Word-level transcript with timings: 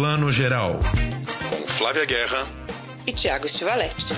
Plano 0.00 0.30
Geral. 0.30 0.80
Com 1.50 1.68
Flávia 1.68 2.06
Guerra 2.06 2.46
e 3.06 3.12
Tiago 3.12 3.46
Stivaletti. 3.46 4.14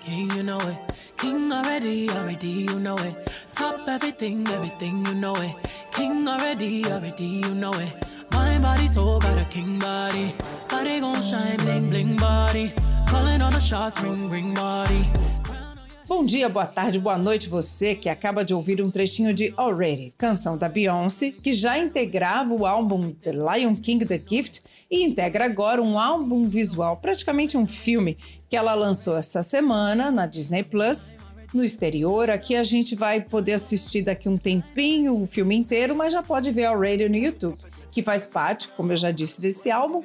King, 0.00 0.32
you 0.34 0.42
know 0.42 0.58
it. 0.58 0.76
King 1.16 1.52
already, 1.52 2.10
already, 2.10 2.66
you 2.68 2.80
know 2.80 2.96
it. 2.96 3.14
Top 3.54 3.88
everything, 3.88 4.48
everything, 4.48 5.06
you 5.06 5.14
know 5.14 5.34
it. 5.34 5.54
King 5.92 6.26
already, 6.26 6.84
already, 6.86 7.40
you 7.46 7.54
know 7.54 7.70
it. 7.74 8.04
My 8.32 8.58
body 8.58 8.88
so 8.88 9.20
got 9.20 9.38
a 9.38 9.44
king 9.44 9.78
body. 9.78 10.34
Body 10.68 10.98
gon' 10.98 11.22
shine, 11.22 11.58
bling, 11.58 11.88
bling 11.88 12.16
body. 12.16 12.72
Calling 13.06 13.42
on 13.42 13.52
the 13.52 13.60
shots, 13.60 14.02
ring, 14.02 14.28
ring 14.28 14.54
body. 14.54 15.08
Bom 16.08 16.24
dia, 16.24 16.48
boa 16.48 16.66
tarde, 16.66 17.00
boa 17.00 17.18
noite 17.18 17.48
você 17.48 17.92
que 17.92 18.08
acaba 18.08 18.44
de 18.44 18.54
ouvir 18.54 18.80
um 18.80 18.92
trechinho 18.92 19.34
de 19.34 19.52
Already, 19.56 20.14
canção 20.16 20.56
da 20.56 20.68
Beyoncé, 20.68 21.32
que 21.32 21.52
já 21.52 21.76
integrava 21.76 22.54
o 22.54 22.64
álbum 22.64 23.10
The 23.10 23.32
Lion 23.32 23.74
King 23.74 24.06
The 24.06 24.22
Gift 24.24 24.62
e 24.88 25.02
integra 25.02 25.46
agora 25.46 25.82
um 25.82 25.98
álbum 25.98 26.48
visual, 26.48 26.98
praticamente 26.98 27.56
um 27.56 27.66
filme, 27.66 28.16
que 28.48 28.56
ela 28.56 28.72
lançou 28.74 29.16
essa 29.16 29.42
semana 29.42 30.12
na 30.12 30.26
Disney 30.26 30.62
Plus. 30.62 31.12
No 31.52 31.64
exterior, 31.64 32.30
aqui 32.30 32.54
a 32.54 32.62
gente 32.62 32.94
vai 32.94 33.20
poder 33.20 33.54
assistir 33.54 34.02
daqui 34.02 34.28
um 34.28 34.38
tempinho 34.38 35.20
o 35.20 35.26
filme 35.26 35.56
inteiro, 35.56 35.96
mas 35.96 36.12
já 36.12 36.22
pode 36.22 36.52
ver 36.52 36.66
Already 36.66 37.08
no 37.08 37.16
YouTube, 37.16 37.58
que 37.90 38.00
faz 38.00 38.24
parte, 38.24 38.68
como 38.76 38.92
eu 38.92 38.96
já 38.96 39.10
disse, 39.10 39.40
desse 39.40 39.72
álbum, 39.72 40.04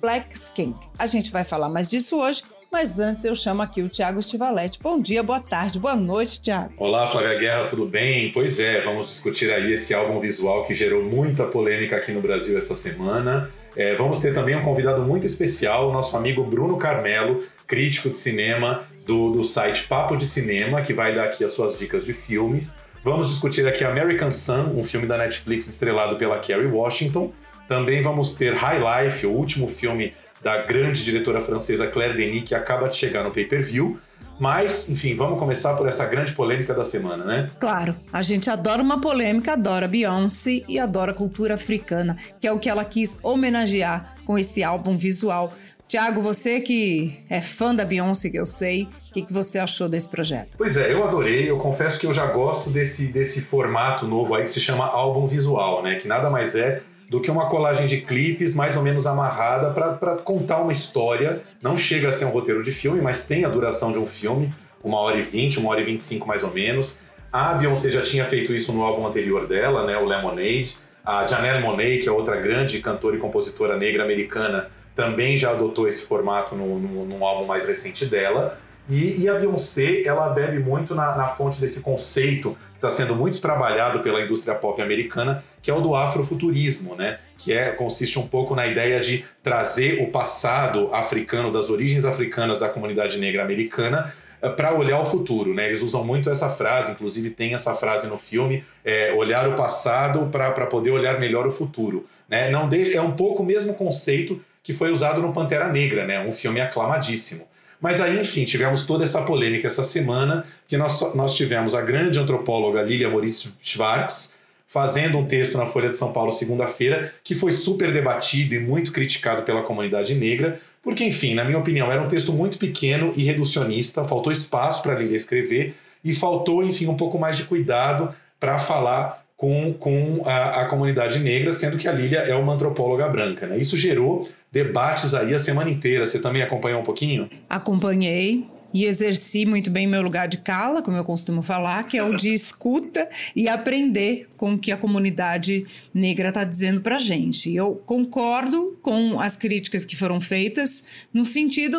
Black 0.00 0.36
Skin. 0.36 0.72
A 0.96 1.08
gente 1.08 1.32
vai 1.32 1.42
falar 1.42 1.68
mais 1.68 1.88
disso 1.88 2.16
hoje 2.16 2.44
mas 2.72 2.98
antes 2.98 3.26
eu 3.26 3.34
chamo 3.34 3.60
aqui 3.60 3.82
o 3.82 3.88
Tiago 3.88 4.20
Stivaletti. 4.22 4.78
Bom 4.82 4.98
dia, 4.98 5.22
boa 5.22 5.40
tarde, 5.40 5.78
boa 5.78 5.94
noite, 5.94 6.40
Tiago. 6.40 6.72
Olá, 6.78 7.06
Flávia 7.06 7.38
Guerra, 7.38 7.66
tudo 7.66 7.84
bem? 7.84 8.32
Pois 8.32 8.58
é, 8.58 8.80
vamos 8.80 9.08
discutir 9.08 9.52
aí 9.52 9.74
esse 9.74 9.92
álbum 9.92 10.18
visual 10.18 10.64
que 10.64 10.72
gerou 10.72 11.04
muita 11.04 11.44
polêmica 11.44 11.96
aqui 11.96 12.12
no 12.12 12.22
Brasil 12.22 12.56
essa 12.56 12.74
semana. 12.74 13.50
É, 13.76 13.94
vamos 13.94 14.20
ter 14.20 14.32
também 14.32 14.56
um 14.56 14.62
convidado 14.62 15.02
muito 15.02 15.26
especial, 15.26 15.90
o 15.90 15.92
nosso 15.92 16.16
amigo 16.16 16.42
Bruno 16.44 16.78
Carmelo, 16.78 17.44
crítico 17.66 18.08
de 18.08 18.16
cinema 18.16 18.84
do, 19.06 19.32
do 19.32 19.44
site 19.44 19.86
Papo 19.86 20.16
de 20.16 20.26
Cinema, 20.26 20.80
que 20.80 20.94
vai 20.94 21.14
dar 21.14 21.24
aqui 21.24 21.44
as 21.44 21.52
suas 21.52 21.78
dicas 21.78 22.06
de 22.06 22.14
filmes. 22.14 22.74
Vamos 23.04 23.28
discutir 23.28 23.66
aqui 23.66 23.84
American 23.84 24.30
Sun, 24.30 24.78
um 24.78 24.84
filme 24.84 25.06
da 25.06 25.18
Netflix 25.18 25.68
estrelado 25.68 26.16
pela 26.16 26.38
Kerry 26.38 26.66
Washington. 26.66 27.32
Também 27.68 28.00
vamos 28.00 28.34
ter 28.34 28.54
High 28.54 29.04
Life, 29.04 29.26
o 29.26 29.30
último 29.30 29.68
filme 29.68 30.14
da 30.42 30.58
grande 30.62 31.04
diretora 31.04 31.40
francesa 31.40 31.86
Claire 31.86 32.16
Denis, 32.16 32.42
que 32.42 32.54
acaba 32.54 32.88
de 32.88 32.96
chegar 32.96 33.22
no 33.22 33.30
pay-per-view. 33.30 33.98
Mas, 34.40 34.88
enfim, 34.88 35.14
vamos 35.14 35.38
começar 35.38 35.76
por 35.76 35.86
essa 35.86 36.04
grande 36.06 36.32
polêmica 36.32 36.74
da 36.74 36.82
semana, 36.82 37.24
né? 37.24 37.48
Claro, 37.60 37.94
a 38.12 38.22
gente 38.22 38.50
adora 38.50 38.82
uma 38.82 39.00
polêmica, 39.00 39.52
adora 39.52 39.86
Beyoncé 39.86 40.62
e 40.66 40.80
adora 40.80 41.12
a 41.12 41.14
cultura 41.14 41.54
africana, 41.54 42.16
que 42.40 42.46
é 42.46 42.52
o 42.52 42.58
que 42.58 42.68
ela 42.68 42.84
quis 42.84 43.18
homenagear 43.22 44.16
com 44.24 44.36
esse 44.36 44.64
álbum 44.64 44.96
visual. 44.96 45.52
Tiago, 45.86 46.22
você 46.22 46.58
que 46.58 47.22
é 47.28 47.40
fã 47.40 47.74
da 47.74 47.84
Beyoncé, 47.84 48.30
que 48.30 48.38
eu 48.38 48.46
sei, 48.46 48.88
o 49.10 49.12
que, 49.12 49.22
que 49.22 49.32
você 49.32 49.58
achou 49.58 49.88
desse 49.88 50.08
projeto? 50.08 50.56
Pois 50.56 50.76
é, 50.76 50.92
eu 50.92 51.04
adorei. 51.04 51.48
Eu 51.48 51.58
confesso 51.58 52.00
que 52.00 52.06
eu 52.06 52.14
já 52.14 52.26
gosto 52.26 52.70
desse, 52.70 53.12
desse 53.12 53.42
formato 53.42 54.06
novo 54.06 54.34
aí 54.34 54.44
que 54.44 54.50
se 54.50 54.58
chama 54.58 54.86
álbum 54.86 55.26
visual, 55.26 55.82
né? 55.82 55.96
Que 55.96 56.08
nada 56.08 56.30
mais 56.30 56.56
é 56.56 56.82
do 57.12 57.20
que 57.20 57.30
uma 57.30 57.46
colagem 57.46 57.86
de 57.86 58.00
clipes 58.00 58.54
mais 58.54 58.74
ou 58.74 58.82
menos 58.82 59.06
amarrada 59.06 59.70
para 59.70 60.16
contar 60.16 60.62
uma 60.62 60.72
história. 60.72 61.42
Não 61.60 61.76
chega 61.76 62.08
a 62.08 62.10
ser 62.10 62.24
um 62.24 62.30
roteiro 62.30 62.62
de 62.62 62.72
filme, 62.72 63.02
mas 63.02 63.26
tem 63.26 63.44
a 63.44 63.50
duração 63.50 63.92
de 63.92 63.98
um 63.98 64.06
filme, 64.06 64.50
uma 64.82 64.98
hora 64.98 65.18
e 65.18 65.22
vinte, 65.22 65.58
uma 65.58 65.68
hora 65.68 65.82
e 65.82 65.84
vinte 65.84 66.00
e 66.00 66.02
cinco 66.02 66.26
mais 66.26 66.42
ou 66.42 66.50
menos. 66.50 67.00
A 67.30 67.52
Beyoncé 67.52 67.90
já 67.90 68.00
tinha 68.00 68.24
feito 68.24 68.54
isso 68.54 68.72
no 68.72 68.82
álbum 68.82 69.06
anterior 69.06 69.46
dela, 69.46 69.84
né, 69.84 69.94
o 69.98 70.06
Lemonade. 70.06 70.78
A 71.04 71.26
Janelle 71.26 71.60
Monáe, 71.60 71.98
que 71.98 72.08
é 72.08 72.12
outra 72.12 72.36
grande 72.36 72.78
cantora 72.78 73.14
e 73.14 73.18
compositora 73.18 73.76
negra 73.76 74.04
americana, 74.04 74.70
também 74.96 75.36
já 75.36 75.50
adotou 75.50 75.86
esse 75.86 76.06
formato 76.06 76.54
no, 76.54 76.78
no 77.04 77.26
álbum 77.26 77.44
mais 77.44 77.66
recente 77.66 78.06
dela. 78.06 78.58
E, 78.88 79.22
e, 79.22 79.28
a 79.28 79.34
Beyoncé, 79.34 80.02
ela 80.04 80.28
bebe 80.30 80.58
muito 80.58 80.94
na, 80.94 81.16
na 81.16 81.28
fonte 81.28 81.60
desse 81.60 81.80
conceito 81.82 82.56
que 82.72 82.78
está 82.78 82.90
sendo 82.90 83.14
muito 83.14 83.40
trabalhado 83.40 84.00
pela 84.00 84.20
indústria 84.20 84.54
pop 84.54 84.80
americana, 84.82 85.42
que 85.62 85.70
é 85.70 85.74
o 85.74 85.80
do 85.80 85.94
afrofuturismo, 85.94 86.96
né? 86.96 87.18
Que 87.38 87.52
é, 87.52 87.70
consiste 87.70 88.18
um 88.18 88.26
pouco 88.26 88.56
na 88.56 88.66
ideia 88.66 89.00
de 89.00 89.24
trazer 89.42 90.02
o 90.02 90.10
passado 90.10 90.92
africano, 90.92 91.50
das 91.50 91.70
origens 91.70 92.04
africanas 92.04 92.58
da 92.58 92.68
comunidade 92.68 93.18
negra 93.18 93.42
americana, 93.42 94.12
eh, 94.42 94.48
para 94.48 94.74
olhar 94.74 95.00
o 95.00 95.06
futuro, 95.06 95.54
né? 95.54 95.66
Eles 95.66 95.80
usam 95.80 96.04
muito 96.04 96.28
essa 96.28 96.50
frase, 96.50 96.90
inclusive 96.90 97.30
tem 97.30 97.54
essa 97.54 97.74
frase 97.76 98.08
no 98.08 98.18
filme, 98.18 98.64
é, 98.84 99.12
olhar 99.12 99.48
o 99.48 99.54
passado 99.54 100.26
para 100.26 100.66
poder 100.66 100.90
olhar 100.90 101.20
melhor 101.20 101.46
o 101.46 101.52
futuro, 101.52 102.04
né? 102.28 102.50
Não 102.50 102.68
de, 102.68 102.96
é 102.96 103.00
um 103.00 103.12
pouco 103.12 103.44
o 103.44 103.46
mesmo 103.46 103.74
conceito 103.74 104.40
que 104.60 104.72
foi 104.72 104.90
usado 104.90 105.22
no 105.22 105.32
Pantera 105.32 105.68
Negra, 105.68 106.04
né? 106.04 106.20
Um 106.20 106.32
filme 106.32 106.60
aclamadíssimo. 106.60 107.46
Mas 107.82 108.00
aí, 108.00 108.20
enfim, 108.20 108.44
tivemos 108.44 108.84
toda 108.84 109.02
essa 109.02 109.22
polêmica 109.22 109.66
essa 109.66 109.82
semana, 109.82 110.46
que 110.68 110.76
nós, 110.76 111.14
nós 111.16 111.34
tivemos 111.34 111.74
a 111.74 111.82
grande 111.82 112.20
antropóloga 112.20 112.80
Lilia 112.80 113.10
Moritz 113.10 113.56
Schwartz 113.60 114.36
fazendo 114.68 115.18
um 115.18 115.26
texto 115.26 115.58
na 115.58 115.66
Folha 115.66 115.90
de 115.90 115.96
São 115.98 116.12
Paulo 116.12 116.30
segunda-feira, 116.30 117.12
que 117.22 117.34
foi 117.34 117.52
super 117.52 117.92
debatido 117.92 118.54
e 118.54 118.60
muito 118.60 118.92
criticado 118.92 119.42
pela 119.42 119.62
comunidade 119.62 120.14
negra, 120.14 120.60
porque, 120.82 121.04
enfim, 121.04 121.34
na 121.34 121.44
minha 121.44 121.58
opinião, 121.58 121.92
era 121.92 122.00
um 122.00 122.08
texto 122.08 122.32
muito 122.32 122.56
pequeno 122.56 123.12
e 123.16 123.24
reducionista, 123.24 124.04
faltou 124.04 124.32
espaço 124.32 124.82
para 124.82 124.94
Lilia 124.94 125.16
escrever 125.16 125.74
e 126.04 126.14
faltou, 126.14 126.64
enfim, 126.64 126.86
um 126.86 126.96
pouco 126.96 127.18
mais 127.18 127.36
de 127.36 127.44
cuidado 127.44 128.14
para 128.40 128.58
falar 128.58 129.21
com, 129.42 129.72
com 129.72 130.22
a, 130.24 130.62
a, 130.62 130.66
comunidade 130.66 131.18
negra, 131.18 131.52
sendo 131.52 131.76
que 131.76 131.88
a 131.88 131.92
Lília 131.92 132.20
é 132.20 132.32
uma 132.36 132.54
antropóloga 132.54 133.08
branca. 133.08 133.44
Né? 133.44 133.58
Isso 133.58 133.76
gerou 133.76 134.28
debates 134.52 135.14
aí 135.14 135.34
a 135.34 135.38
semana 135.40 135.68
inteira. 135.68 136.06
Você 136.06 136.20
também 136.20 136.42
acompanhou 136.42 136.80
um 136.80 136.84
pouquinho? 136.84 137.28
Acompanhei 137.50 138.46
e 138.72 138.84
exerci 138.84 139.44
muito 139.44 139.68
bem 139.68 139.84
meu 139.84 140.00
lugar 140.00 140.28
de 140.28 140.38
cala, 140.38 140.80
como 140.80 140.96
eu 140.96 141.04
costumo 141.04 141.42
falar, 141.42 141.88
que 141.88 141.98
é 141.98 142.04
o 142.04 142.16
de 142.16 142.32
escuta 142.32 143.08
e 143.34 143.48
aprender 143.48 144.28
com 144.36 144.54
o 144.54 144.58
que 144.58 144.70
a 144.70 144.76
comunidade 144.76 145.66
negra 145.92 146.28
está 146.28 146.44
dizendo 146.44 146.80
para 146.80 147.00
gente. 147.00 147.52
Eu 147.52 147.82
concordo 147.84 148.78
com 148.80 149.18
as 149.18 149.34
críticas 149.34 149.84
que 149.84 149.96
foram 149.96 150.20
feitas 150.20 150.84
no 151.12 151.24
sentido 151.24 151.76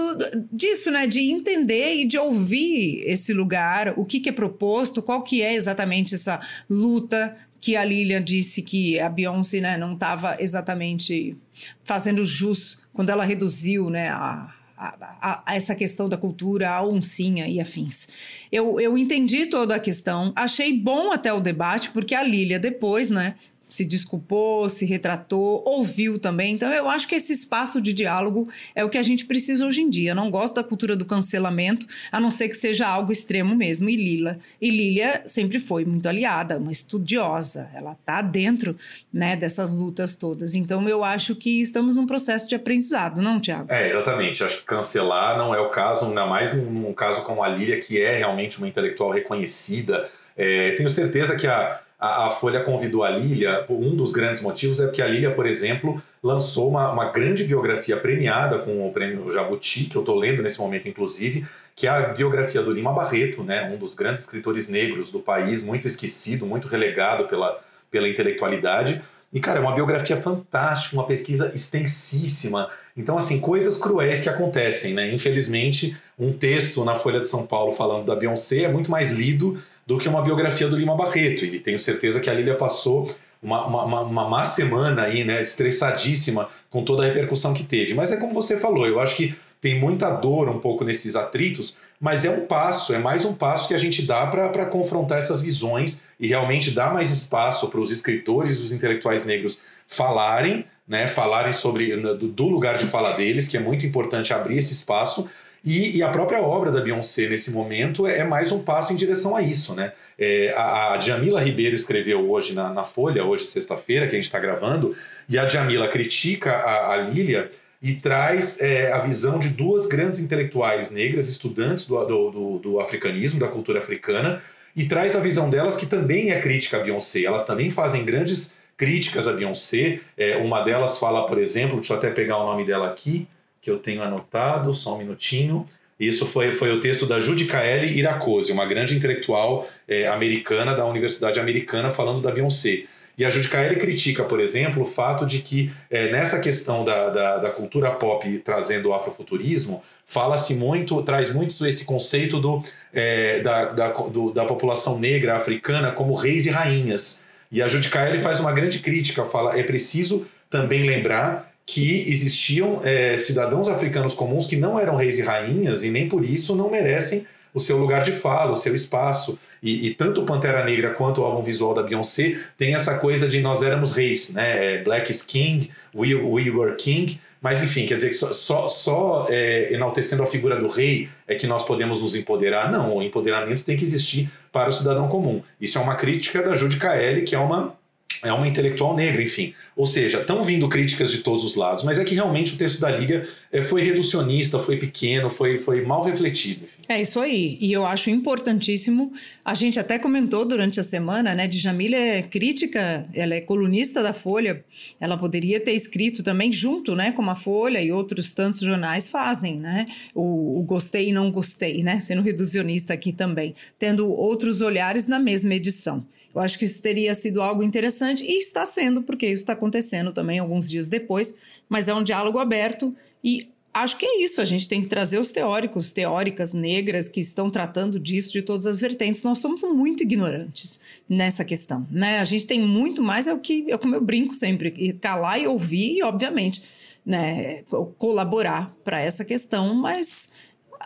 disso, 0.52 0.92
né, 0.92 1.08
de 1.08 1.32
entender 1.32 1.96
e 1.96 2.06
de 2.06 2.18
ouvir 2.18 3.04
esse 3.06 3.32
lugar, 3.34 3.94
o 3.98 4.04
que, 4.04 4.20
que 4.20 4.28
é 4.28 4.34
proposto, 4.34 5.02
qual 5.02 5.24
que 5.24 5.42
é 5.42 5.54
exatamente 5.54 6.14
essa 6.14 6.42
luta 6.70 7.34
que 7.64 7.78
a 7.78 7.86
Lilian 7.86 8.22
disse 8.22 8.62
que 8.62 9.00
a 9.00 9.08
Beyoncé 9.08 9.62
né, 9.62 9.78
não 9.78 9.94
estava 9.94 10.36
exatamente 10.38 11.38
fazendo 11.86 12.26
jus 12.26 12.78
quando 12.92 13.10
ela 13.10 13.24
reduziu 13.24 13.90
né, 13.90 14.10
a, 14.10 14.54
a, 14.78 15.44
a, 15.46 15.56
essa 15.56 15.74
questão 15.74 16.10
da 16.10 16.18
cultura, 16.18 16.72
a 16.72 16.86
oncinha 16.86 17.48
e 17.48 17.62
afins. 17.62 18.10
Eu, 18.52 18.82
eu 18.82 18.98
entendi 18.98 19.46
toda 19.46 19.76
a 19.76 19.80
questão, 19.80 20.34
achei 20.36 20.78
bom 20.78 21.14
até 21.14 21.32
o 21.32 21.40
debate, 21.40 21.90
porque 21.92 22.14
a 22.14 22.22
Lília 22.22 22.60
depois, 22.60 23.10
né, 23.10 23.36
se 23.74 23.84
desculpou, 23.84 24.70
se 24.70 24.86
retratou, 24.86 25.64
ouviu 25.66 26.20
também. 26.20 26.54
Então, 26.54 26.72
eu 26.72 26.88
acho 26.88 27.08
que 27.08 27.16
esse 27.16 27.34
espaço 27.34 27.82
de 27.82 27.92
diálogo 27.92 28.48
é 28.76 28.86
o 28.86 28.90
que 28.90 29.00
a 29.00 29.02
gente 29.02 29.26
precisa 29.26 29.66
hoje 29.66 29.82
em 29.82 29.90
dia. 29.90 30.12
Eu 30.12 30.16
não 30.16 30.30
gosto 30.30 30.54
da 30.54 30.64
cultura 30.64 30.96
do 30.96 31.04
cancelamento, 31.04 31.88
a 32.12 32.20
não 32.20 32.30
ser 32.30 32.50
que 32.50 32.54
seja 32.54 32.86
algo 32.88 33.12
extremo 33.12 33.56
mesmo. 33.56 33.90
E 33.90 33.96
Lila, 33.96 34.38
e 34.62 34.70
Lilia 34.70 35.24
sempre 35.26 35.58
foi 35.58 35.86
muito 35.86 36.08
aliada, 36.08 36.60
uma 36.60 36.72
estudiosa. 36.72 37.72
Ela 37.74 37.94
está 37.94 38.22
dentro 38.22 38.78
né, 39.12 39.36
dessas 39.36 39.74
lutas 39.74 40.16
todas. 40.16 40.54
Então, 40.54 40.88
eu 40.88 41.04
acho 41.04 41.36
que 41.36 41.60
estamos 41.60 41.96
num 41.96 42.06
processo 42.06 42.48
de 42.48 42.54
aprendizado, 42.54 43.24
não, 43.24 43.40
Tiago? 43.40 43.74
É, 43.74 43.90
exatamente. 43.90 44.44
Acho 44.44 44.60
que 44.60 44.66
cancelar 44.66 45.36
não 45.36 45.52
é 45.52 45.60
o 45.60 45.72
caso, 45.72 46.06
ainda 46.06 46.28
mais 46.28 46.54
num, 46.54 46.94
caso 46.94 47.24
como 47.24 47.44
a 47.44 47.48
Lilia, 47.48 47.82
que 47.82 48.00
é 48.00 48.18
realmente 48.18 48.60
uma 48.60 48.68
intelectual 48.68 49.10
reconhecida. 49.10 50.12
É, 50.38 50.74
tenho 50.74 50.92
certeza 50.92 51.36
que 51.36 51.48
a 51.48 51.82
a, 52.04 52.28
a, 52.28 52.30
Folha 52.30 52.60
convidou 52.60 53.06
a 53.06 53.10
Lília, 53.10 53.66
um 53.70 53.96
dos 53.96 54.12
grandes 54.12 54.42
motivos 54.42 54.82
é 54.82 54.92
que 54.92 55.02
a 55.02 55.08
Lília, 55.08 55.32
por 55.32 55.46
exemplo, 55.46 56.04
lançou 56.22 56.70
uma, 56.70 56.92
uma 56.92 57.06
grande 57.06 57.46
biografia 57.46 57.96
premiada 57.96 58.60
com 58.60 58.86
o 58.86 58.92
prêmio 58.92 59.32
Jabuti, 59.32 59.86
que 59.86 59.96
eu 59.96 60.02
estou 60.02 60.20
lendo 60.20 60.44
nesse 60.44 60.60
momento, 60.60 60.90
inclusive, 60.90 61.48
que 61.74 61.88
é 61.88 61.90
a 61.90 62.10
biografia 62.10 62.62
do 62.62 62.74
Lima 62.74 62.92
Barreto, 62.92 63.42
né, 63.42 63.72
um 63.74 63.78
dos 63.78 63.96
grandes 63.96 64.24
escritores 64.24 64.68
negros 64.68 65.14
do 65.14 65.22
país, 65.22 65.62
muito 65.62 65.88
esquecido, 65.88 66.46
muito 66.46 66.68
relegado 66.68 67.26
pela, 67.30 67.58
pela 67.90 68.10
intelectualidade. 68.10 69.02
E, 69.32 69.40
cara, 69.40 69.60
é 69.60 69.62
uma 69.62 69.74
biografia 69.74 70.22
fantástica, 70.22 70.98
uma 70.98 71.08
pesquisa 71.08 71.54
extensíssima. 71.56 72.70
Então, 72.98 73.18
assim, 73.18 73.40
coisas 73.40 73.78
cruéis 73.78 74.20
que 74.20 74.30
acontecem, 74.30 74.94
né? 74.94 75.12
Infelizmente, 75.12 75.98
um 76.20 76.34
texto 76.34 76.84
na 76.84 76.96
Folha 76.96 77.22
de 77.22 77.28
São 77.28 77.48
Paulo 77.48 77.72
falando 77.72 78.06
da 78.06 78.16
Beyoncé 78.16 78.64
é 78.64 78.68
muito 78.68 78.92
mais 78.92 79.14
lido 79.14 79.58
do 79.86 79.98
que 79.98 80.08
uma 80.08 80.22
biografia 80.22 80.68
do 80.68 80.78
Lima 80.78 80.96
Barreto. 80.96 81.46
E 81.46 81.60
tenho 81.60 81.80
certeza 81.80 82.20
que 82.20 82.30
a 82.30 82.34
Lília 82.34 82.56
passou 82.56 83.14
uma, 83.42 83.66
uma, 83.66 84.02
uma 84.02 84.30
má 84.30 84.46
semana 84.46 85.04
aí, 85.04 85.24
né? 85.24 85.42
Estressadíssima 85.42 86.50
com 86.70 86.84
toda 86.84 87.04
a 87.04 87.06
repercussão 87.06 87.54
que 87.54 87.64
teve. 87.64 87.94
Mas 87.94 88.12
é 88.12 88.18
como 88.18 88.34
você 88.34 88.58
falou, 88.58 88.88
eu 88.88 89.00
acho 89.00 89.16
que 89.16 89.36
tem 89.64 89.80
muita 89.80 90.10
dor 90.10 90.50
um 90.50 90.60
pouco 90.60 90.84
nesses 90.84 91.16
atritos, 91.16 91.78
mas 91.98 92.26
é 92.26 92.30
um 92.30 92.46
passo, 92.46 92.94
é 92.94 93.00
mais 93.00 93.24
um 93.24 93.34
passo 93.34 93.66
que 93.70 93.74
a 93.74 93.78
gente 93.78 94.06
dá 94.06 94.28
para 94.28 94.66
confrontar 94.66 95.20
essas 95.20 95.42
visões 95.42 96.02
e 96.20 96.28
realmente 96.28 96.70
dar 96.70 96.94
mais 96.94 97.12
espaço 97.12 97.70
para 97.70 97.80
os 97.80 97.90
escritores 97.90 98.60
e 98.60 98.62
os 98.62 98.72
intelectuais 98.74 99.24
negros 99.24 99.58
falarem, 99.88 100.66
né, 100.86 101.08
falarem 101.08 101.54
sobre 101.54 101.96
do 101.96 102.50
lugar 102.50 102.78
de 102.78 102.86
fala 102.86 103.14
deles, 103.14 103.48
que 103.48 103.56
é 103.56 103.60
muito 103.62 103.86
importante 103.86 104.34
abrir 104.34 104.58
esse 104.58 104.74
espaço, 104.74 105.30
e, 105.64 105.98
e, 105.98 106.04
a 106.04 106.10
própria 106.10 106.42
obra 106.42 106.70
da 106.70 106.82
Beyoncé 106.82 107.30
nesse 107.30 107.50
momento 107.50 108.06
é, 108.06 108.18
é 108.18 108.24
mais 108.24 108.52
um 108.52 108.60
passo 108.62 108.92
em 108.92 108.98
direção 108.98 109.34
a 109.34 109.42
isso. 109.42 109.74
Né? 109.74 109.94
É, 110.20 110.54
a, 110.58 110.92
a 110.92 111.00
Jamila 111.00 111.42
Ribeiro 111.42 111.74
escreveu 111.74 112.30
hoje 112.30 112.54
na, 112.54 112.70
na 112.70 112.84
Folha, 112.84 113.24
hoje 113.24 113.46
sexta-feira, 113.46 114.06
que 114.06 114.14
a 114.14 114.16
gente 114.18 114.26
está 114.26 114.40
gravando, 114.40 114.96
e 115.30 115.40
a 115.40 115.48
Jamila 115.48 115.88
critica 115.88 116.52
a, 116.52 116.94
a 116.94 116.98
Lilia 116.98 117.50
e 117.82 117.94
traz 117.96 118.62
é, 118.62 118.92
a 118.92 119.00
visão 119.00 119.40
de 119.40 119.50
duas 119.50 119.86
grandes 119.86 120.20
intelectuais 120.20 120.90
negras, 120.90 121.30
estudantes 121.30 121.86
do, 121.86 122.04
do, 122.06 122.32
do, 122.32 122.60
do, 122.60 122.80
africanismo, 122.80 123.40
da 123.40 123.48
cultura 123.48 123.80
africana, 123.80 124.42
e 124.76 124.86
traz 124.86 125.16
a 125.16 125.20
visão 125.20 125.50
delas 125.50 125.78
que 125.78 125.86
também 125.86 126.32
é 126.32 126.40
crítica 126.40 126.78
a 126.78 126.80
Beyoncé. 126.82 127.24
Elas 127.24 127.46
também 127.46 127.70
fazem 127.70 128.04
grandes 128.04 128.54
críticas 128.76 129.28
a 129.28 129.34
Beyoncé. 129.34 130.00
É, 130.18 130.38
uma 130.38 130.62
delas 130.62 130.98
fala, 130.98 131.28
por 131.28 131.38
exemplo, 131.38 131.76
deixa 131.76 131.94
eu 131.94 131.98
até 131.98 132.10
pegar 132.10 132.38
o 132.38 132.46
nome 132.46 132.66
dela 132.66 132.88
aqui, 132.88 133.28
que 133.64 133.72
eu 133.72 133.78
tenho 133.78 134.04
anotado, 134.04 134.74
só 134.74 134.94
um 134.94 134.98
minutinho. 134.98 135.66
Isso 135.98 136.26
foi, 136.26 136.52
foi 136.52 136.70
o 136.72 136.82
texto 136.82 137.06
da 137.06 137.22
Judicaele 137.22 137.98
Iracose, 137.98 138.52
uma 138.52 138.66
grande 138.66 138.94
intelectual 138.94 139.68
é, 139.88 140.06
americana 140.08 140.76
da 140.76 140.86
Universidade 140.86 141.40
Americana, 141.40 141.90
falando 141.90 142.20
da 142.20 142.30
Beyoncé. 142.30 142.84
E 143.18 143.24
a 143.24 143.30
Judicaele 143.30 143.78
critica, 143.78 144.26
por 144.26 144.40
exemplo, 144.40 144.84
o 144.84 144.88
fato 144.88 145.26
de 145.26 145.40
que 145.40 145.72
é, 145.90 146.12
nessa 146.12 146.40
questão 146.42 146.84
da, 146.84 147.10
da, 147.10 147.38
da, 147.38 147.52
cultura 147.52 147.92
pop 147.92 148.28
trazendo 148.40 148.90
o 148.90 148.94
afrofuturismo, 148.94 149.82
fala-se 150.06 150.56
muito, 150.56 151.02
traz 151.04 151.32
muito 151.34 151.66
esse 151.66 151.86
conceito 151.86 152.42
do, 152.42 152.62
é, 152.92 153.40
da, 153.40 153.66
da, 153.66 153.90
do, 153.92 154.32
da 154.32 154.44
população 154.44 155.00
negra 155.00 155.38
africana 155.38 155.92
como 155.92 156.14
reis 156.16 156.46
e 156.48 156.50
rainhas. 156.50 157.24
E 157.52 157.62
a 157.62 157.68
Judicaele 157.68 158.18
faz 158.18 158.40
uma 158.40 158.52
grande 158.52 158.80
crítica, 158.80 159.24
fala 159.24 159.58
é 159.58 159.64
preciso 159.64 160.26
também 160.50 160.84
lembrar 160.84 161.53
que 161.66 162.10
existiam 162.10 162.82
é, 162.84 163.18
cidadãos 163.18 163.68
africanos 163.68 164.14
comuns 164.14 164.46
que 164.46 164.58
não 164.58 164.80
eram 164.80 164.96
reis 164.96 165.18
e 165.18 165.22
rainhas 165.22 165.84
e 165.84 165.90
nem 165.90 166.10
por 166.10 166.24
isso 166.26 166.56
não 166.56 166.70
merecem 166.70 167.26
o 167.54 167.60
seu 167.60 167.78
lugar 167.78 168.04
de 168.04 168.12
fala, 168.12 168.52
o 168.52 168.56
seu 168.56 168.74
espaço. 168.74 169.40
E, 169.62 169.88
e 169.88 169.94
tanto 169.94 170.24
Pantera 170.24 170.66
Negra 170.66 170.92
quanto 170.92 171.22
o 171.22 171.24
álbum 171.24 171.42
visual 171.42 171.74
da 171.74 171.84
Beyoncé 171.84 172.40
tem 172.58 172.76
essa 172.76 172.98
coisa 172.98 173.30
de 173.30 173.40
nós 173.40 173.64
éramos 173.64 173.96
reis, 173.96 174.34
né? 174.34 174.76
É, 174.76 174.84
Black 174.84 175.12
is 175.12 175.22
King, 175.22 175.72
we, 175.96 176.16
we 176.16 176.50
were 176.50 176.76
King. 176.76 177.20
Mas 177.40 177.62
enfim, 177.62 177.86
quer 177.86 177.96
dizer 177.96 178.10
que 178.10 178.16
só, 178.16 178.34
só, 178.34 178.68
só 178.68 179.28
é, 179.30 179.74
enaltecendo 179.74 180.24
a 180.24 180.26
figura 180.26 180.58
do 180.58 180.68
rei 180.68 181.10
é 181.28 181.36
que 181.36 181.46
nós 181.46 181.64
podemos 181.64 182.02
nos 182.02 182.16
empoderar. 182.16 182.72
Não, 182.72 182.98
o 182.98 183.04
empoderamento 183.04 183.64
tem 183.64 183.78
que 183.78 183.84
existir 183.84 184.32
para 184.52 184.70
o 184.70 184.72
cidadão 184.72 185.08
comum. 185.08 185.42
Isso 185.60 185.78
é 185.78 185.82
uma 185.82 185.96
crítica 185.96 186.42
da 186.42 186.56
Judy 186.56 186.78
Kaeli, 186.78 187.24
que 187.24 187.36
é 187.36 187.40
uma 187.40 187.76
é 188.22 188.32
uma 188.32 188.48
intelectual 188.48 188.96
negra, 188.96 189.22
enfim. 189.22 189.54
Ou 189.76 189.86
seja, 189.86 190.22
estão 190.22 190.44
vindo 190.44 190.70
críticas 190.70 191.12
de 191.12 191.20
todos 191.20 191.44
os 191.44 191.56
lados, 191.56 191.84
mas 191.84 191.98
é 191.98 192.04
que 192.04 192.14
realmente 192.14 192.54
o 192.54 192.58
texto 192.58 192.80
da 192.80 192.92
Liga 192.92 193.28
é, 193.52 193.62
foi 193.62 193.82
reducionista, 193.82 194.60
foi 194.60 194.78
pequeno, 194.78 195.30
foi, 195.30 195.58
foi 195.58 195.84
mal 195.84 196.04
refletido. 196.04 196.66
Enfim. 196.66 196.82
É 196.88 197.02
isso 197.02 197.20
aí. 197.20 197.58
E 197.60 197.72
eu 197.72 197.86
acho 197.86 198.10
importantíssimo. 198.10 199.12
A 199.44 199.56
gente 199.56 199.80
até 199.80 199.98
comentou 199.98 200.46
durante 200.46 200.80
a 200.80 200.84
semana, 200.84 201.34
né? 201.34 201.48
Djamila 201.48 201.96
é 201.96 202.22
crítica, 202.22 203.08
ela 203.14 203.34
é 203.34 203.42
colunista 203.42 204.04
da 204.04 204.14
Folha. 204.14 204.64
Ela 205.00 205.18
poderia 205.18 205.60
ter 205.60 205.74
escrito 205.74 206.22
também 206.22 206.52
junto, 206.54 206.96
né? 206.96 207.12
Como 207.12 207.30
a 207.32 207.36
Folha 207.36 207.82
e 207.82 207.92
outros 207.92 208.34
tantos 208.34 208.60
jornais 208.60 209.08
fazem, 209.08 209.60
né? 209.60 209.88
O, 210.14 210.60
o 210.60 210.64
gostei 210.64 211.10
e 211.10 211.14
não 211.14 211.32
gostei, 211.32 211.84
né? 211.84 212.00
Sendo 212.00 212.22
reducionista 212.22 212.94
aqui 212.94 213.12
também, 213.12 213.56
tendo 213.80 214.08
outros 214.08 214.62
olhares 214.62 215.08
na 215.08 215.20
mesma 215.20 215.56
edição. 215.56 216.06
Eu 216.34 216.42
acho 216.42 216.58
que 216.58 216.66
isso 216.66 216.82
teria 216.82 217.14
sido 217.14 217.42
algo 217.42 217.62
interessante 217.62 218.24
e 218.24 218.40
está 218.40 218.66
sendo, 218.66 219.04
porque 219.04 219.28
isso 219.28 219.44
está 219.44 219.54
acontecendo 219.54 220.12
também 220.12 220.40
alguns 220.40 220.70
dias 220.70 220.88
depois, 220.88 221.34
mas 221.70 221.88
é 221.88 221.94
um 221.94 222.04
diálogo 222.04 222.40
aberto 222.40 222.96
e 223.24 223.50
acho 223.74 223.98
que 223.98 224.06
é 224.06 224.24
isso. 224.24 224.42
A 224.42 224.46
gente 224.46 224.68
tem 224.68 224.82
que 224.82 224.88
trazer 224.88 225.18
os 225.18 225.32
teóricos, 225.32 225.92
teóricas 225.92 226.54
negras 226.54 227.10
que 227.10 227.20
estão 227.20 227.50
tratando 227.50 228.00
disso 228.00 228.32
de 228.32 228.42
todas 228.42 228.66
as 228.66 228.80
vertentes. 228.80 229.24
Nós 229.24 229.40
somos 229.40 229.64
muito 229.64 230.04
ignorantes 230.04 230.80
nessa 231.10 231.44
questão, 231.44 231.88
né? 231.90 232.20
A 232.20 232.26
gente 232.26 232.46
tem 232.46 232.60
muito 232.60 233.02
mais 233.02 233.28
é 233.28 233.34
o 233.34 233.40
que 233.40 233.72
é 233.72 233.78
como 233.78 233.96
eu 233.96 234.02
brinco 234.02 234.34
sempre, 234.34 234.94
calar 234.94 235.40
e 235.42 235.48
ouvir 235.48 235.98
e 235.98 236.04
obviamente, 236.04 236.64
né, 237.06 237.64
colaborar 237.98 238.76
para 238.84 239.02
essa 239.02 239.26
questão, 239.26 239.74
mas 239.74 240.32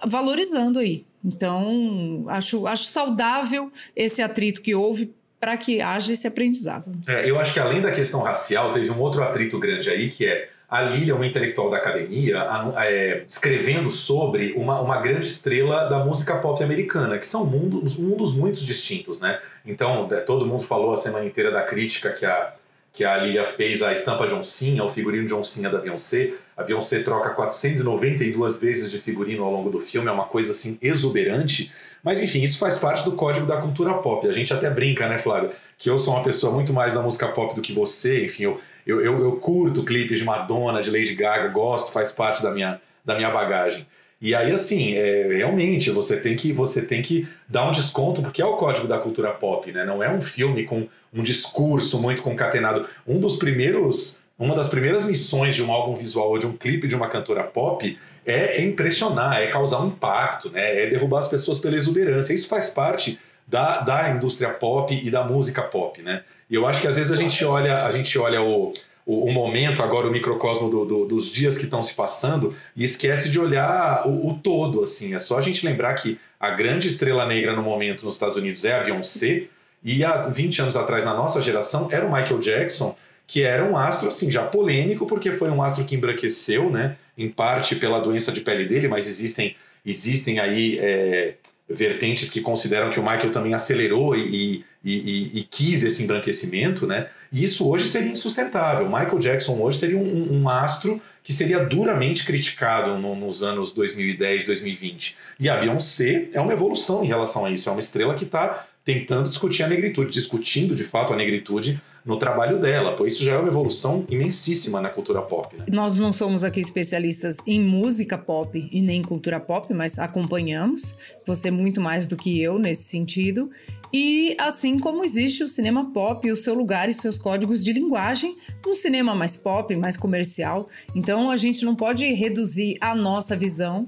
valorizando 0.06 0.80
aí. 0.80 1.06
Então, 1.24 2.26
acho, 2.28 2.68
acho 2.68 2.86
saudável 2.88 3.72
esse 3.96 4.22
atrito 4.22 4.62
que 4.62 4.74
houve 4.74 5.14
para 5.40 5.56
que 5.58 5.82
haja 5.82 6.14
esse 6.14 6.28
aprendizado. 6.28 6.92
É, 7.08 7.30
eu 7.30 7.40
acho 7.40 7.54
que 7.54 7.60
além 7.60 7.82
da 7.82 7.92
questão 7.92 8.22
racial, 8.22 8.72
teve 8.72 8.90
um 8.92 9.00
outro 9.00 9.24
atrito 9.24 9.60
grande 9.60 9.90
aí, 9.90 10.10
que 10.10 10.26
é 10.26 10.50
a 10.70 10.82
Lilia, 10.82 11.16
uma 11.16 11.26
intelectual 11.26 11.70
da 11.70 11.78
academia, 11.78 12.46
é, 12.78 13.24
escrevendo 13.26 13.90
sobre 13.90 14.54
uma, 14.58 14.82
uma 14.82 15.00
grande 15.00 15.26
estrela 15.26 15.86
da 15.86 16.04
música 16.04 16.38
pop 16.40 16.62
americana, 16.62 17.18
que 17.18 17.26
são 17.26 17.46
mundos, 17.46 17.98
mundos 17.98 18.36
muito 18.36 18.64
distintos, 18.66 19.22
né? 19.22 19.40
Então, 19.66 20.10
é, 20.12 20.18
todo 20.18 20.46
mundo 20.46 20.64
falou 20.64 20.92
a 20.92 20.98
semana 20.98 21.26
inteira 21.26 21.52
da 21.52 21.62
crítica 21.62 22.12
que 22.12 22.26
a, 22.26 22.54
que 22.92 23.06
a 23.06 23.16
Lilia 23.16 23.46
fez 23.46 23.82
à 23.82 23.94
estampa 23.94 24.28
de 24.28 24.34
oncinha, 24.34 24.84
o 24.84 24.92
figurino 24.92 25.26
de 25.26 25.34
oncinha 25.34 25.70
da 25.70 25.78
Beyoncé. 25.78 26.34
A 26.58 26.64
Beyoncé 26.64 27.00
troca 27.00 27.30
492 27.30 28.58
vezes 28.58 28.92
de 28.92 29.00
figurino 29.00 29.46
ao 29.46 29.52
longo 29.52 29.70
do 29.70 29.80
filme, 29.80 30.10
é 30.10 30.12
uma 30.12 30.26
coisa 30.26 30.52
assim 30.52 30.78
exuberante. 30.82 31.72
Mas 32.08 32.22
enfim, 32.22 32.42
isso 32.42 32.58
faz 32.58 32.78
parte 32.78 33.04
do 33.04 33.12
código 33.12 33.46
da 33.46 33.58
cultura 33.58 33.94
pop. 33.96 34.26
A 34.26 34.32
gente 34.32 34.54
até 34.54 34.70
brinca, 34.70 35.10
né, 35.10 35.18
Flávio? 35.18 35.50
Que 35.78 35.90
eu 35.90 35.98
sou 35.98 36.14
uma 36.14 36.24
pessoa 36.24 36.54
muito 36.54 36.72
mais 36.72 36.94
da 36.94 37.02
música 37.02 37.28
pop 37.28 37.54
do 37.54 37.62
que 37.62 37.74
você. 37.74 38.24
Enfim, 38.24 38.44
eu, 38.44 38.62
eu, 38.86 39.02
eu, 39.02 39.20
eu 39.20 39.32
curto 39.34 39.84
clipes 39.84 40.20
de 40.20 40.24
Madonna, 40.24 40.82
de 40.82 40.90
Lady 40.90 41.14
Gaga, 41.14 41.50
gosto, 41.50 41.92
faz 41.92 42.14
parte 42.14 42.42
da 42.42 42.50
minha, 42.52 42.80
da 43.04 43.14
minha 43.14 43.30
bagagem. 43.30 43.86
E 44.22 44.34
aí, 44.34 44.54
assim, 44.54 44.94
é, 44.94 45.36
realmente, 45.36 45.92
você 45.92 46.16
tem, 46.16 46.38
que, 46.38 46.54
você 46.54 46.86
tem 46.86 47.02
que 47.02 47.28
dar 47.46 47.68
um 47.68 47.74
desconto, 47.74 48.22
porque 48.22 48.42
é 48.42 48.46
o 48.46 48.56
código 48.56 48.88
da 48.88 48.98
cultura 48.98 49.32
pop, 49.32 49.70
né? 49.74 49.84
Não 49.84 50.02
é 50.02 50.10
um 50.10 50.22
filme 50.22 50.64
com 50.64 50.88
um 51.14 51.22
discurso 51.22 52.02
muito 52.02 52.22
concatenado. 52.22 52.88
Um 53.06 53.20
dos 53.20 53.36
primeiros, 53.36 54.22
uma 54.40 54.56
das 54.56 54.70
primeiras 54.70 55.04
missões 55.04 55.56
de 55.56 55.62
um 55.62 55.74
álbum 55.74 55.94
visual 55.94 56.30
ou 56.30 56.40
de 56.40 56.48
um 56.48 56.56
clipe 56.56 56.88
de 56.88 56.96
uma 56.96 57.10
cantora 57.10 57.44
pop 57.44 58.00
é, 58.28 58.62
impressionar, 58.62 59.42
é 59.42 59.48
causar 59.48 59.80
um 59.82 59.88
impacto, 59.88 60.52
né? 60.52 60.84
é 60.84 60.88
derrubar 60.88 61.20
as 61.20 61.30
pessoas 61.30 61.60
pela 61.60 61.78
exuberância. 61.78 62.34
Isso 62.34 62.50
faz 62.50 62.68
parte 62.68 63.18
da, 63.48 63.80
da 63.80 64.10
indústria 64.10 64.50
pop 64.50 64.94
e 64.94 65.10
da 65.10 65.24
música 65.24 65.64
pop. 65.64 66.02
Né? 66.02 66.22
E 66.50 66.56
eu 66.56 66.68
acho 66.68 66.82
que 66.82 66.88
às 66.88 66.98
vezes 66.98 67.12
a 67.12 67.16
gente 67.16 67.44
olha, 67.46 67.86
a 67.86 67.92
gente 67.92 68.20
olha 68.20 68.42
o, 68.42 68.74
o, 69.06 69.26
o 69.26 69.32
momento, 69.32 69.82
agora 69.82 70.08
o 70.08 70.12
microcosmo 70.12 70.70
do, 70.70 70.84
do, 70.84 71.06
dos 71.06 71.32
dias 71.32 71.58
que 71.58 71.64
estão 71.64 71.82
se 71.82 71.94
passando 71.94 72.54
e 72.76 72.84
esquece 72.84 73.30
de 73.30 73.40
olhar 73.40 74.06
o, 74.06 74.28
o, 74.28 74.34
todo. 74.34 74.84
assim. 74.84 75.16
É 75.16 75.20
só 75.20 75.38
a 75.38 75.42
gente 75.42 75.66
lembrar 75.66 75.94
que 75.94 76.20
a 76.38 76.50
grande 76.50 76.90
estrela 76.90 77.26
negra 77.26 77.56
no 77.56 77.64
momento 77.64 78.06
nos 78.06 78.16
Estados 78.16 78.36
Unidos 78.36 78.66
é 78.66 78.78
a 78.78 78.84
Beyoncé, 78.84 79.48
e 79.84 80.04
há 80.04 80.24
20 80.24 80.64
anos 80.64 80.76
atrás, 80.76 81.06
na 81.06 81.14
nossa 81.14 81.40
geração, 81.40 81.88
era 81.92 82.06
o 82.06 82.12
Michael 82.12 82.40
Jackson, 82.40 82.96
que 83.26 83.44
era 83.44 83.64
um 83.64 83.78
astro 83.78 84.08
assim 84.08 84.30
já 84.30 84.44
polêmico, 84.44 85.06
porque 85.06 85.32
foi 85.32 85.50
um 85.50 85.62
astro 85.62 85.86
que 85.86 85.96
embranqueceu, 85.96 86.70
né? 86.70 86.98
Em 87.18 87.30
parte 87.30 87.76
pela 87.76 88.00
doença 88.00 88.32
de 88.32 88.42
pele 88.42 88.66
dele, 88.66 88.88
mas 88.88 89.08
existem, 89.08 89.56
existem 89.86 90.40
aí 90.40 90.78
é, 90.80 91.34
vertentes 91.70 92.30
que 92.30 92.42
consideram 92.42 92.90
que 92.90 93.00
o 93.00 93.04
Michael 93.04 93.32
também 93.32 93.54
acelerou 93.54 94.16
e, 94.16 94.64
e, 94.84 94.94
e, 94.94 95.40
e, 95.40 95.44
quis 95.44 95.84
esse 95.84 96.04
embranquecimento, 96.04 96.86
né? 96.86 97.08
E 97.32 97.44
isso 97.44 97.68
hoje 97.68 97.88
seria 97.90 98.12
insustentável. 98.12 98.86
Michael 98.86 99.20
Jackson 99.20 99.60
hoje 99.60 99.80
seria 99.80 99.98
um, 99.98 100.42
um 100.42 100.48
astro 100.48 101.02
que 101.24 101.34
seria 101.34 101.60
duramente 101.66 102.24
criticado 102.24 102.98
no, 102.98 103.14
nos 103.14 103.44
anos 103.44 103.74
2010, 103.74 104.46
2020. 104.46 105.18
E 105.38 105.50
a 105.50 105.58
Beyoncé 105.58 106.30
é 106.32 106.40
uma 106.40 106.54
evolução 106.54 107.04
em 107.04 107.08
relação 107.08 107.44
a 107.44 107.52
isso. 107.52 107.68
É 107.68 107.72
uma 107.74 107.82
estrela 107.82 108.16
que 108.16 108.24
está 108.24 108.66
tentando 108.86 109.28
discutir 109.28 109.64
a 109.64 109.68
negritude, 109.68 110.10
discutindo 110.10 110.74
de 110.74 110.86
fato 110.86 111.12
a 111.12 111.18
negritude 111.18 111.82
no 112.08 112.18
trabalho 112.18 112.58
dela, 112.58 112.96
pois 112.96 113.14
isso 113.14 113.24
já 113.26 113.34
é 113.34 113.38
uma 113.38 113.50
evolução 113.50 114.06
imensíssima 114.10 114.80
na 114.80 114.90
cultura 114.90 115.22
pop. 115.22 115.58
Né? 115.58 115.66
Nós 115.70 115.96
não 115.98 116.14
somos 116.14 116.44
aqui 116.44 116.62
especialistas 116.62 117.36
em 117.46 117.60
música 117.60 118.18
pop 118.18 118.68
e 118.72 118.82
nem 118.82 119.02
cultura 119.02 119.42
pop, 119.42 119.72
mas 119.74 120.00
acompanhamos. 120.00 120.96
Você 121.26 121.52
muito 121.52 121.82
mais 121.82 122.08
do 122.08 122.16
que 122.16 122.42
eu 122.42 122.58
nesse 122.58 122.84
sentido. 122.84 123.52
E 123.92 124.36
assim 124.40 124.80
como 124.80 125.04
existe 125.04 125.44
o 125.44 125.48
cinema 125.48 125.92
pop 125.92 126.30
o 126.32 126.36
seu 126.36 126.54
lugar 126.54 126.90
e 126.90 126.94
seus 126.94 127.18
códigos 127.18 127.64
de 127.64 127.74
linguagem, 127.74 128.36
um 128.66 128.74
cinema 128.74 129.14
mais 129.14 129.36
pop, 129.36 129.76
mais 129.76 129.98
comercial. 129.98 130.70
Então 130.96 131.30
a 131.30 131.36
gente 131.36 131.66
não 131.66 131.76
pode 131.76 132.06
reduzir 132.14 132.78
a 132.80 132.96
nossa 132.96 133.36
visão 133.36 133.88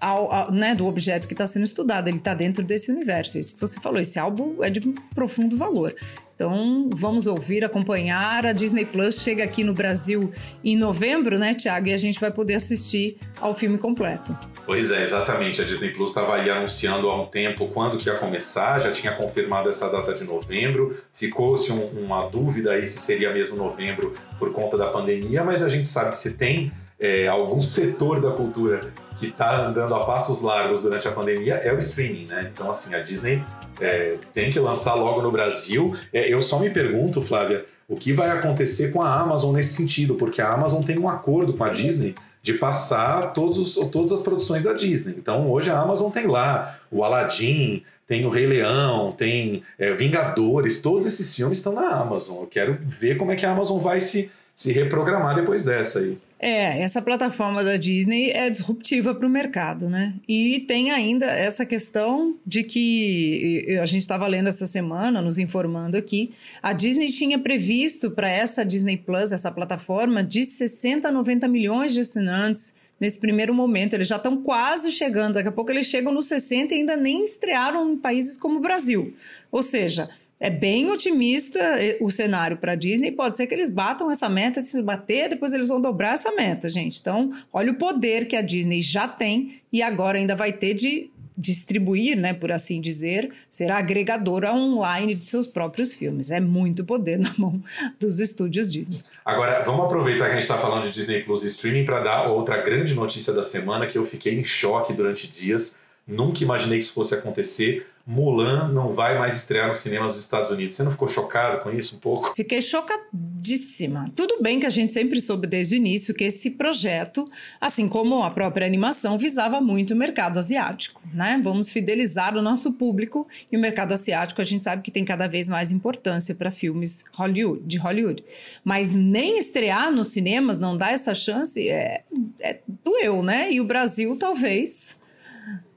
ao, 0.00 0.32
ao, 0.32 0.52
né, 0.52 0.74
do 0.74 0.86
objeto 0.86 1.28
que 1.28 1.34
está 1.34 1.46
sendo 1.46 1.64
estudado, 1.64 2.08
ele 2.08 2.18
está 2.18 2.34
dentro 2.34 2.64
desse 2.64 2.90
universo. 2.90 3.38
Isso 3.38 3.52
que 3.54 3.60
você 3.60 3.78
falou, 3.78 4.00
esse 4.00 4.18
álbum 4.18 4.64
é 4.64 4.70
de 4.70 4.80
profundo 5.14 5.56
valor. 5.56 5.94
Então, 6.34 6.88
vamos 6.94 7.26
ouvir, 7.26 7.62
acompanhar. 7.62 8.46
A 8.46 8.52
Disney 8.52 8.86
Plus 8.86 9.20
chega 9.20 9.44
aqui 9.44 9.62
no 9.62 9.74
Brasil 9.74 10.32
em 10.64 10.74
novembro, 10.74 11.38
né, 11.38 11.52
Tiago? 11.52 11.88
E 11.88 11.92
a 11.92 11.98
gente 11.98 12.18
vai 12.18 12.30
poder 12.30 12.54
assistir 12.54 13.18
ao 13.38 13.54
filme 13.54 13.76
completo. 13.76 14.34
Pois 14.64 14.90
é, 14.90 15.04
exatamente. 15.04 15.60
A 15.60 15.64
Disney 15.64 15.90
Plus 15.90 16.08
estava 16.08 16.36
aí 16.36 16.48
anunciando 16.48 17.10
há 17.10 17.20
um 17.20 17.26
tempo 17.26 17.68
quando 17.68 17.98
que 17.98 18.08
ia 18.08 18.14
começar, 18.14 18.78
já 18.78 18.90
tinha 18.90 19.12
confirmado 19.12 19.68
essa 19.68 19.90
data 19.90 20.14
de 20.14 20.24
novembro. 20.24 20.96
Ficou-se 21.12 21.70
um, 21.72 21.84
uma 22.04 22.24
dúvida 22.24 22.72
aí 22.72 22.86
se 22.86 23.00
seria 23.00 23.34
mesmo 23.34 23.54
novembro 23.54 24.14
por 24.38 24.50
conta 24.50 24.78
da 24.78 24.86
pandemia, 24.86 25.44
mas 25.44 25.62
a 25.62 25.68
gente 25.68 25.88
sabe 25.88 26.12
que 26.12 26.16
se 26.16 26.38
tem 26.38 26.72
é, 27.00 27.26
algum 27.26 27.62
setor 27.62 28.20
da 28.20 28.30
cultura 28.30 28.92
que 29.18 29.26
está 29.26 29.66
andando 29.66 29.94
a 29.94 30.04
passos 30.04 30.40
largos 30.40 30.80
durante 30.80 31.06
a 31.06 31.12
pandemia 31.12 31.54
é 31.56 31.72
o 31.72 31.78
streaming, 31.78 32.26
né? 32.26 32.50
Então, 32.52 32.70
assim, 32.70 32.94
a 32.94 33.00
Disney 33.00 33.42
é, 33.80 34.16
tem 34.32 34.50
que 34.50 34.58
lançar 34.58 34.94
logo 34.94 35.20
no 35.20 35.30
Brasil. 35.30 35.94
É, 36.12 36.32
eu 36.32 36.40
só 36.42 36.58
me 36.58 36.70
pergunto, 36.70 37.20
Flávia, 37.20 37.64
o 37.88 37.96
que 37.96 38.12
vai 38.12 38.30
acontecer 38.30 38.92
com 38.92 39.02
a 39.02 39.12
Amazon 39.12 39.54
nesse 39.54 39.74
sentido, 39.74 40.14
porque 40.14 40.40
a 40.40 40.50
Amazon 40.50 40.82
tem 40.82 40.98
um 40.98 41.08
acordo 41.08 41.54
com 41.54 41.64
a 41.64 41.68
Disney 41.68 42.14
de 42.42 42.54
passar 42.54 43.32
todos 43.34 43.58
os, 43.58 43.74
todas 43.88 44.12
as 44.12 44.22
produções 44.22 44.62
da 44.62 44.72
Disney. 44.72 45.14
Então, 45.18 45.50
hoje 45.50 45.70
a 45.70 45.78
Amazon 45.78 46.10
tem 46.10 46.26
lá 46.26 46.78
o 46.90 47.04
Aladdin, 47.04 47.82
tem 48.06 48.24
o 48.24 48.30
Rei 48.30 48.46
Leão, 48.46 49.12
tem 49.12 49.62
é, 49.78 49.92
Vingadores, 49.92 50.80
todos 50.80 51.04
esses 51.04 51.34
filmes 51.34 51.58
estão 51.58 51.74
na 51.74 51.88
Amazon. 51.90 52.40
Eu 52.40 52.46
quero 52.46 52.78
ver 52.80 53.16
como 53.16 53.32
é 53.32 53.36
que 53.36 53.44
a 53.44 53.52
Amazon 53.52 53.78
vai 53.78 54.00
se, 54.00 54.30
se 54.60 54.72
reprogramar 54.72 55.34
depois 55.34 55.64
dessa 55.64 56.00
aí. 56.00 56.18
É, 56.38 56.82
essa 56.82 57.00
plataforma 57.00 57.64
da 57.64 57.78
Disney 57.78 58.30
é 58.30 58.50
disruptiva 58.50 59.14
para 59.14 59.26
o 59.26 59.30
mercado, 59.30 59.88
né? 59.88 60.12
E 60.28 60.66
tem 60.68 60.90
ainda 60.90 61.24
essa 61.24 61.64
questão 61.64 62.36
de 62.44 62.62
que 62.62 63.78
a 63.80 63.86
gente 63.86 64.02
estava 64.02 64.26
lendo 64.26 64.50
essa 64.50 64.66
semana, 64.66 65.22
nos 65.22 65.38
informando 65.38 65.96
aqui, 65.96 66.34
a 66.62 66.74
Disney 66.74 67.08
tinha 67.08 67.38
previsto 67.38 68.10
para 68.10 68.28
essa 68.28 68.62
Disney 68.62 68.98
Plus, 68.98 69.32
essa 69.32 69.50
plataforma, 69.50 70.22
de 70.22 70.44
60 70.44 71.08
a 71.08 71.10
90 71.10 71.48
milhões 71.48 71.94
de 71.94 72.00
assinantes 72.00 72.74
nesse 73.00 73.18
primeiro 73.18 73.54
momento. 73.54 73.94
Eles 73.94 74.08
já 74.08 74.16
estão 74.16 74.42
quase 74.42 74.92
chegando, 74.92 75.34
daqui 75.34 75.48
a 75.48 75.52
pouco 75.52 75.70
eles 75.70 75.86
chegam 75.86 76.12
nos 76.12 76.26
60 76.26 76.74
e 76.74 76.80
ainda 76.80 76.98
nem 76.98 77.24
estrearam 77.24 77.90
em 77.94 77.96
países 77.96 78.36
como 78.36 78.58
o 78.58 78.60
Brasil. 78.60 79.14
Ou 79.50 79.62
seja, 79.62 80.10
é 80.40 80.48
bem 80.48 80.90
otimista 80.90 81.58
eh, 81.58 81.98
o 82.00 82.10
cenário 82.10 82.56
para 82.56 82.72
a 82.72 82.74
Disney. 82.74 83.12
Pode 83.12 83.36
ser 83.36 83.46
que 83.46 83.54
eles 83.54 83.68
batam 83.68 84.10
essa 84.10 84.28
meta, 84.28 84.64
se 84.64 84.80
bater, 84.82 85.28
depois 85.28 85.52
eles 85.52 85.68
vão 85.68 85.80
dobrar 85.80 86.14
essa 86.14 86.32
meta, 86.32 86.68
gente. 86.68 86.98
Então, 86.98 87.30
olha 87.52 87.70
o 87.70 87.74
poder 87.76 88.26
que 88.26 88.34
a 88.34 88.40
Disney 88.40 88.80
já 88.80 89.06
tem 89.06 89.60
e 89.70 89.82
agora 89.82 90.16
ainda 90.16 90.34
vai 90.34 90.52
ter 90.52 90.72
de 90.72 91.10
distribuir, 91.36 92.18
né, 92.18 92.34
por 92.34 92.52
assim 92.52 92.80
dizer, 92.82 93.30
ser 93.48 93.70
agregadora 93.70 94.52
online 94.52 95.14
de 95.14 95.24
seus 95.24 95.46
próprios 95.46 95.94
filmes. 95.94 96.30
É 96.30 96.40
muito 96.40 96.84
poder 96.84 97.18
na 97.20 97.32
mão 97.36 97.62
dos 97.98 98.18
estúdios 98.18 98.72
Disney. 98.72 99.02
Agora, 99.24 99.62
vamos 99.62 99.84
aproveitar 99.84 100.24
que 100.26 100.32
a 100.32 100.34
gente 100.34 100.42
está 100.42 100.58
falando 100.58 100.84
de 100.84 100.92
Disney 100.92 101.22
Plus 101.22 101.44
e 101.44 101.48
streaming 101.48 101.84
para 101.84 102.00
dar 102.00 102.28
outra 102.28 102.58
grande 102.62 102.94
notícia 102.94 103.32
da 103.32 103.42
semana 103.42 103.86
que 103.86 103.96
eu 103.96 104.04
fiquei 104.04 104.38
em 104.38 104.44
choque 104.44 104.92
durante 104.92 105.30
dias. 105.30 105.76
Nunca 106.06 106.42
imaginei 106.42 106.78
que 106.78 106.84
isso 106.84 106.94
fosse 106.94 107.14
acontecer. 107.14 107.86
Mulan 108.10 108.72
não 108.72 108.90
vai 108.90 109.16
mais 109.16 109.36
estrear 109.36 109.68
nos 109.68 109.76
cinemas 109.76 110.14
dos 110.14 110.24
Estados 110.24 110.50
Unidos. 110.50 110.74
Você 110.74 110.82
não 110.82 110.90
ficou 110.90 111.06
chocado 111.06 111.62
com 111.62 111.70
isso 111.70 111.94
um 111.94 112.00
pouco? 112.00 112.34
Fiquei 112.34 112.60
chocadíssima. 112.60 114.10
Tudo 114.16 114.42
bem 114.42 114.58
que 114.58 114.66
a 114.66 114.70
gente 114.70 114.92
sempre 114.92 115.20
soube 115.20 115.46
desde 115.46 115.76
o 115.76 115.76
início 115.76 116.12
que 116.12 116.24
esse 116.24 116.50
projeto, 116.50 117.30
assim 117.60 117.88
como 117.88 118.24
a 118.24 118.30
própria 118.32 118.66
animação, 118.66 119.16
visava 119.16 119.60
muito 119.60 119.94
o 119.94 119.96
mercado 119.96 120.40
asiático, 120.40 121.00
né? 121.14 121.40
Vamos 121.40 121.70
fidelizar 121.70 122.36
o 122.36 122.42
nosso 122.42 122.72
público 122.72 123.28
e 123.50 123.56
o 123.56 123.60
mercado 123.60 123.92
asiático 123.92 124.40
a 124.40 124.44
gente 124.44 124.64
sabe 124.64 124.82
que 124.82 124.90
tem 124.90 125.04
cada 125.04 125.28
vez 125.28 125.48
mais 125.48 125.70
importância 125.70 126.34
para 126.34 126.50
filmes 126.50 127.04
Hollywood, 127.14 127.62
de 127.64 127.78
Hollywood. 127.78 128.24
Mas 128.64 128.92
nem 128.92 129.38
estrear 129.38 129.92
nos 129.92 130.08
cinemas 130.08 130.58
não 130.58 130.76
dá 130.76 130.90
essa 130.90 131.14
chance, 131.14 131.68
é, 131.68 132.02
é 132.40 132.58
doeu, 132.82 133.22
né? 133.22 133.52
E 133.52 133.60
o 133.60 133.64
Brasil 133.64 134.16
talvez 134.18 134.99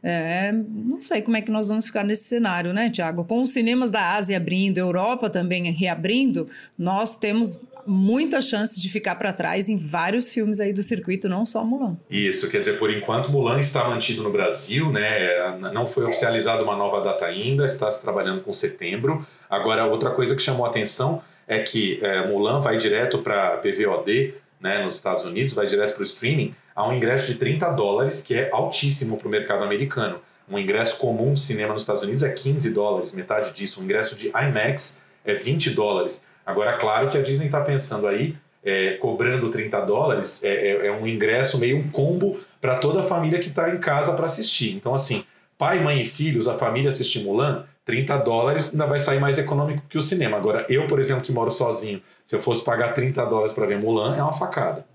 é, 0.03 0.51
não 0.51 0.99
sei 0.99 1.21
como 1.21 1.37
é 1.37 1.41
que 1.41 1.49
nós 1.49 1.69
vamos 1.69 1.87
ficar 1.87 2.03
nesse 2.03 2.25
cenário, 2.25 2.73
né, 2.73 2.89
Tiago? 2.89 3.23
Com 3.23 3.41
os 3.41 3.53
cinemas 3.53 3.89
da 3.89 4.15
Ásia 4.15 4.35
abrindo, 4.35 4.77
Europa 4.77 5.29
também 5.29 5.71
reabrindo, 5.71 6.47
nós 6.77 7.15
temos 7.15 7.61
muita 7.85 8.41
chance 8.41 8.79
de 8.79 8.89
ficar 8.89 9.15
para 9.15 9.31
trás 9.31 9.69
em 9.69 9.77
vários 9.77 10.31
filmes 10.31 10.59
aí 10.59 10.73
do 10.73 10.83
circuito, 10.83 11.29
não 11.29 11.45
só 11.45 11.63
Mulan. 11.63 11.97
Isso, 12.09 12.49
quer 12.49 12.59
dizer, 12.59 12.77
por 12.79 12.91
enquanto 12.91 13.31
Mulan 13.31 13.59
está 13.59 13.89
mantido 13.89 14.23
no 14.23 14.31
Brasil, 14.31 14.91
né? 14.91 15.57
Não 15.73 15.87
foi 15.87 16.05
oficializada 16.05 16.63
uma 16.63 16.75
nova 16.75 17.01
data 17.01 17.25
ainda, 17.25 17.65
está 17.65 17.91
se 17.91 18.01
trabalhando 18.01 18.41
com 18.41 18.51
setembro. 18.51 19.25
Agora, 19.49 19.85
outra 19.85 20.11
coisa 20.11 20.35
que 20.35 20.41
chamou 20.41 20.65
a 20.65 20.69
atenção 20.69 21.21
é 21.47 21.59
que 21.59 21.99
é, 22.01 22.25
Mulan 22.27 22.59
vai 22.59 22.77
direto 22.77 23.19
para 23.19 23.57
PVOD, 23.57 24.33
né, 24.59 24.81
nos 24.81 24.95
Estados 24.95 25.25
Unidos, 25.25 25.53
vai 25.53 25.67
direto 25.67 25.93
para 25.93 26.01
o 26.01 26.03
streaming 26.03 26.55
a 26.75 26.87
um 26.87 26.93
ingresso 26.93 27.31
de 27.31 27.37
30 27.37 27.69
dólares, 27.71 28.21
que 28.21 28.35
é 28.35 28.49
altíssimo 28.51 29.17
para 29.17 29.27
o 29.27 29.31
mercado 29.31 29.63
americano. 29.63 30.19
Um 30.49 30.57
ingresso 30.57 30.97
comum 30.97 31.33
de 31.33 31.39
cinema 31.39 31.73
nos 31.73 31.83
Estados 31.83 32.03
Unidos 32.03 32.23
é 32.23 32.31
15 32.31 32.71
dólares, 32.71 33.13
metade 33.13 33.51
disso. 33.51 33.79
Um 33.79 33.83
ingresso 33.83 34.15
de 34.15 34.29
IMAX 34.29 35.01
é 35.23 35.33
20 35.33 35.71
dólares. 35.71 36.25
Agora, 36.45 36.77
claro 36.77 37.09
que 37.09 37.17
a 37.17 37.21
Disney 37.21 37.45
está 37.45 37.61
pensando 37.61 38.07
aí, 38.07 38.35
é, 38.63 38.93
cobrando 38.93 39.49
30 39.49 39.79
dólares, 39.81 40.43
é, 40.43 40.49
é, 40.49 40.87
é, 40.87 40.91
um 40.91 41.07
ingresso 41.07 41.57
meio 41.57 41.77
um 41.77 41.89
combo 41.89 42.39
para 42.59 42.75
toda 42.75 43.01
a 43.01 43.03
família 43.03 43.39
que 43.39 43.49
está 43.49 43.69
em 43.69 43.77
casa 43.77 44.13
para 44.13 44.25
assistir. 44.25 44.73
Então, 44.75 44.93
assim, 44.93 45.23
pai, 45.57 45.79
mãe 45.79 46.01
e 46.01 46.05
filhos, 46.05 46.47
a 46.47 46.57
família 46.57 46.89
assistir 46.89 47.23
Mulan, 47.23 47.65
30 47.85 48.17
dólares 48.17 48.71
ainda 48.71 48.85
vai 48.85 48.99
sair 48.99 49.19
mais 49.19 49.37
econômico 49.37 49.83
que 49.89 49.97
o 49.97 50.01
cinema. 50.01 50.37
Agora, 50.37 50.65
eu, 50.69 50.87
por 50.87 50.99
exemplo, 50.99 51.23
que 51.23 51.31
moro 51.31 51.51
sozinho, 51.51 52.01
se 52.25 52.35
eu 52.35 52.41
fosse 52.41 52.63
pagar 52.63 52.93
30 52.93 53.25
dólares 53.25 53.53
para 53.53 53.65
ver 53.65 53.77
Mulan, 53.77 54.15
é 54.15 54.23
uma 54.23 54.33
facada. 54.33 54.85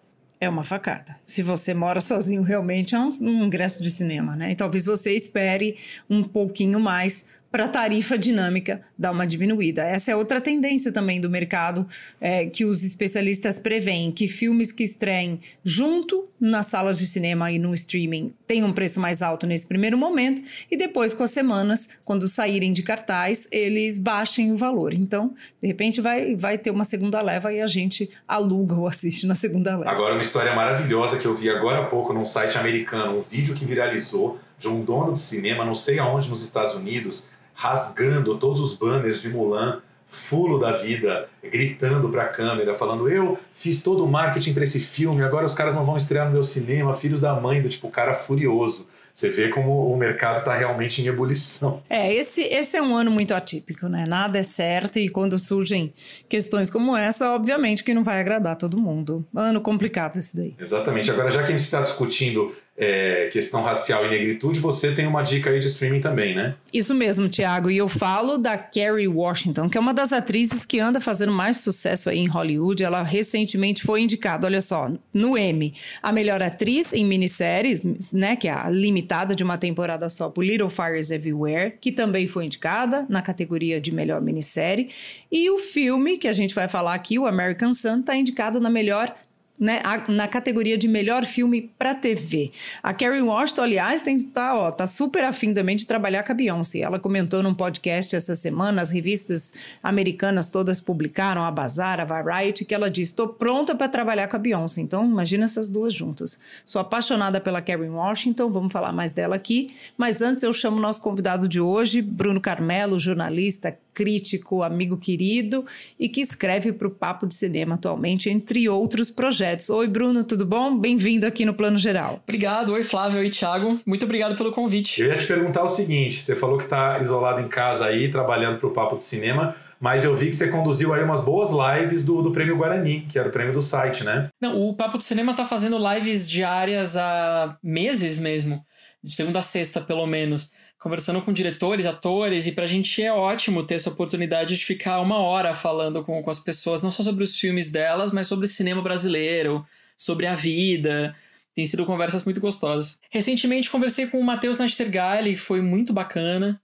É 0.41 0.49
uma 0.49 0.63
facada. 0.63 1.19
Se 1.25 1.43
você 1.43 1.75
mora 1.75 2.01
sozinho, 2.01 2.43
realmente 2.43 2.95
é 2.95 2.99
um, 2.99 3.09
um 3.23 3.45
ingresso 3.45 3.83
de 3.83 3.91
cinema, 3.91 4.37
né? 4.37 4.53
E 4.53 4.55
talvez 4.55 4.87
você 4.87 5.13
espere 5.13 5.77
um 6.09 6.23
pouquinho 6.23 6.79
mais 6.79 7.25
para 7.51 7.65
a 7.65 7.69
tarifa 7.69 8.19
dinâmica 8.19 8.81
dar 8.99 9.11
uma 9.11 9.27
diminuída. 9.27 9.83
Essa 9.83 10.13
é 10.13 10.17
outra 10.17 10.41
tendência 10.41 10.93
também 10.93 11.21
do 11.21 11.31
mercado 11.31 11.87
é, 12.21 12.47
que 12.47 12.65
os 12.65 12.85
especialistas 12.85 13.59
preveem, 13.59 14.13
que 14.13 14.29
filmes 14.29 14.71
que 14.71 14.85
estreiem 14.85 15.41
junto 15.65 16.29
nas 16.41 16.67
salas 16.67 16.99
de 16.99 17.07
cinema 17.07 17.51
e 17.51 17.59
no 17.59 17.75
streaming 17.75 18.33
tenham 18.47 18.69
um 18.69 18.73
preço 18.73 19.01
mais 19.01 19.23
alto 19.23 19.47
nesse 19.47 19.67
primeiro 19.67 19.97
momento 19.97 20.43
e 20.71 20.77
depois 20.77 21.15
com 21.15 21.25
as 21.25 21.31
semanas, 21.31 21.89
quando 22.05 22.29
saírem 22.29 22.73
de 22.73 22.83
cartaz, 22.83 23.49
eles 23.51 23.99
baixem 23.99 24.53
o 24.53 24.57
valor. 24.57 24.93
Então, 24.93 25.35
de 25.61 25.67
repente 25.67 26.01
vai, 26.01 26.37
vai 26.37 26.59
ter 26.59 26.71
uma 26.71 26.85
segunda 26.85 27.21
leva 27.23 27.53
e 27.53 27.61
a 27.61 27.67
gente 27.67 28.11
aluga 28.27 28.75
ou 28.75 28.87
assiste 28.87 29.27
na 29.27 29.35
segunda 29.35 29.77
leva. 29.77 29.91
Agora 29.91 30.15
uma 30.15 30.23
história 30.23 30.55
maravilhosa 30.55 31.19
que 31.19 31.27
eu 31.27 31.35
vi 31.35 31.51
agora 31.51 31.79
há 31.81 31.87
pouco 31.87 32.13
num 32.13 32.25
site 32.25 32.59
americano, 32.59 33.19
um 33.19 33.23
vídeo 33.23 33.55
que 33.55 33.65
viralizou 33.65 34.39
de 34.59 34.69
um 34.69 34.85
dono 34.85 35.13
de 35.13 35.21
cinema, 35.21 35.65
não 35.65 35.75
sei 35.75 35.99
aonde 35.99 36.29
nos 36.29 36.43
Estados 36.43 36.75
Unidos, 36.75 37.31
rasgando 37.59 38.39
todos 38.39 38.61
os 38.61 38.73
banners 38.73 39.21
de 39.21 39.29
Mulan, 39.29 39.83
fulo 40.07 40.61
da 40.61 40.71
vida, 40.71 41.29
gritando 41.43 42.09
para 42.09 42.23
a 42.23 42.29
câmera, 42.29 42.73
falando: 42.73 43.09
Eu 43.09 43.37
fiz 43.53 43.83
todo 43.83 44.05
o 44.05 44.09
marketing 44.09 44.55
para 44.55 44.63
esse 44.63 44.79
filme, 44.79 45.25
agora 45.25 45.45
os 45.45 45.55
caras 45.55 45.75
não 45.75 45.85
vão 45.85 45.97
estrear 45.97 46.27
no 46.27 46.33
meu 46.33 46.45
cinema, 46.45 46.97
filhos 46.97 47.21
da 47.21 47.35
mãe, 47.35 47.61
do 47.61 47.69
tipo, 47.69 47.91
cara 47.91 48.15
furioso. 48.15 48.89
Você 49.13 49.29
vê 49.29 49.49
como 49.49 49.93
o 49.93 49.97
mercado 49.97 50.39
está 50.39 50.55
realmente 50.55 51.03
em 51.03 51.07
ebulição. 51.07 51.83
É, 51.91 52.15
esse, 52.15 52.41
esse 52.43 52.77
é 52.77 52.83
um 52.83 52.95
ano 52.95 53.11
muito 53.11 53.35
atípico, 53.35 53.89
né? 53.89 54.07
Nada 54.07 54.39
é 54.39 54.45
certo 54.45 55.01
e 55.01 55.09
quando 55.09 55.37
surgem 55.41 55.93
questões 56.29 56.71
como 56.71 56.97
essa, 56.97 57.35
obviamente 57.35 57.83
que 57.83 57.93
não 57.93 58.05
vai 58.05 58.21
agradar 58.21 58.55
todo 58.55 58.81
mundo. 58.81 59.27
Ano 59.35 59.61
complicado 59.61 60.17
esse 60.19 60.37
daí. 60.37 60.55
Exatamente. 60.57 61.11
Agora, 61.11 61.33
já 61.33 61.43
que 61.43 61.49
a 61.49 61.51
gente 61.51 61.65
está 61.65 61.81
discutindo 61.81 62.55
é, 62.79 63.29
questão 63.33 63.61
racial 63.61 64.07
e 64.07 64.09
negritude, 64.09 64.61
você 64.61 64.93
tem 64.93 65.07
uma 65.07 65.23
dica 65.23 65.51
aí 65.51 65.59
de 65.59 65.67
streaming 65.67 66.01
também, 66.01 66.35
né? 66.35 66.55
Isso 66.73 66.95
mesmo, 66.95 67.29
Tiago. 67.29 67.71
E 67.71 67.77
eu 67.77 67.89
falo 67.89 68.39
da 68.39 68.57
Kerry 68.57 69.09
Washington, 69.09 69.69
que 69.69 69.77
é 69.77 69.81
uma 69.81 69.93
das 69.93 70.13
atrizes 70.13 70.65
que 70.65 70.79
anda 70.79 71.01
fazendo 71.01 71.33
mais 71.33 71.57
sucesso 71.57 72.09
aí 72.09 72.19
em 72.19 72.29
Hollywood. 72.29 72.85
Ela 72.85 73.03
recentemente 73.03 73.83
foi 73.83 74.03
indicada, 74.03 74.47
olha 74.47 74.61
só, 74.61 74.93
no 75.13 75.37
Emmy, 75.37 75.75
a 76.01 76.13
melhor 76.13 76.41
atriz 76.41 76.93
em 76.93 77.05
minisséries, 77.05 77.83
né? 78.13 78.37
Que 78.37 78.47
é 78.47 78.53
a 78.53 78.71
limitada 78.71 79.35
de 79.35 79.43
uma 79.43 79.59
temporada 79.59 80.09
só 80.09 80.31
por 80.31 80.45
Little 80.45 80.71
Fires 80.71 81.11
Everywhere, 81.11 81.75
que 81.81 81.91
também 81.91 82.29
foi 82.29 82.45
indicada 82.45 83.05
na 83.09 83.21
categoria 83.21 83.81
de 83.81 83.93
melhor 83.93 84.21
minissérie. 84.21 84.89
E 85.33 85.51
o 85.51 85.59
filme 85.59 86.17
que 86.17 86.29
a 86.29 86.33
gente 86.33 86.55
vai 86.55 86.69
falar 86.69 86.95
aqui, 86.95 87.19
o 87.19 87.27
American 87.27 87.75
Sun, 87.75 88.01
está 88.01 88.15
indicado 88.15 88.61
na 88.61 88.71
melhor 88.71 89.13
né, 89.59 89.81
na 90.09 90.29
categoria 90.29 90.79
de 90.79 90.87
melhor 90.87 91.25
filme 91.25 91.71
para 91.79 91.95
TV. 91.95 92.53
A 92.83 92.95
Kerry 92.95 93.21
Washington, 93.21 93.63
aliás, 93.63 94.03
tem, 94.03 94.21
tá, 94.21 94.55
ó, 94.55 94.71
tá 94.71 94.87
super 94.87 95.25
afim 95.25 95.53
também 95.53 95.77
de 95.77 95.87
trabalhar 95.87 96.23
com 96.23 96.33
a 96.33 96.35
Beyoncé. 96.35 96.81
Ela 96.81 96.99
comentou 96.99 97.43
num 97.43 97.55
podcast 97.55 98.15
essa 98.15 98.37
semana, 98.37 98.83
as 98.83 98.91
revistas 98.91 99.53
americanas 99.83 100.49
todas 100.49 100.81
publicaram, 100.81 101.45
a 101.45 101.51
Bazar, 101.51 102.01
a 102.01 102.05
Variety, 102.05 102.65
que 102.65 102.75
ela 102.75 102.91
disse: 102.91 103.13
estou 103.13 103.29
pronta 103.29 103.75
para 103.75 103.89
trabalhar 103.89 104.29
com 104.29 104.37
a 104.37 104.39
Beyoncé. 104.39 104.81
Então, 104.81 105.05
imagina 105.05 105.45
essas 105.45 105.71
duas 105.71 105.93
juntas. 105.93 106.39
Sou 106.65 106.81
apaixonada 106.81 107.41
pela 107.41 107.61
Kerry 107.61 107.89
Washington, 107.89 108.51
vamos 108.51 108.73
falar 108.73 108.93
mais 108.93 109.13
dela 109.13 109.37
aqui. 109.37 109.71
Mas 109.97 110.23
antes 110.23 110.43
eu 110.43 110.53
chamo 110.53 110.77
o 110.77 110.81
nosso 110.81 111.03
convidado 111.03 111.49
de 111.49 111.61
hoje, 111.61 112.01
Bruno 112.01 112.41
Carmelo, 112.41 112.99
jornalista, 112.99 113.77
crítico, 113.99 114.63
amigo 114.63 114.97
querido 114.97 115.67
e 115.99 116.09
que 116.09 116.21
escreve 116.21 116.73
para 116.73 116.87
o 116.87 116.91
Papo 116.91 117.27
de 117.27 117.35
Cinema 117.35 117.75
atualmente, 117.75 118.31
entre 118.31 118.69
outros 118.69 119.11
projetos. 119.11 119.69
Oi, 119.71 119.89
Bruno, 119.89 120.23
tudo 120.23 120.47
bom? 120.47 120.79
Bem-vindo 120.79 121.27
aqui 121.27 121.45
no 121.45 121.53
Plano 121.53 121.77
Geral. 121.77 122.21
Obrigado. 122.23 122.75
Oi, 122.75 122.85
Flávio. 122.85 123.19
Oi, 123.19 123.29
Thiago. 123.29 123.81
Muito 123.85 124.05
obrigado 124.05 124.37
pelo 124.37 124.53
convite. 124.53 125.03
Eu 125.03 125.09
ia 125.09 125.17
te 125.17 125.27
perguntar 125.27 125.65
o 125.65 125.69
seguinte: 125.69 126.23
você 126.23 126.37
falou 126.37 126.57
que 126.57 126.63
está 126.63 127.01
isolado 127.01 127.41
em 127.41 127.49
casa 127.49 127.87
aí, 127.87 128.09
trabalhando 128.09 128.59
para 128.59 128.69
o 128.69 128.71
Papo 128.71 128.97
de 128.97 129.03
Cinema. 129.03 129.57
Mas 129.81 130.05
eu 130.05 130.15
vi 130.15 130.27
que 130.27 130.37
você 130.37 130.49
conduziu 130.49 130.95
aí 130.95 131.03
umas 131.03 131.25
boas 131.25 131.51
lives 131.51 132.05
do, 132.05 132.23
do 132.23 132.31
Prêmio 132.31 132.57
Guarani, 132.57 133.01
que 133.09 133.19
era 133.19 133.29
o 133.29 133.33
prêmio 133.33 133.53
do 133.53 133.63
site, 133.63 134.05
né? 134.05 134.29
Não, 134.41 134.61
o 134.61 134.75
Papo 134.75 134.99
de 134.99 135.05
Cinema 135.05 135.35
tá 135.35 135.45
fazendo 135.45 135.77
lives 135.93 136.29
diárias 136.29 136.97
há 136.97 137.57
meses 137.63 138.19
mesmo. 138.19 138.65
De 139.03 139.15
segunda 139.15 139.41
a 139.41 139.43
sexta, 139.43 139.81
pelo 139.81 140.07
menos 140.07 140.53
conversando 140.79 141.21
com 141.21 141.33
diretores, 141.33 141.87
atores, 141.87 142.47
e 142.47 142.53
pra 142.53 142.67
gente 142.67 143.03
é 143.03 143.13
ótimo 143.13 143.65
ter 143.65 143.75
essa 143.75 143.91
oportunidade 143.91 144.57
de 144.57 144.65
ficar 144.65 145.01
uma 145.01 145.19
hora 145.19 145.55
falando 145.55 146.05
com, 146.05 146.23
com 146.23 146.31
as 146.31 146.39
pessoas, 146.39 146.83
não 146.83 146.91
só 146.91 147.03
sobre 147.03 147.25
os 147.25 147.39
filmes 147.39 147.71
delas, 147.71 148.13
mas 148.13 148.27
sobre 148.27 148.47
cinema 148.47 148.81
brasileiro, 148.81 149.67
sobre 149.97 150.27
a 150.27 150.37
vida. 150.37 151.15
Tem 151.55 151.67
sido 151.67 151.85
conversas 151.85 152.25
muito 152.25 152.41
gostosas. 152.41 153.01
Recentemente 153.11 153.71
conversei 153.71 154.07
com 154.07 154.21
o 154.21 154.25
Matheus 154.25 154.59
Nastergalli, 154.59 155.37
foi 155.37 155.61
muito 155.61 155.93
bacana. 155.93 156.61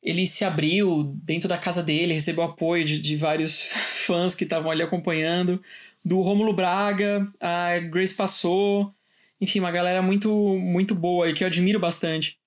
Ele 0.00 0.26
se 0.26 0.44
abriu 0.44 1.12
dentro 1.24 1.48
da 1.48 1.58
casa 1.58 1.82
dele, 1.82 2.14
recebeu 2.14 2.44
apoio 2.44 2.84
de, 2.84 3.00
de 3.00 3.16
vários 3.16 3.62
fãs 4.06 4.34
que 4.34 4.44
estavam 4.44 4.70
ali 4.70 4.82
acompanhando. 4.82 5.60
Do 6.04 6.22
Rômulo 6.22 6.52
Braga, 6.52 7.26
a 7.40 7.78
Grace 7.80 8.14
Passou, 8.14 8.94
enfim, 9.40 9.58
uma 9.58 9.72
galera 9.72 10.00
muito, 10.00 10.30
muito 10.58 10.94
boa 10.94 11.28
e 11.28 11.34
que 11.34 11.42
eu 11.42 11.48
admiro 11.48 11.80
bastante. 11.80 12.39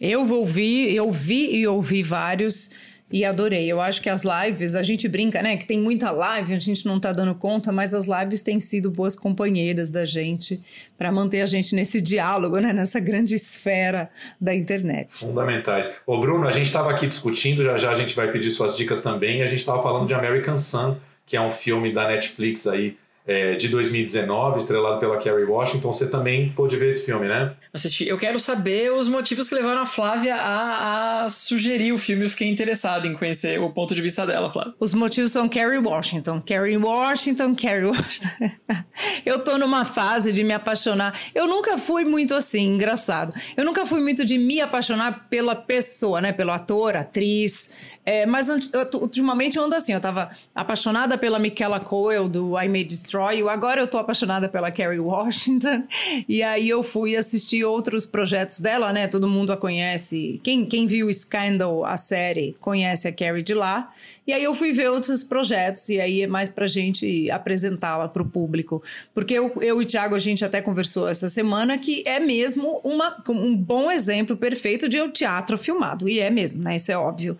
Eu 0.00 0.24
vou 0.24 0.40
ouvir, 0.40 0.94
eu 0.94 1.10
vi 1.12 1.56
e 1.56 1.66
ouvi 1.66 2.02
vários 2.02 2.94
e 3.12 3.24
adorei. 3.24 3.70
Eu 3.70 3.80
acho 3.80 4.02
que 4.02 4.08
as 4.08 4.22
lives, 4.24 4.74
a 4.74 4.82
gente 4.82 5.06
brinca, 5.08 5.40
né? 5.40 5.56
Que 5.56 5.66
tem 5.66 5.78
muita 5.78 6.10
live, 6.10 6.52
a 6.52 6.58
gente 6.58 6.84
não 6.84 6.98
tá 6.98 7.12
dando 7.12 7.34
conta, 7.34 7.70
mas 7.70 7.94
as 7.94 8.06
lives 8.06 8.42
têm 8.42 8.58
sido 8.58 8.90
boas 8.90 9.14
companheiras 9.14 9.90
da 9.90 10.04
gente 10.04 10.60
para 10.98 11.12
manter 11.12 11.40
a 11.40 11.46
gente 11.46 11.74
nesse 11.76 12.00
diálogo, 12.00 12.58
né? 12.58 12.72
Nessa 12.72 12.98
grande 12.98 13.34
esfera 13.34 14.10
da 14.40 14.54
internet. 14.54 15.18
Fundamentais. 15.18 15.92
Ô, 16.06 16.18
Bruno, 16.18 16.48
a 16.48 16.50
gente 16.50 16.66
estava 16.66 16.90
aqui 16.90 17.06
discutindo, 17.06 17.62
já 17.62 17.78
já 17.78 17.92
a 17.92 17.94
gente 17.94 18.16
vai 18.16 18.32
pedir 18.32 18.50
suas 18.50 18.76
dicas 18.76 19.00
também. 19.00 19.42
A 19.42 19.46
gente 19.46 19.60
estava 19.60 19.80
falando 19.80 20.06
de 20.06 20.14
American 20.14 20.58
Sun, 20.58 20.96
que 21.24 21.36
é 21.36 21.40
um 21.40 21.52
filme 21.52 21.92
da 21.92 22.08
Netflix 22.08 22.66
aí 22.66 22.96
é, 23.26 23.54
de 23.54 23.68
2019, 23.68 24.58
estrelado 24.58 25.00
pela 25.00 25.16
Kerry 25.16 25.44
Washington. 25.44 25.92
Você 25.92 26.10
também 26.10 26.50
pôde 26.50 26.76
ver 26.76 26.88
esse 26.88 27.06
filme, 27.06 27.26
né? 27.26 27.54
Assisti. 27.72 28.06
Eu 28.06 28.18
quero 28.18 28.38
saber 28.38 28.92
os 28.92 29.08
motivos 29.08 29.48
que 29.48 29.54
levaram 29.54 29.80
a 29.80 29.86
Flávia 29.86 30.36
a, 30.36 31.22
a, 31.24 31.28
sugerir 31.28 31.92
o 31.92 31.98
filme. 31.98 32.24
Eu 32.24 32.30
fiquei 32.30 32.48
interessado 32.48 33.06
em 33.06 33.14
conhecer 33.14 33.58
o 33.58 33.70
ponto 33.70 33.94
de 33.94 34.02
vista 34.02 34.26
dela, 34.26 34.50
Flávia. 34.52 34.74
Os 34.78 34.92
motivos 34.92 35.32
são 35.32 35.48
Kerry 35.48 35.78
Washington. 35.78 36.40
Kerry 36.42 36.76
Washington, 36.76 37.54
Kerry 37.54 37.86
Washington. 37.86 38.50
eu 39.24 39.38
tô 39.38 39.56
numa 39.56 39.84
fase 39.84 40.32
de 40.32 40.44
me 40.44 40.52
apaixonar. 40.52 41.18
Eu 41.34 41.46
nunca 41.46 41.78
fui 41.78 42.04
muito 42.04 42.34
assim, 42.34 42.74
engraçado. 42.74 43.32
Eu 43.56 43.64
nunca 43.64 43.86
fui 43.86 44.00
muito 44.00 44.24
de 44.24 44.36
me 44.36 44.60
apaixonar 44.60 45.28
pela 45.30 45.54
pessoa, 45.54 46.20
né? 46.20 46.32
Pelo 46.32 46.52
ator, 46.52 46.94
atriz. 46.94 47.94
É, 48.04 48.26
mas 48.26 48.48
ultimamente 48.94 49.56
eu 49.56 49.64
ando 49.64 49.74
assim. 49.74 49.92
Eu 49.92 50.00
tava 50.00 50.28
apaixonada 50.54 51.16
pela 51.16 51.38
Michaela 51.38 51.80
Coel 51.80 52.28
do 52.28 52.60
I 52.60 52.68
May 52.68 52.84
Destroy 52.84 53.04
Destroy 53.04 53.48
Agora 53.48 53.80
eu 53.80 53.86
tô 53.86 53.98
apaixonada 53.98 54.48
pela 54.48 54.70
Kerry 54.70 54.98
Washington. 54.98 55.84
E 56.28 56.42
aí 56.42 56.68
eu 56.68 56.82
fui 56.82 57.16
assistir 57.16 57.64
outros 57.64 58.06
projetos 58.06 58.60
dela, 58.60 58.92
né? 58.92 59.06
Todo 59.06 59.28
mundo 59.28 59.52
a 59.52 59.56
conhece. 59.56 60.40
Quem, 60.42 60.64
quem 60.64 60.86
viu 60.86 61.12
Scandal, 61.12 61.84
a 61.84 61.96
série, 61.96 62.54
conhece 62.60 63.06
a 63.06 63.12
Kerry 63.12 63.42
de 63.42 63.52
lá. 63.52 63.90
E 64.26 64.32
aí 64.32 64.42
eu 64.42 64.54
fui 64.54 64.72
ver 64.72 64.90
outros 64.90 65.22
projetos. 65.22 65.88
E 65.88 66.00
aí 66.00 66.22
é 66.22 66.26
mais 66.26 66.48
pra 66.48 66.66
gente 66.66 67.30
apresentá-la 67.30 68.08
pro 68.08 68.24
público. 68.24 68.82
Porque 69.12 69.34
eu, 69.34 69.52
eu 69.60 69.80
e 69.80 69.84
o 69.84 69.86
Thiago, 69.86 70.14
a 70.14 70.18
gente 70.18 70.44
até 70.44 70.62
conversou 70.62 71.08
essa 71.08 71.28
semana 71.28 71.76
que 71.78 72.02
é 72.06 72.18
mesmo 72.18 72.80
uma, 72.82 73.22
um 73.28 73.56
bom 73.56 73.90
exemplo 73.90 74.36
perfeito 74.36 74.88
de 74.88 75.00
um 75.00 75.10
teatro 75.10 75.58
filmado. 75.58 76.08
E 76.08 76.20
é 76.20 76.30
mesmo, 76.30 76.62
né? 76.62 76.76
Isso 76.76 76.90
é 76.90 76.96
óbvio. 76.96 77.36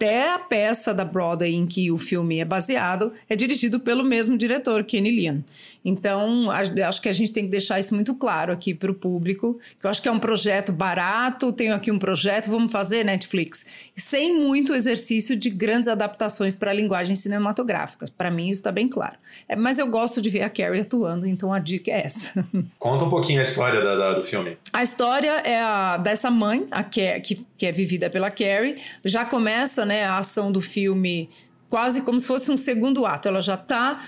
Até 0.00 0.32
a 0.32 0.38
peça 0.38 0.94
da 0.94 1.04
Broadway 1.04 1.54
em 1.54 1.66
que 1.66 1.90
o 1.90 1.98
filme 1.98 2.38
é 2.38 2.44
baseado 2.46 3.12
é 3.28 3.36
dirigido 3.36 3.78
pelo 3.78 4.02
mesmo 4.02 4.34
diretor, 4.34 4.82
Kenny 4.82 5.10
Lillian. 5.10 5.44
Então, 5.84 6.50
acho 6.50 7.00
que 7.00 7.08
a 7.08 7.12
gente 7.12 7.32
tem 7.32 7.44
que 7.44 7.50
deixar 7.50 7.78
isso 7.78 7.94
muito 7.94 8.14
claro 8.14 8.52
aqui 8.52 8.74
para 8.74 8.90
o 8.90 8.94
público, 8.94 9.58
que 9.78 9.86
eu 9.86 9.90
acho 9.90 10.02
que 10.02 10.08
é 10.08 10.12
um 10.12 10.18
projeto 10.18 10.72
barato, 10.72 11.52
tenho 11.52 11.74
aqui 11.74 11.90
um 11.90 11.98
projeto, 11.98 12.50
vamos 12.50 12.70
fazer 12.70 13.04
Netflix, 13.04 13.90
sem 13.94 14.38
muito 14.38 14.74
exercício 14.74 15.36
de 15.36 15.50
grandes 15.50 15.88
adaptações 15.88 16.54
para 16.56 16.70
a 16.70 16.74
linguagem 16.74 17.16
cinematográfica. 17.16 18.06
Para 18.16 18.30
mim, 18.30 18.44
isso 18.44 18.60
está 18.60 18.72
bem 18.72 18.88
claro. 18.88 19.16
É, 19.48 19.56
mas 19.56 19.78
eu 19.78 19.86
gosto 19.88 20.20
de 20.20 20.28
ver 20.28 20.42
a 20.42 20.50
Carrie 20.50 20.80
atuando, 20.80 21.26
então 21.26 21.52
a 21.52 21.58
dica 21.58 21.90
é 21.90 22.06
essa. 22.06 22.46
Conta 22.78 23.04
um 23.04 23.10
pouquinho 23.10 23.40
a 23.40 23.42
história 23.42 23.80
da, 23.80 23.96
da, 23.96 24.14
do 24.14 24.24
filme. 24.24 24.58
A 24.72 24.82
história 24.82 25.32
é 25.44 25.60
a, 25.60 25.96
dessa 25.96 26.30
mãe, 26.30 26.66
a 26.70 26.82
que, 26.82 27.20
que, 27.20 27.46
que 27.56 27.66
é 27.66 27.72
vivida 27.72 28.10
pela 28.10 28.30
Carrie. 28.30 28.76
Já 29.04 29.24
começa 29.24 29.84
né, 29.84 30.04
a 30.04 30.18
ação 30.18 30.52
do 30.52 30.60
filme 30.60 31.28
quase 31.70 32.02
como 32.02 32.20
se 32.20 32.26
fosse 32.26 32.50
um 32.50 32.56
segundo 32.56 33.06
ato. 33.06 33.28
Ela 33.28 33.40
já 33.40 33.54
está 33.54 33.98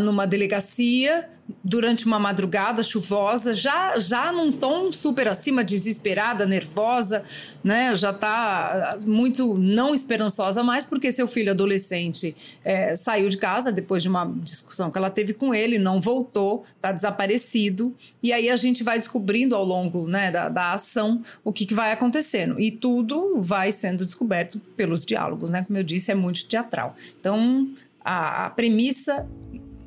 numa 0.00 0.26
delegacia 0.26 1.28
durante 1.62 2.06
uma 2.06 2.18
madrugada 2.18 2.82
chuvosa, 2.82 3.54
já 3.54 3.98
já 3.98 4.32
num 4.32 4.52
tom 4.52 4.92
super 4.92 5.28
acima, 5.28 5.62
desesperada, 5.62 6.46
nervosa, 6.46 7.22
né? 7.62 7.94
Já 7.94 8.10
está 8.10 8.98
muito 9.06 9.54
não 9.54 9.94
esperançosa 9.94 10.62
mais 10.62 10.84
porque 10.84 11.12
seu 11.12 11.26
filho 11.26 11.50
adolescente 11.50 12.34
é, 12.64 12.96
saiu 12.96 13.28
de 13.28 13.36
casa 13.36 13.70
depois 13.70 14.02
de 14.02 14.08
uma 14.08 14.26
discussão 14.42 14.90
que 14.90 14.98
ela 14.98 15.10
teve 15.10 15.34
com 15.34 15.54
ele, 15.54 15.78
não 15.78 16.00
voltou, 16.00 16.64
está 16.76 16.92
desaparecido 16.92 17.94
e 18.22 18.32
aí 18.32 18.48
a 18.50 18.56
gente 18.56 18.82
vai 18.82 18.98
descobrindo 18.98 19.54
ao 19.54 19.64
longo 19.64 20.06
né, 20.06 20.30
da, 20.30 20.48
da 20.48 20.72
ação 20.72 21.22
o 21.42 21.52
que, 21.52 21.66
que 21.66 21.74
vai 21.74 21.92
acontecendo 21.92 22.58
e 22.58 22.70
tudo 22.70 23.34
vai 23.38 23.70
sendo 23.72 24.04
descoberto 24.04 24.58
pelos 24.76 25.04
diálogos, 25.04 25.50
né? 25.50 25.62
Como 25.62 25.78
eu 25.78 25.84
disse, 25.84 26.10
é 26.10 26.14
muito 26.14 26.46
teatral. 26.46 26.94
Então 27.20 27.70
a, 28.04 28.46
a 28.46 28.50
premissa 28.50 29.28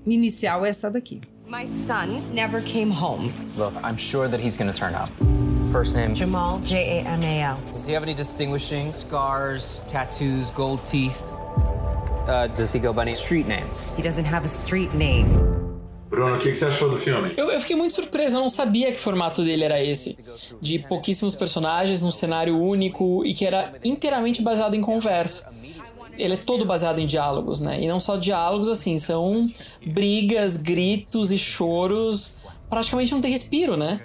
inicial 0.05 0.65
é 0.65 0.69
essa 0.69 0.89
daqui. 0.89 1.21
My 1.49 1.65
son 1.65 2.21
never 2.33 2.61
came 2.61 2.91
home. 2.91 3.33
Look, 3.55 3.73
I'm 3.81 3.95
sure 3.95 4.27
that 4.27 4.41
he's 4.41 4.57
gonna 4.57 4.73
turn 4.73 4.93
up. 4.93 5.09
First 5.71 5.95
name? 5.95 6.13
Jamal, 6.13 6.59
J 6.59 6.99
A 6.99 7.07
M 7.07 7.23
A 7.23 7.41
L. 7.41 7.59
Does 7.71 7.85
he 7.85 7.93
have 7.93 8.03
any 8.03 8.13
distinguishing 8.13 8.91
scars, 8.91 9.81
tattoos, 9.87 10.51
gold 10.51 10.85
teeth? 10.85 11.23
Uh, 12.27 12.47
does 12.57 12.73
he 12.73 12.79
go 12.79 12.91
by 12.91 13.03
any 13.03 13.13
street 13.13 13.47
names? 13.47 13.93
He 13.93 14.01
doesn't 14.01 14.25
have 14.25 14.43
a 14.43 14.49
street 14.49 14.93
name. 14.93 15.29
Bruno, 16.09 16.35
o 16.35 16.39
que, 16.39 16.53
você 16.53 16.65
achou 16.65 16.89
do 16.89 16.97
filme? 16.97 17.33
Eu, 17.37 17.49
eu, 17.49 17.59
fiquei 17.61 17.77
muito 17.77 17.93
surpreso, 17.93 18.35
eu 18.35 18.41
não 18.41 18.49
sabia 18.49 18.91
que 18.91 18.97
o 18.97 19.01
formato 19.01 19.41
dele 19.41 19.63
era 19.63 19.81
esse. 19.81 20.17
De 20.61 20.79
pouquíssimos 20.79 21.33
personagens, 21.33 22.01
num 22.01 22.11
cenário 22.11 22.61
único 22.61 23.25
e 23.25 23.33
que 23.33 23.45
era 23.45 23.73
inteiramente 23.85 24.41
baseado 24.41 24.73
em 24.73 24.81
conversa 24.81 25.49
ele 26.17 26.33
é 26.33 26.37
todo 26.37 26.65
baseado 26.65 26.99
em 26.99 27.05
diálogos, 27.05 27.59
né? 27.59 27.81
E 27.81 27.87
não 27.87 27.99
só 27.99 28.15
diálogos, 28.15 28.69
assim, 28.69 28.97
são 28.97 29.49
brigas, 29.85 30.57
gritos 30.57 31.31
e 31.31 31.37
choros. 31.37 32.37
Praticamente 32.69 33.11
não 33.11 33.21
tem 33.21 33.31
respiro, 33.31 33.77
né? 33.77 34.01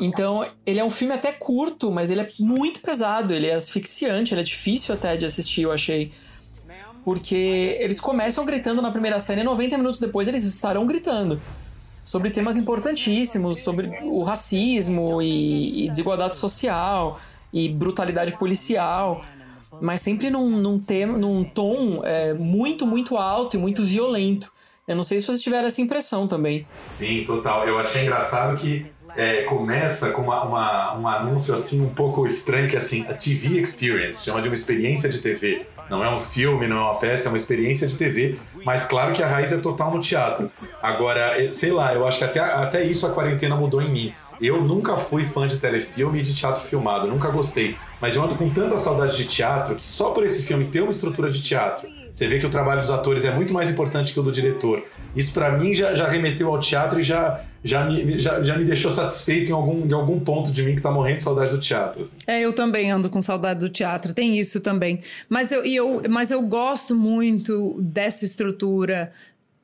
Então, 0.00 0.48
ele 0.64 0.78
é 0.78 0.84
um 0.84 0.90
filme 0.90 1.12
até 1.12 1.32
curto, 1.32 1.90
mas 1.90 2.10
ele 2.10 2.20
é 2.20 2.28
muito 2.38 2.80
pesado, 2.80 3.34
ele 3.34 3.48
é 3.48 3.54
asfixiante, 3.54 4.32
ele 4.32 4.40
é 4.40 4.44
difícil 4.44 4.94
até 4.94 5.16
de 5.16 5.26
assistir, 5.26 5.62
eu 5.62 5.72
achei. 5.72 6.12
Porque 7.04 7.76
eles 7.80 8.00
começam 8.00 8.44
gritando 8.44 8.80
na 8.80 8.90
primeira 8.90 9.18
cena 9.18 9.40
e 9.40 9.44
90 9.44 9.76
minutos 9.78 9.98
depois 9.98 10.28
eles 10.28 10.44
estarão 10.44 10.86
gritando. 10.86 11.40
Sobre 12.04 12.30
temas 12.30 12.56
importantíssimos, 12.56 13.60
sobre 13.60 13.88
o 14.04 14.22
racismo 14.22 15.20
e, 15.20 15.86
e 15.86 15.90
desigualdade 15.90 16.36
social 16.36 17.18
e 17.52 17.68
brutalidade 17.68 18.36
policial 18.38 19.24
mas 19.80 20.00
sempre 20.00 20.30
num, 20.30 20.50
num, 20.50 20.78
tema, 20.78 21.16
num 21.16 21.44
tom 21.44 22.00
é, 22.04 22.34
muito, 22.34 22.86
muito 22.86 23.16
alto 23.16 23.56
e 23.56 23.58
muito 23.58 23.84
violento. 23.84 24.52
Eu 24.86 24.96
não 24.96 25.02
sei 25.02 25.20
se 25.20 25.26
vocês 25.26 25.42
tiveram 25.42 25.66
essa 25.66 25.80
impressão 25.80 26.26
também. 26.26 26.66
Sim, 26.88 27.24
total. 27.26 27.66
Eu 27.66 27.78
achei 27.78 28.02
engraçado 28.02 28.56
que 28.56 28.86
é, 29.16 29.42
começa 29.42 30.10
com 30.10 30.22
uma, 30.22 30.44
uma, 30.44 30.98
um 30.98 31.08
anúncio 31.08 31.52
assim 31.52 31.82
um 31.82 31.90
pouco 31.90 32.24
estranho, 32.26 32.68
que 32.68 32.76
é 32.76 32.78
assim, 32.78 33.06
a 33.08 33.14
TV 33.14 33.60
Experience, 33.60 34.24
chama 34.24 34.40
de 34.40 34.48
uma 34.48 34.54
experiência 34.54 35.08
de 35.08 35.18
TV. 35.18 35.66
Não 35.90 36.04
é 36.04 36.10
um 36.14 36.20
filme, 36.20 36.66
não 36.66 36.76
é 36.76 36.80
uma 36.80 36.94
peça, 36.96 37.28
é 37.28 37.30
uma 37.30 37.36
experiência 37.36 37.86
de 37.86 37.96
TV. 37.96 38.38
Mas 38.64 38.84
claro 38.84 39.12
que 39.14 39.22
a 39.22 39.26
raiz 39.26 39.52
é 39.52 39.58
total 39.58 39.94
no 39.94 40.00
teatro. 40.00 40.50
Agora, 40.82 41.42
eh, 41.42 41.50
sei 41.50 41.72
lá, 41.72 41.94
eu 41.94 42.06
acho 42.06 42.18
que 42.18 42.24
até, 42.24 42.40
até 42.40 42.84
isso 42.84 43.06
a 43.06 43.10
quarentena 43.10 43.56
mudou 43.56 43.80
em 43.80 43.90
mim. 43.90 44.14
Eu 44.40 44.62
nunca 44.62 44.96
fui 44.96 45.24
fã 45.24 45.46
de 45.46 45.58
telefilme 45.58 46.20
e 46.20 46.22
de 46.22 46.34
teatro 46.34 46.62
filmado, 46.62 47.06
nunca 47.06 47.28
gostei. 47.30 47.76
Mas 48.00 48.14
eu 48.14 48.22
ando 48.22 48.34
com 48.34 48.48
tanta 48.50 48.78
saudade 48.78 49.16
de 49.16 49.24
teatro 49.24 49.74
que 49.74 49.88
só 49.88 50.10
por 50.10 50.24
esse 50.24 50.42
filme 50.42 50.66
ter 50.66 50.80
uma 50.80 50.92
estrutura 50.92 51.30
de 51.30 51.42
teatro, 51.42 51.88
você 52.18 52.26
vê 52.26 52.40
que 52.40 52.46
o 52.46 52.50
trabalho 52.50 52.80
dos 52.80 52.90
atores 52.90 53.24
é 53.24 53.32
muito 53.32 53.52
mais 53.54 53.70
importante 53.70 54.12
que 54.12 54.18
o 54.18 54.22
do 54.24 54.32
diretor. 54.32 54.84
Isso 55.14 55.32
para 55.32 55.56
mim 55.56 55.72
já, 55.72 55.94
já 55.94 56.06
remeteu 56.06 56.48
ao 56.48 56.58
teatro 56.58 56.98
e 56.98 57.02
já, 57.02 57.44
já, 57.62 57.84
me, 57.84 58.18
já, 58.18 58.42
já 58.42 58.58
me 58.58 58.64
deixou 58.64 58.90
satisfeito 58.90 59.50
em 59.50 59.52
algum, 59.52 59.86
em 59.86 59.92
algum 59.92 60.18
ponto 60.18 60.50
de 60.50 60.62
mim 60.64 60.74
que 60.74 60.82
tá 60.82 60.90
morrendo 60.90 61.18
de 61.18 61.22
saudade 61.22 61.52
do 61.52 61.60
teatro. 61.60 62.02
Assim. 62.02 62.16
É, 62.26 62.40
eu 62.40 62.52
também 62.52 62.90
ando 62.90 63.08
com 63.08 63.22
saudade 63.22 63.60
do 63.60 63.68
teatro, 63.68 64.12
tem 64.12 64.36
isso 64.36 64.60
também. 64.60 65.00
Mas 65.28 65.52
eu, 65.52 65.64
eu, 65.64 66.02
mas 66.10 66.32
eu 66.32 66.42
gosto 66.42 66.96
muito 66.96 67.80
dessa 67.80 68.24
estrutura. 68.24 69.12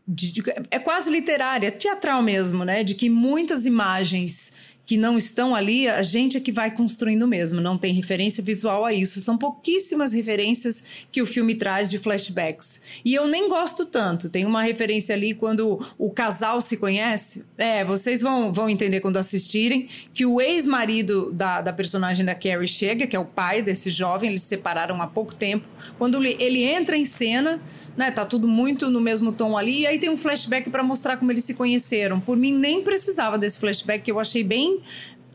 De, 0.06 0.32
de, 0.32 0.42
é 0.70 0.78
quase 0.78 1.10
literária, 1.10 1.72
teatral 1.72 2.22
mesmo, 2.22 2.64
né? 2.64 2.84
De 2.84 2.94
que 2.94 3.10
muitas 3.10 3.66
imagens 3.66 4.54
que 4.86 4.96
não 4.96 5.16
estão 5.16 5.54
ali, 5.54 5.88
a 5.88 6.02
gente 6.02 6.36
é 6.36 6.40
que 6.40 6.52
vai 6.52 6.70
construindo 6.70 7.26
mesmo, 7.26 7.60
não 7.60 7.78
tem 7.78 7.92
referência 7.92 8.42
visual 8.42 8.84
a 8.84 8.92
isso. 8.92 9.20
São 9.20 9.36
pouquíssimas 9.36 10.12
referências 10.12 11.06
que 11.10 11.22
o 11.22 11.26
filme 11.26 11.54
traz 11.54 11.90
de 11.90 11.98
flashbacks. 11.98 12.80
E 13.04 13.14
eu 13.14 13.26
nem 13.26 13.48
gosto 13.48 13.86
tanto. 13.86 14.28
Tem 14.28 14.44
uma 14.44 14.62
referência 14.62 15.14
ali 15.14 15.34
quando 15.34 15.80
o 15.98 16.10
casal 16.10 16.60
se 16.60 16.76
conhece. 16.76 17.44
É, 17.56 17.84
vocês 17.84 18.20
vão, 18.20 18.52
vão 18.52 18.68
entender 18.68 19.00
quando 19.00 19.16
assistirem 19.16 19.88
que 20.12 20.26
o 20.26 20.40
ex-marido 20.40 21.32
da, 21.32 21.62
da 21.62 21.72
personagem 21.72 22.24
da 22.24 22.34
Carrie 22.34 22.68
chega, 22.68 23.06
que 23.06 23.16
é 23.16 23.18
o 23.18 23.24
pai 23.24 23.62
desse 23.62 23.90
jovem, 23.90 24.30
eles 24.30 24.42
se 24.42 24.48
separaram 24.48 25.00
há 25.00 25.06
pouco 25.06 25.34
tempo. 25.34 25.66
Quando 25.98 26.22
ele, 26.24 26.64
entra 26.64 26.96
em 26.96 27.04
cena, 27.04 27.60
né, 27.96 28.10
tá 28.10 28.24
tudo 28.24 28.46
muito 28.46 28.90
no 28.90 29.00
mesmo 29.00 29.32
tom 29.32 29.56
ali, 29.56 29.80
e 29.80 29.86
aí 29.86 29.98
tem 29.98 30.10
um 30.10 30.16
flashback 30.16 30.70
para 30.70 30.82
mostrar 30.82 31.16
como 31.16 31.30
eles 31.32 31.44
se 31.44 31.54
conheceram. 31.54 32.20
Por 32.20 32.36
mim, 32.36 32.52
nem 32.52 32.82
precisava 32.82 33.38
desse 33.38 33.58
flashback, 33.58 34.04
que 34.04 34.10
eu 34.10 34.20
achei 34.20 34.44
bem 34.44 34.73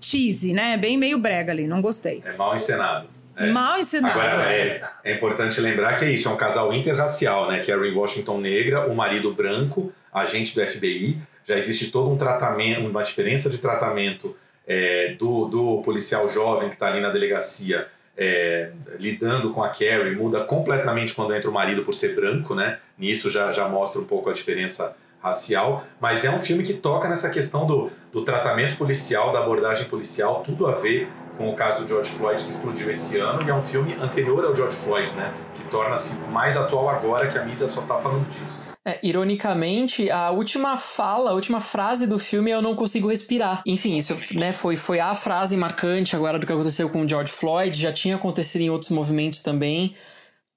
cheesy, 0.01 0.53
né? 0.53 0.77
Bem 0.77 0.97
meio 0.97 1.17
brega 1.17 1.51
ali, 1.51 1.67
não 1.67 1.81
gostei. 1.81 2.23
É 2.25 2.33
mal 2.33 2.55
encenado. 2.55 3.07
É. 3.35 3.51
Mal 3.51 3.79
encenado. 3.79 4.19
Agora, 4.19 4.51
é, 4.51 4.81
é, 5.03 5.13
importante 5.13 5.59
lembrar 5.61 5.97
que 5.97 6.05
é 6.05 6.11
isso, 6.11 6.27
é 6.27 6.31
um 6.31 6.37
casal 6.37 6.73
interracial, 6.73 7.47
né? 7.49 7.59
Carrie 7.59 7.93
Washington 7.93 8.39
negra, 8.39 8.87
o 8.87 8.95
marido 8.95 9.33
branco, 9.33 9.93
agente 10.13 10.53
do 10.53 10.65
FBI. 10.65 11.17
Já 11.45 11.57
existe 11.57 11.89
todo 11.89 12.09
um 12.09 12.17
tratamento, 12.17 12.81
uma 12.81 13.03
diferença 13.03 13.49
de 13.49 13.57
tratamento 13.57 14.35
é, 14.67 15.13
do, 15.17 15.45
do 15.45 15.81
policial 15.81 16.27
jovem 16.29 16.69
que 16.69 16.75
está 16.75 16.87
ali 16.87 16.99
na 16.99 17.09
delegacia 17.09 17.87
é, 18.19 18.71
lidando 18.99 19.53
com 19.53 19.63
a 19.63 19.69
Carrie, 19.69 20.13
muda 20.13 20.43
completamente 20.43 21.13
quando 21.13 21.33
entra 21.33 21.49
o 21.49 21.53
marido 21.53 21.83
por 21.83 21.93
ser 21.93 22.13
branco, 22.15 22.53
né? 22.53 22.79
Nisso 22.97 23.29
já, 23.29 23.49
já 23.53 23.65
mostra 23.69 24.01
um 24.01 24.03
pouco 24.03 24.29
a 24.29 24.33
diferença 24.33 24.93
racial, 25.21 25.83
mas 25.99 26.23
é 26.25 26.31
um 26.31 26.39
filme 26.39 26.63
que 26.63 26.73
toca 26.73 27.07
nessa 27.07 27.29
questão 27.29 27.65
do, 27.65 27.91
do 28.11 28.23
tratamento 28.23 28.77
policial, 28.77 29.31
da 29.31 29.39
abordagem 29.39 29.85
policial, 29.85 30.43
tudo 30.45 30.67
a 30.67 30.71
ver 30.71 31.09
com 31.39 31.49
o 31.49 31.55
caso 31.55 31.83
do 31.83 31.87
George 31.87 32.09
Floyd 32.09 32.43
que 32.43 32.49
explodiu 32.49 32.91
esse 32.91 33.17
ano, 33.17 33.41
e 33.45 33.49
é 33.49 33.53
um 33.53 33.61
filme 33.61 33.95
anterior 34.01 34.43
ao 34.43 34.53
George 34.53 34.75
Floyd, 34.75 35.09
né? 35.13 35.33
Que 35.55 35.63
torna-se 35.65 36.19
mais 36.31 36.57
atual 36.57 36.89
agora 36.89 37.29
que 37.29 37.37
a 37.37 37.45
mídia 37.45 37.69
só 37.69 37.81
tá 37.83 37.95
falando 37.95 38.27
disso. 38.27 38.59
É, 38.85 38.99
ironicamente, 39.01 40.11
a 40.11 40.31
última 40.31 40.75
fala, 40.75 41.31
a 41.31 41.33
última 41.33 41.61
frase 41.61 42.05
do 42.05 42.19
filme 42.19 42.51
é 42.51 42.55
eu 42.55 42.61
não 42.61 42.75
consigo 42.75 43.07
respirar. 43.07 43.61
Enfim, 43.65 43.95
isso 43.95 44.17
né, 44.37 44.51
foi, 44.51 44.75
foi 44.75 44.99
a 44.99 45.15
frase 45.15 45.55
marcante 45.55 46.13
agora 46.13 46.37
do 46.37 46.45
que 46.45 46.51
aconteceu 46.51 46.89
com 46.89 47.03
o 47.03 47.07
George 47.07 47.31
Floyd, 47.31 47.77
já 47.79 47.93
tinha 47.93 48.17
acontecido 48.17 48.61
em 48.61 48.69
outros 48.69 48.91
movimentos 48.91 49.41
também. 49.41 49.95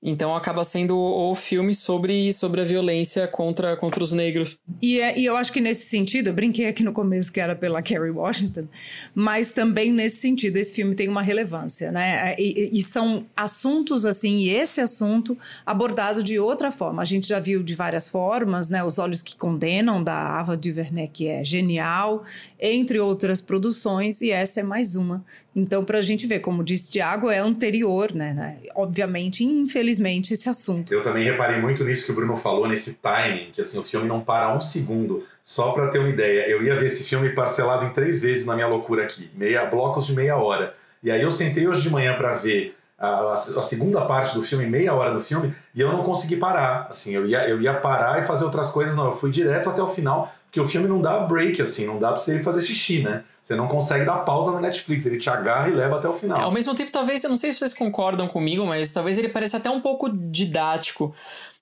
Então 0.04 0.34
acaba 0.34 0.64
sendo 0.64 0.98
o 0.98 1.32
filme 1.36 1.72
sobre, 1.72 2.32
sobre 2.32 2.60
a 2.60 2.64
violência 2.64 3.28
contra, 3.28 3.76
contra 3.76 4.02
os 4.02 4.12
negros. 4.12 4.58
E, 4.80 5.00
é, 5.00 5.16
e 5.16 5.24
eu 5.24 5.36
acho 5.36 5.52
que 5.52 5.60
nesse 5.60 5.86
sentido, 5.86 6.26
eu 6.26 6.32
brinquei 6.32 6.66
aqui 6.66 6.82
no 6.82 6.92
começo 6.92 7.32
que 7.32 7.38
era 7.38 7.54
pela 7.54 7.80
Kerry 7.80 8.10
Washington, 8.10 8.66
mas 9.14 9.52
também 9.52 9.92
nesse 9.92 10.16
sentido 10.16 10.56
esse 10.56 10.74
filme 10.74 10.96
tem 10.96 11.08
uma 11.08 11.22
relevância, 11.22 11.92
né? 11.92 12.34
E, 12.36 12.70
e 12.72 12.82
são 12.82 13.24
assuntos 13.36 14.04
assim, 14.04 14.38
e 14.38 14.50
esse 14.50 14.80
assunto 14.80 15.38
abordado 15.64 16.20
de 16.20 16.36
outra 16.36 16.72
forma. 16.72 17.00
A 17.00 17.04
gente 17.04 17.28
já 17.28 17.38
viu 17.38 17.62
de 17.62 17.76
várias 17.76 18.08
formas, 18.08 18.68
né? 18.68 18.82
Os 18.82 18.98
Olhos 18.98 19.22
que 19.22 19.36
Condenam, 19.36 20.02
da 20.02 20.40
Ava 20.40 20.56
DuVernay, 20.56 21.06
que 21.06 21.28
é 21.28 21.44
genial, 21.44 22.24
entre 22.60 22.98
outras 22.98 23.40
produções, 23.40 24.20
e 24.20 24.32
essa 24.32 24.58
é 24.58 24.62
mais 24.64 24.96
uma. 24.96 25.24
Então, 25.54 25.84
para 25.84 25.98
a 25.98 26.02
gente 26.02 26.26
ver, 26.26 26.40
como 26.40 26.64
disse 26.64 26.90
Tiago, 26.90 27.30
é 27.30 27.38
anterior, 27.38 28.12
né, 28.12 28.34
né? 28.34 28.58
Obviamente, 28.74 29.44
infelizmente, 29.44 29.91
esse 30.32 30.48
assunto. 30.48 30.92
Eu 30.92 31.02
também 31.02 31.24
reparei 31.24 31.60
muito 31.60 31.84
nisso 31.84 32.04
que 32.06 32.12
o 32.12 32.14
Bruno 32.14 32.36
falou, 32.36 32.68
nesse 32.68 32.94
timing, 32.94 33.50
que 33.52 33.60
assim, 33.60 33.78
o 33.78 33.82
filme 33.82 34.06
não 34.06 34.20
para 34.20 34.54
um 34.54 34.60
segundo. 34.60 35.26
Só 35.42 35.72
para 35.72 35.88
ter 35.88 35.98
uma 35.98 36.08
ideia, 36.08 36.48
eu 36.48 36.62
ia 36.62 36.76
ver 36.76 36.86
esse 36.86 37.04
filme 37.04 37.30
parcelado 37.30 37.84
em 37.86 37.90
três 37.90 38.20
vezes 38.20 38.46
na 38.46 38.54
minha 38.54 38.68
loucura 38.68 39.02
aqui, 39.02 39.30
meia 39.34 39.64
blocos 39.66 40.06
de 40.06 40.14
meia 40.14 40.36
hora. 40.36 40.74
E 41.02 41.10
aí 41.10 41.20
eu 41.20 41.30
sentei 41.30 41.66
hoje 41.66 41.82
de 41.82 41.90
manhã 41.90 42.14
para 42.16 42.34
ver 42.34 42.76
a, 42.96 43.08
a, 43.08 43.32
a, 43.34 43.36
segunda 43.36 44.02
parte 44.02 44.34
do 44.34 44.42
filme, 44.42 44.64
meia 44.66 44.94
hora 44.94 45.12
do 45.12 45.20
filme, 45.20 45.52
e 45.74 45.80
eu 45.80 45.92
não 45.92 46.04
consegui 46.04 46.36
parar. 46.36 46.86
Assim, 46.88 47.12
eu 47.12 47.26
ia, 47.26 47.48
eu 47.48 47.60
ia 47.60 47.74
parar 47.74 48.22
e 48.22 48.26
fazer 48.26 48.44
outras 48.44 48.70
coisas, 48.70 48.94
não. 48.94 49.06
Eu 49.06 49.16
fui 49.16 49.30
direto 49.30 49.68
até 49.68 49.82
o 49.82 49.88
final, 49.88 50.32
porque 50.52 50.60
o 50.60 50.68
filme 50.68 50.86
não 50.86 51.00
dá 51.00 51.20
break, 51.20 51.62
assim, 51.62 51.86
não 51.86 51.98
dá 51.98 52.08
pra 52.08 52.18
você 52.18 52.42
fazer 52.42 52.60
xixi, 52.60 53.02
né? 53.02 53.24
Você 53.42 53.56
não 53.56 53.66
consegue 53.66 54.04
dar 54.04 54.18
pausa 54.18 54.52
na 54.52 54.60
Netflix, 54.60 55.06
ele 55.06 55.16
te 55.16 55.30
agarra 55.30 55.70
e 55.70 55.72
leva 55.72 55.96
até 55.96 56.06
o 56.06 56.12
final. 56.12 56.38
É, 56.38 56.42
ao 56.42 56.52
mesmo 56.52 56.74
tempo, 56.74 56.92
talvez, 56.92 57.24
eu 57.24 57.30
não 57.30 57.38
sei 57.38 57.50
se 57.54 57.60
vocês 57.60 57.72
concordam 57.72 58.28
comigo, 58.28 58.66
mas 58.66 58.92
talvez 58.92 59.16
ele 59.16 59.30
pareça 59.30 59.56
até 59.56 59.70
um 59.70 59.80
pouco 59.80 60.10
didático, 60.10 61.14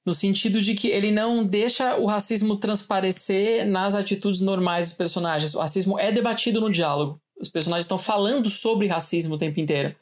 no 0.05 0.13
sentido 0.13 0.61
de 0.61 0.75
que 0.75 0.89
ele 0.89 1.13
não 1.13 1.45
deixa 1.45 1.95
o 1.99 2.07
racismo 2.07 2.57
transparecer 2.57 3.65
nas 3.65 3.95
atitudes 3.95 4.41
normais 4.41 4.89
dos 4.89 4.97
personagens. 4.97 5.55
O 5.55 5.61
racismo 5.61 5.97
é 5.97 6.11
debatido 6.11 6.61
no 6.61 6.69
diálogo. 6.69 7.21
Os 7.41 7.49
personagens 7.49 7.85
estão 7.85 7.99
falando 7.99 8.51
sobre 8.51 8.89
racismo 8.89 9.37
o 9.37 9.39
tempo 9.39 9.61
inteiro. 9.61 9.95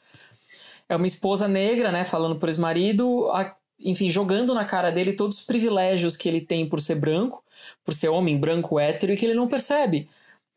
É 0.89 0.95
uma 0.95 1.05
esposa 1.05 1.47
negra, 1.47 1.91
né, 1.91 2.03
falando 2.03 2.37
por 2.37 2.49
ex-marido, 2.49 3.29
enfim, 3.79 4.09
jogando 4.09 4.51
na 4.55 4.65
cara 4.65 4.91
dele 4.91 5.13
todos 5.13 5.37
os 5.37 5.45
privilégios 5.45 6.17
que 6.17 6.27
ele 6.27 6.41
tem 6.41 6.67
por 6.67 6.79
ser 6.79 6.95
branco, 6.95 7.43
por 7.83 7.93
ser 7.93 8.09
homem 8.09 8.37
branco 8.37 8.79
hétero 8.79 9.11
e 9.11 9.17
que 9.17 9.25
ele 9.25 9.33
não 9.33 9.47
percebe 9.47 10.09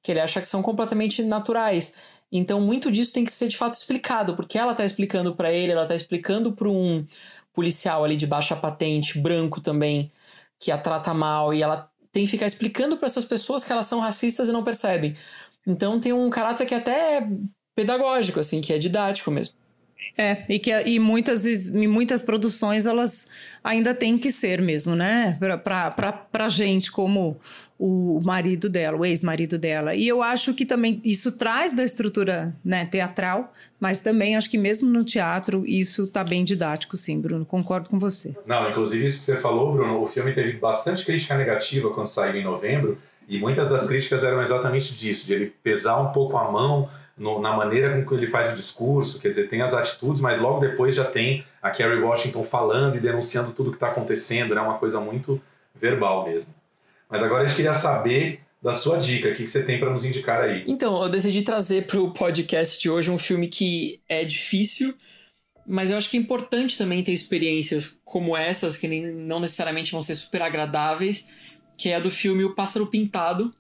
que 0.02 0.10
ele 0.10 0.20
acha 0.20 0.40
que 0.40 0.46
são 0.46 0.60
completamente 0.62 1.22
naturais. 1.22 2.22
Então, 2.30 2.60
muito 2.60 2.90
disso 2.90 3.12
tem 3.12 3.24
que 3.24 3.30
ser 3.30 3.46
de 3.46 3.56
fato 3.56 3.74
explicado, 3.74 4.34
porque 4.34 4.58
ela 4.58 4.72
está 4.72 4.84
explicando 4.84 5.34
para 5.34 5.52
ele, 5.52 5.72
ela 5.72 5.82
está 5.82 5.94
explicando 5.94 6.52
para 6.52 6.68
um 6.68 7.06
policial 7.52 8.02
ali 8.02 8.16
de 8.16 8.26
baixa 8.26 8.56
patente, 8.56 9.18
branco 9.18 9.60
também, 9.60 10.10
que 10.58 10.72
a 10.72 10.78
trata 10.78 11.14
mal, 11.14 11.54
e 11.54 11.62
ela 11.62 11.88
tem 12.10 12.24
que 12.24 12.30
ficar 12.30 12.46
explicando 12.46 12.96
para 12.96 13.06
essas 13.06 13.24
pessoas 13.24 13.62
que 13.62 13.72
elas 13.72 13.86
são 13.86 14.00
racistas 14.00 14.48
e 14.48 14.52
não 14.52 14.64
percebem. 14.64 15.14
Então, 15.66 16.00
tem 16.00 16.12
um 16.12 16.28
caráter 16.30 16.66
que 16.66 16.74
é 16.74 16.78
até 16.78 17.28
pedagógico, 17.76 18.40
assim, 18.40 18.60
que 18.60 18.72
é 18.72 18.78
didático 18.78 19.30
mesmo. 19.30 19.54
É, 20.16 20.44
e 20.48 20.58
que 20.58 20.70
e 20.86 20.98
muitas, 20.98 21.44
e 21.46 21.88
muitas 21.88 22.20
produções 22.20 22.86
elas 22.86 23.26
ainda 23.64 23.94
têm 23.94 24.18
que 24.18 24.30
ser 24.30 24.60
mesmo, 24.60 24.94
né? 24.94 25.38
Pra 26.30 26.48
gente, 26.48 26.90
como 26.90 27.38
o 27.78 28.20
marido 28.22 28.68
dela, 28.68 28.96
o 28.96 29.04
ex-marido 29.04 29.58
dela. 29.58 29.92
E 29.92 30.06
eu 30.06 30.22
acho 30.22 30.54
que 30.54 30.64
também 30.64 31.00
isso 31.04 31.32
traz 31.32 31.72
da 31.72 31.82
estrutura 31.82 32.54
né, 32.64 32.84
teatral, 32.84 33.52
mas 33.80 34.00
também 34.00 34.36
acho 34.36 34.48
que 34.48 34.56
mesmo 34.56 34.88
no 34.88 35.02
teatro 35.02 35.64
isso 35.66 36.06
tá 36.06 36.22
bem 36.22 36.44
didático, 36.44 36.96
sim, 36.96 37.20
Bruno. 37.20 37.44
Concordo 37.44 37.90
com 37.90 37.98
você. 37.98 38.36
Não, 38.46 38.70
inclusive 38.70 39.04
isso 39.04 39.18
que 39.18 39.24
você 39.24 39.36
falou, 39.36 39.72
Bruno, 39.72 40.00
o 40.00 40.06
filme 40.06 40.32
teve 40.32 40.52
bastante 40.52 41.04
crítica 41.04 41.36
negativa 41.36 41.90
quando 41.90 42.06
saiu 42.06 42.36
em 42.36 42.44
novembro, 42.44 42.98
e 43.28 43.40
muitas 43.40 43.68
das 43.68 43.86
críticas 43.86 44.22
eram 44.22 44.40
exatamente 44.40 44.94
disso, 44.94 45.26
de 45.26 45.32
ele 45.32 45.52
pesar 45.62 46.00
um 46.00 46.12
pouco 46.12 46.36
a 46.36 46.52
mão 46.52 46.88
no, 47.16 47.40
na 47.40 47.56
maneira 47.56 48.00
com 48.02 48.08
que 48.08 48.14
ele 48.14 48.26
faz 48.26 48.52
o 48.52 48.56
discurso, 48.56 49.20
quer 49.20 49.28
dizer, 49.28 49.48
tem 49.48 49.62
as 49.62 49.74
atitudes, 49.74 50.20
mas 50.20 50.40
logo 50.40 50.60
depois 50.60 50.94
já 50.94 51.04
tem 51.04 51.44
a 51.60 51.70
Kerry 51.70 52.00
Washington 52.00 52.44
falando 52.44 52.96
e 52.96 53.00
denunciando 53.00 53.52
tudo 53.52 53.70
que 53.70 53.76
está 53.76 53.88
acontecendo, 53.88 54.52
é 54.52 54.56
né? 54.56 54.60
uma 54.60 54.78
coisa 54.78 55.00
muito 55.00 55.40
verbal 55.74 56.26
mesmo. 56.26 56.54
Mas 57.08 57.22
agora 57.22 57.44
a 57.44 57.46
gente 57.46 57.56
queria 57.56 57.74
saber 57.74 58.40
da 58.62 58.72
sua 58.72 58.98
dica, 58.98 59.28
o 59.28 59.34
que, 59.34 59.42
que 59.42 59.50
você 59.50 59.64
tem 59.64 59.78
para 59.78 59.90
nos 59.90 60.04
indicar 60.04 60.42
aí? 60.42 60.64
Então, 60.68 61.02
eu 61.02 61.08
decidi 61.08 61.42
trazer 61.42 61.86
para 61.86 62.00
o 62.00 62.12
podcast 62.12 62.80
de 62.80 62.88
hoje 62.88 63.10
um 63.10 63.18
filme 63.18 63.48
que 63.48 64.00
é 64.08 64.24
difícil, 64.24 64.94
mas 65.66 65.90
eu 65.90 65.96
acho 65.96 66.08
que 66.08 66.16
é 66.16 66.20
importante 66.20 66.78
também 66.78 67.02
ter 67.02 67.12
experiências 67.12 68.00
como 68.04 68.36
essas, 68.36 68.76
que 68.76 68.86
nem, 68.86 69.04
não 69.04 69.40
necessariamente 69.40 69.90
vão 69.90 70.00
ser 70.00 70.14
super 70.14 70.42
agradáveis, 70.42 71.26
que 71.76 71.88
é 71.88 71.96
a 71.96 72.00
do 72.00 72.10
filme 72.10 72.44
O 72.44 72.54
Pássaro 72.54 72.86
Pintado. 72.86 73.52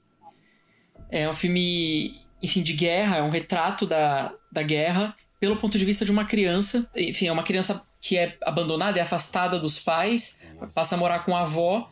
É 1.10 1.28
um 1.28 1.34
filme 1.34 2.14
enfim, 2.42 2.62
de 2.62 2.72
guerra, 2.72 3.18
é 3.18 3.22
um 3.22 3.30
retrato 3.30 3.86
da, 3.86 4.32
da 4.50 4.62
guerra 4.62 5.14
pelo 5.38 5.56
ponto 5.56 5.76
de 5.76 5.84
vista 5.84 6.04
de 6.04 6.10
uma 6.10 6.24
criança. 6.24 6.88
Enfim, 6.94 7.26
é 7.26 7.32
uma 7.32 7.42
criança 7.42 7.82
que 8.00 8.16
é 8.16 8.36
abandonada, 8.42 8.98
é 8.98 9.02
afastada 9.02 9.58
dos 9.58 9.78
pais, 9.78 10.40
passa 10.74 10.94
a 10.94 10.98
morar 10.98 11.24
com 11.24 11.36
a 11.36 11.42
avó, 11.42 11.88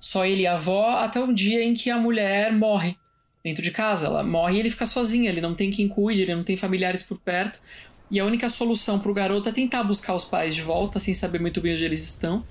só 0.00 0.24
ele 0.26 0.42
e 0.42 0.46
a 0.46 0.54
avó, 0.54 0.90
até 0.98 1.20
o 1.20 1.32
dia 1.32 1.62
em 1.62 1.74
que 1.74 1.90
a 1.90 1.96
mulher 1.96 2.52
morre 2.52 2.96
dentro 3.44 3.62
de 3.62 3.70
casa. 3.70 4.06
Ela 4.06 4.22
morre 4.22 4.56
e 4.56 4.60
ele 4.60 4.70
fica 4.70 4.86
sozinho, 4.86 5.28
ele 5.28 5.40
não 5.40 5.54
tem 5.54 5.70
quem 5.70 5.88
cuide, 5.88 6.22
ele 6.22 6.34
não 6.34 6.44
tem 6.44 6.56
familiares 6.56 7.02
por 7.02 7.18
perto. 7.18 7.60
E 8.10 8.20
a 8.20 8.24
única 8.24 8.48
solução 8.48 8.98
pro 8.98 9.14
garoto 9.14 9.48
é 9.48 9.52
tentar 9.52 9.82
buscar 9.84 10.14
os 10.14 10.24
pais 10.24 10.54
de 10.54 10.62
volta, 10.62 10.98
sem 10.98 11.14
saber 11.14 11.40
muito 11.40 11.60
bem 11.60 11.74
onde 11.74 11.84
eles 11.84 12.04
estão. 12.04 12.44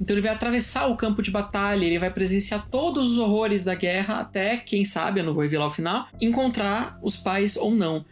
Então 0.00 0.14
ele 0.14 0.22
vai 0.22 0.32
atravessar 0.32 0.86
o 0.86 0.96
campo 0.96 1.20
de 1.20 1.30
batalha, 1.30 1.84
ele 1.84 1.98
vai 1.98 2.10
presenciar 2.10 2.66
todos 2.70 3.12
os 3.12 3.18
horrores 3.18 3.62
da 3.64 3.74
guerra 3.74 4.20
até, 4.20 4.56
quem 4.56 4.82
sabe, 4.84 5.20
eu 5.20 5.24
não 5.24 5.34
vou 5.34 5.42
revelar 5.42 5.66
o 5.66 5.70
final, 5.70 6.06
encontrar 6.20 6.98
os 7.02 7.16
pais 7.16 7.56
ou 7.56 7.74
não. 7.74 8.04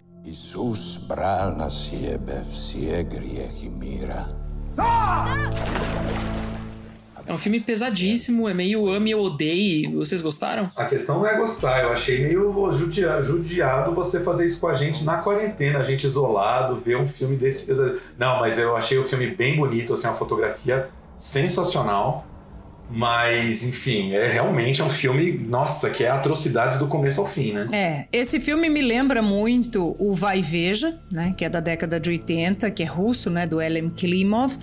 Brana 1.08 1.70
siebef. 1.70 2.76
É 7.26 7.32
um 7.32 7.38
filme 7.38 7.60
pesadíssimo, 7.60 8.48
é 8.48 8.54
meio 8.54 8.88
ame 8.88 9.14
ou 9.14 9.26
odeie. 9.26 9.86
Vocês 9.94 10.20
gostaram? 10.22 10.70
A 10.76 10.84
questão 10.84 11.18
não 11.18 11.26
é 11.26 11.36
gostar, 11.36 11.82
eu 11.82 11.92
achei 11.92 12.22
meio 12.22 12.70
judia- 12.72 13.20
judiado 13.22 13.94
você 13.94 14.20
fazer 14.20 14.44
isso 14.46 14.60
com 14.60 14.68
a 14.68 14.74
gente 14.74 15.04
na 15.04 15.18
quarentena, 15.18 15.78
a 15.78 15.82
gente 15.82 16.06
isolado, 16.06 16.76
ver 16.76 16.96
um 16.96 17.06
filme 17.06 17.36
desse 17.36 17.64
pesado. 17.64 18.00
Não, 18.18 18.40
mas 18.40 18.58
eu 18.58 18.76
achei 18.76 18.98
o 18.98 19.04
filme 19.04 19.26
bem 19.28 19.56
bonito, 19.56 19.92
assim, 19.94 20.06
uma 20.06 20.16
fotografia 20.16 20.88
sensacional. 21.18 22.24
Mas, 22.90 23.64
enfim, 23.64 24.14
é 24.14 24.26
realmente 24.28 24.80
é 24.80 24.84
um 24.84 24.88
filme, 24.88 25.32
nossa, 25.32 25.90
que 25.90 26.04
é 26.04 26.08
atrocidades 26.08 26.78
do 26.78 26.86
começo 26.86 27.20
ao 27.20 27.26
fim, 27.26 27.52
né? 27.52 27.68
É, 27.70 28.06
esse 28.10 28.40
filme 28.40 28.70
me 28.70 28.80
lembra 28.80 29.20
muito 29.20 29.94
o 29.98 30.14
Vai 30.14 30.40
Veja, 30.40 30.98
né, 31.12 31.34
que 31.36 31.44
é 31.44 31.50
da 31.50 31.60
década 31.60 32.00
de 32.00 32.08
80, 32.08 32.70
que 32.70 32.82
é 32.82 32.86
russo, 32.86 33.28
né, 33.28 33.46
do 33.46 33.60
Elem 33.60 33.90
Klimov, 33.90 34.56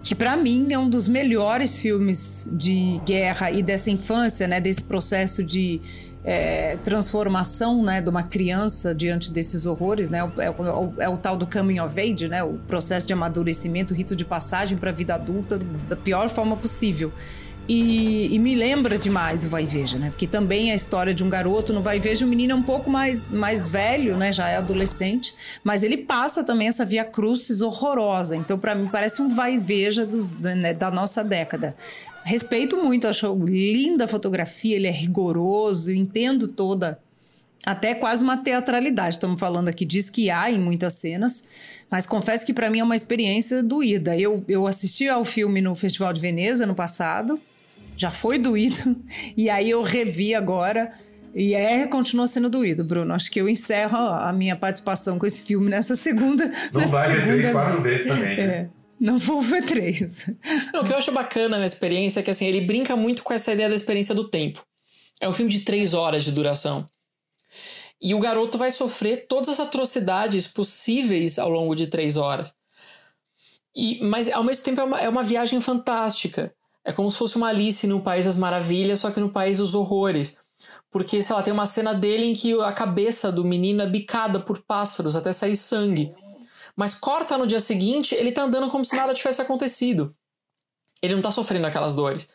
que 0.00 0.14
pra 0.14 0.36
mim 0.36 0.72
é 0.72 0.78
um 0.78 0.88
dos 0.88 1.08
melhores 1.08 1.76
filmes 1.76 2.48
de 2.52 3.00
guerra 3.04 3.50
e 3.50 3.64
dessa 3.64 3.90
infância, 3.90 4.46
né, 4.46 4.60
desse 4.60 4.84
processo 4.84 5.42
de 5.42 5.80
é, 6.24 6.76
transformação, 6.84 7.82
né, 7.82 8.00
de 8.00 8.08
uma 8.08 8.22
criança 8.22 8.94
diante 8.94 9.30
desses 9.30 9.66
horrores, 9.66 10.08
né, 10.08 10.18
é 10.18 10.50
o, 10.50 10.94
é 10.98 11.08
o 11.08 11.16
tal 11.16 11.36
do 11.36 11.46
coming 11.46 11.80
of 11.80 11.98
age, 12.00 12.28
né, 12.28 12.42
o 12.42 12.54
processo 12.66 13.06
de 13.06 13.12
amadurecimento, 13.12 13.92
o 13.92 13.96
rito 13.96 14.14
de 14.14 14.24
passagem 14.24 14.78
para 14.78 14.90
a 14.90 14.92
vida 14.92 15.14
adulta 15.14 15.60
da 15.88 15.96
pior 15.96 16.28
forma 16.28 16.56
possível. 16.56 17.12
E, 17.68 18.34
e, 18.34 18.38
me 18.40 18.56
lembra 18.56 18.98
demais 18.98 19.44
o 19.44 19.48
Vai 19.48 19.66
Veja, 19.66 19.96
né? 19.96 20.10
Porque 20.10 20.26
também 20.26 20.70
é 20.70 20.72
a 20.72 20.74
história 20.74 21.14
de 21.14 21.22
um 21.22 21.30
garoto 21.30 21.72
no 21.72 21.80
Vai 21.80 22.00
Veja, 22.00 22.26
o 22.26 22.28
menino 22.28 22.52
é 22.52 22.56
um 22.56 22.62
pouco 22.62 22.90
mais, 22.90 23.30
mais 23.30 23.68
velho, 23.68 24.16
né? 24.16 24.32
Já 24.32 24.48
é 24.48 24.56
adolescente, 24.56 25.32
mas 25.62 25.84
ele 25.84 25.96
passa 25.96 26.42
também 26.42 26.66
essa 26.66 26.84
via 26.84 27.04
crucis 27.04 27.60
horrorosa. 27.60 28.34
Então, 28.34 28.58
para 28.58 28.74
mim, 28.74 28.88
parece 28.90 29.22
um 29.22 29.28
Vai 29.28 29.58
Veja 29.58 30.04
dos, 30.04 30.32
né, 30.32 30.74
da 30.74 30.90
nossa 30.90 31.22
década. 31.22 31.76
Respeito 32.24 32.76
muito, 32.76 33.08
acho 33.08 33.34
linda 33.44 34.04
a 34.04 34.08
fotografia, 34.08 34.76
ele 34.76 34.86
é 34.86 34.92
rigoroso, 34.92 35.90
eu 35.90 35.94
entendo 35.94 36.48
toda 36.48 36.98
até 37.64 37.94
quase 37.94 38.22
uma 38.22 38.36
teatralidade. 38.36 39.16
Estamos 39.16 39.38
falando 39.38 39.68
aqui 39.68 39.84
de 39.84 39.98
esquiar 39.98 40.52
em 40.52 40.58
muitas 40.58 40.94
cenas, 40.94 41.42
mas 41.90 42.06
confesso 42.06 42.44
que 42.44 42.52
para 42.52 42.68
mim 42.68 42.80
é 42.80 42.84
uma 42.84 42.96
experiência 42.96 43.62
doída. 43.62 44.16
Eu, 44.16 44.44
eu 44.48 44.66
assisti 44.66 45.08
ao 45.08 45.24
filme 45.24 45.60
no 45.60 45.74
Festival 45.74 46.12
de 46.12 46.20
Veneza 46.20 46.66
no 46.66 46.74
passado, 46.74 47.40
já 47.96 48.10
foi 48.10 48.38
doído, 48.38 48.96
e 49.36 49.48
aí 49.48 49.70
eu 49.70 49.82
revi 49.82 50.34
agora. 50.34 50.92
E 51.34 51.54
é, 51.54 51.86
continua 51.86 52.26
sendo 52.26 52.50
doído, 52.50 52.84
Bruno. 52.84 53.14
Acho 53.14 53.30
que 53.30 53.40
eu 53.40 53.48
encerro 53.48 53.96
a 53.96 54.30
minha 54.34 54.54
participação 54.54 55.18
com 55.18 55.24
esse 55.24 55.40
filme 55.40 55.70
nessa 55.70 55.96
segunda. 55.96 56.46
Não 56.70 56.80
nessa 56.80 56.92
vai 56.92 57.10
ver 57.10 57.24
três, 57.24 57.50
quatro 57.50 57.80
vezes 57.80 58.06
também. 58.06 58.36
Né? 58.36 58.42
É. 58.42 58.81
Não 59.02 59.18
vou 59.18 59.42
ver 59.42 59.66
três. 59.66 60.28
Não, 60.72 60.82
o 60.82 60.84
que 60.84 60.92
eu 60.92 60.96
acho 60.96 61.10
bacana 61.10 61.58
na 61.58 61.66
experiência 61.66 62.20
é 62.20 62.22
que 62.22 62.30
assim, 62.30 62.46
ele 62.46 62.60
brinca 62.60 62.94
muito 62.94 63.24
com 63.24 63.34
essa 63.34 63.50
ideia 63.50 63.68
da 63.68 63.74
experiência 63.74 64.14
do 64.14 64.28
tempo. 64.28 64.64
É 65.20 65.28
um 65.28 65.32
filme 65.32 65.50
de 65.50 65.60
três 65.60 65.92
horas 65.92 66.22
de 66.22 66.30
duração. 66.30 66.88
E 68.00 68.14
o 68.14 68.20
garoto 68.20 68.56
vai 68.56 68.70
sofrer 68.70 69.26
todas 69.26 69.48
as 69.48 69.58
atrocidades 69.58 70.46
possíveis 70.46 71.36
ao 71.36 71.50
longo 71.50 71.74
de 71.74 71.88
três 71.88 72.16
horas. 72.16 72.54
E, 73.74 73.98
mas 74.04 74.30
ao 74.30 74.44
mesmo 74.44 74.62
tempo 74.62 74.80
é 74.80 74.84
uma, 74.84 75.00
é 75.00 75.08
uma 75.08 75.24
viagem 75.24 75.60
fantástica. 75.60 76.54
É 76.84 76.92
como 76.92 77.10
se 77.10 77.18
fosse 77.18 77.34
uma 77.34 77.48
Alice 77.48 77.84
no 77.88 78.02
País 78.02 78.26
das 78.26 78.36
Maravilhas, 78.36 79.00
só 79.00 79.10
que 79.10 79.18
no 79.18 79.30
País 79.30 79.58
dos 79.58 79.74
Horrores. 79.74 80.38
Porque, 80.92 81.20
sei 81.20 81.34
lá, 81.34 81.42
tem 81.42 81.52
uma 81.52 81.66
cena 81.66 81.92
dele 81.92 82.26
em 82.26 82.34
que 82.34 82.52
a 82.60 82.72
cabeça 82.72 83.32
do 83.32 83.44
menino 83.44 83.82
é 83.82 83.86
bicada 83.86 84.38
por 84.38 84.62
pássaros 84.62 85.16
até 85.16 85.32
sair 85.32 85.56
sangue. 85.56 86.14
Mas 86.76 86.94
corta 86.94 87.36
no 87.36 87.46
dia 87.46 87.60
seguinte, 87.60 88.14
ele 88.14 88.32
tá 88.32 88.42
andando 88.42 88.70
como 88.70 88.84
se 88.84 88.96
nada 88.96 89.14
tivesse 89.14 89.42
acontecido. 89.42 90.14
Ele 91.02 91.14
não 91.14 91.22
tá 91.22 91.30
sofrendo 91.30 91.66
aquelas 91.66 91.94
dores. 91.94 92.28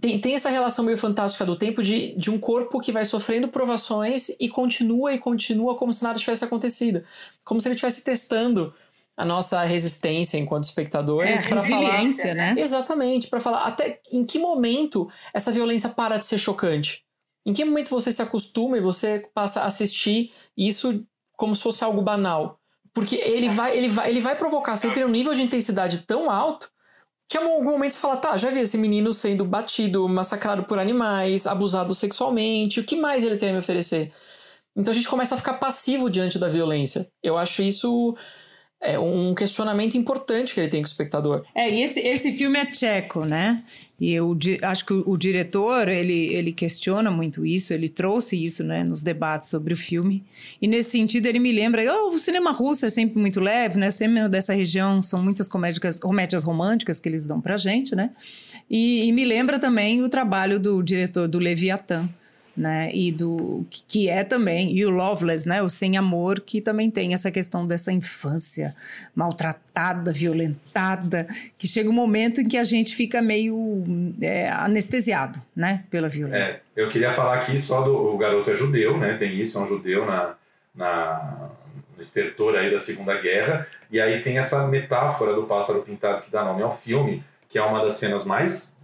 Tem, 0.00 0.18
tem 0.20 0.34
essa 0.34 0.48
relação 0.48 0.84
meio 0.84 0.96
fantástica 0.96 1.44
do 1.44 1.56
tempo 1.56 1.82
de, 1.82 2.16
de 2.16 2.30
um 2.30 2.38
corpo 2.38 2.80
que 2.80 2.92
vai 2.92 3.04
sofrendo 3.04 3.48
provações 3.48 4.28
e 4.40 4.48
continua 4.48 5.12
e 5.12 5.18
continua 5.18 5.76
como 5.76 5.92
se 5.92 6.02
nada 6.02 6.18
tivesse 6.18 6.44
acontecido. 6.44 7.02
Como 7.44 7.60
se 7.60 7.68
ele 7.68 7.74
estivesse 7.74 8.02
testando 8.02 8.72
a 9.16 9.24
nossa 9.24 9.62
resistência 9.62 10.38
enquanto 10.38 10.64
espectadores 10.64 11.42
É, 11.42 11.48
para 11.48 11.62
falar 11.62 12.34
né? 12.34 12.54
exatamente 12.56 13.26
para 13.26 13.40
falar 13.40 13.66
até 13.66 14.00
em 14.10 14.24
que 14.24 14.38
momento 14.38 15.10
essa 15.34 15.52
violência 15.52 15.90
para 15.90 16.16
de 16.16 16.24
ser 16.24 16.38
chocante 16.38 17.04
em 17.44 17.52
que 17.52 17.64
momento 17.64 17.90
você 17.90 18.10
se 18.10 18.22
acostuma 18.22 18.78
e 18.78 18.80
você 18.80 19.28
passa 19.34 19.60
a 19.60 19.66
assistir 19.66 20.32
isso 20.56 21.04
como 21.36 21.54
se 21.54 21.62
fosse 21.62 21.84
algo 21.84 22.00
banal 22.00 22.59
porque 22.92 23.16
ele 23.16 23.48
vai 23.48 23.76
ele 23.76 23.88
vai 23.88 24.10
ele 24.10 24.20
vai 24.20 24.36
provocar 24.36 24.76
sempre 24.76 25.04
um 25.04 25.08
nível 25.08 25.34
de 25.34 25.42
intensidade 25.42 26.00
tão 26.00 26.30
alto 26.30 26.70
que 27.28 27.38
em 27.38 27.42
algum 27.42 27.72
momento 27.72 27.92
você 27.92 27.98
fala 27.98 28.16
tá 28.16 28.36
já 28.36 28.50
vi 28.50 28.60
esse 28.60 28.76
menino 28.76 29.12
sendo 29.12 29.44
batido 29.44 30.08
massacrado 30.08 30.64
por 30.64 30.78
animais 30.78 31.46
abusado 31.46 31.94
sexualmente 31.94 32.80
o 32.80 32.84
que 32.84 32.96
mais 32.96 33.24
ele 33.24 33.36
tem 33.36 33.50
a 33.50 33.52
me 33.52 33.58
oferecer? 33.58 34.12
Então 34.76 34.92
a 34.92 34.94
gente 34.94 35.08
começa 35.08 35.34
a 35.34 35.38
ficar 35.38 35.54
passivo 35.54 36.08
diante 36.08 36.38
da 36.38 36.48
violência. 36.48 37.10
Eu 37.22 37.36
acho 37.36 37.62
isso 37.62 38.16
é 38.80 38.98
um 38.98 39.34
questionamento 39.34 39.96
importante 39.96 40.54
que 40.54 40.60
ele 40.60 40.68
tem 40.68 40.80
com 40.80 40.86
o 40.86 40.90
espectador. 40.90 41.44
É, 41.54 41.70
e 41.70 41.82
esse, 41.82 42.00
esse 42.00 42.32
filme 42.32 42.58
é 42.58 42.64
tcheco, 42.64 43.26
né? 43.26 43.62
E 44.00 44.14
eu 44.14 44.34
acho 44.62 44.86
que 44.86 44.94
o, 44.94 45.16
diretor, 45.18 45.86
ele, 45.86 46.32
ele 46.32 46.52
questiona 46.52 47.10
muito 47.10 47.44
isso, 47.44 47.74
ele 47.74 47.86
trouxe 47.86 48.42
isso 48.42 48.64
né, 48.64 48.82
nos 48.82 49.02
debates 49.02 49.50
sobre 49.50 49.74
o 49.74 49.76
filme. 49.76 50.24
E 50.62 50.66
nesse 50.66 50.92
sentido, 50.92 51.26
ele 51.26 51.38
me 51.38 51.52
lembra, 51.52 51.82
oh, 51.94 52.08
o 52.08 52.18
cinema 52.18 52.50
russo 52.50 52.86
é 52.86 52.88
sempre 52.88 53.20
muito 53.20 53.38
leve, 53.40 53.78
né? 53.78 53.88
O 53.88 53.92
cinema 53.92 54.26
dessa 54.26 54.54
região 54.54 55.02
são 55.02 55.22
muitas 55.22 55.46
comédias, 55.46 56.00
comédias 56.00 56.44
românticas 56.44 56.98
que 56.98 57.10
eles 57.10 57.26
dão 57.26 57.42
pra 57.42 57.58
gente, 57.58 57.94
né? 57.94 58.10
E, 58.70 59.04
e 59.06 59.12
me 59.12 59.26
lembra 59.26 59.58
também 59.58 60.02
o 60.02 60.08
trabalho 60.08 60.58
do 60.58 60.82
diretor 60.82 61.28
do 61.28 61.38
Leviatã, 61.38 62.08
né? 62.60 62.90
E 62.92 63.10
do 63.10 63.64
que 63.70 64.10
é 64.10 64.22
também 64.22 64.76
e 64.76 64.84
o 64.84 64.90
Loveless, 64.90 65.48
né? 65.48 65.62
O 65.62 65.68
Sem 65.68 65.96
Amor, 65.96 66.40
que 66.40 66.60
também 66.60 66.90
tem 66.90 67.14
essa 67.14 67.30
questão 67.30 67.66
dessa 67.66 67.90
infância 67.90 68.76
maltratada, 69.14 70.12
violentada, 70.12 71.26
que 71.56 71.66
chega 71.66 71.88
um 71.88 71.94
momento 71.94 72.42
em 72.42 72.46
que 72.46 72.58
a 72.58 72.64
gente 72.64 72.94
fica 72.94 73.22
meio 73.22 73.82
é, 74.20 74.50
anestesiado, 74.50 75.40
né? 75.56 75.84
Pela 75.88 76.06
violência. 76.06 76.62
É, 76.76 76.82
eu 76.82 76.88
queria 76.90 77.10
falar 77.12 77.38
aqui 77.38 77.58
só 77.58 77.80
do 77.80 77.96
o 77.96 78.18
garoto 78.18 78.50
é 78.50 78.54
judeu, 78.54 78.98
né? 78.98 79.14
Tem 79.14 79.40
isso, 79.40 79.56
é 79.56 79.62
um 79.62 79.66
judeu 79.66 80.04
na, 80.04 80.34
na 80.74 81.48
estertor 81.98 82.56
aí 82.56 82.70
da 82.70 82.78
Segunda 82.78 83.18
Guerra. 83.18 83.66
E 83.90 83.98
aí 83.98 84.20
tem 84.20 84.36
essa 84.36 84.66
metáfora 84.66 85.32
do 85.32 85.44
pássaro 85.44 85.80
pintado 85.80 86.20
que 86.20 86.30
dá 86.30 86.44
nome 86.44 86.62
ao 86.62 86.76
filme, 86.76 87.24
que 87.48 87.56
é 87.56 87.62
uma 87.62 87.82
das 87.82 87.94
cenas 87.94 88.26
mais 88.26 88.76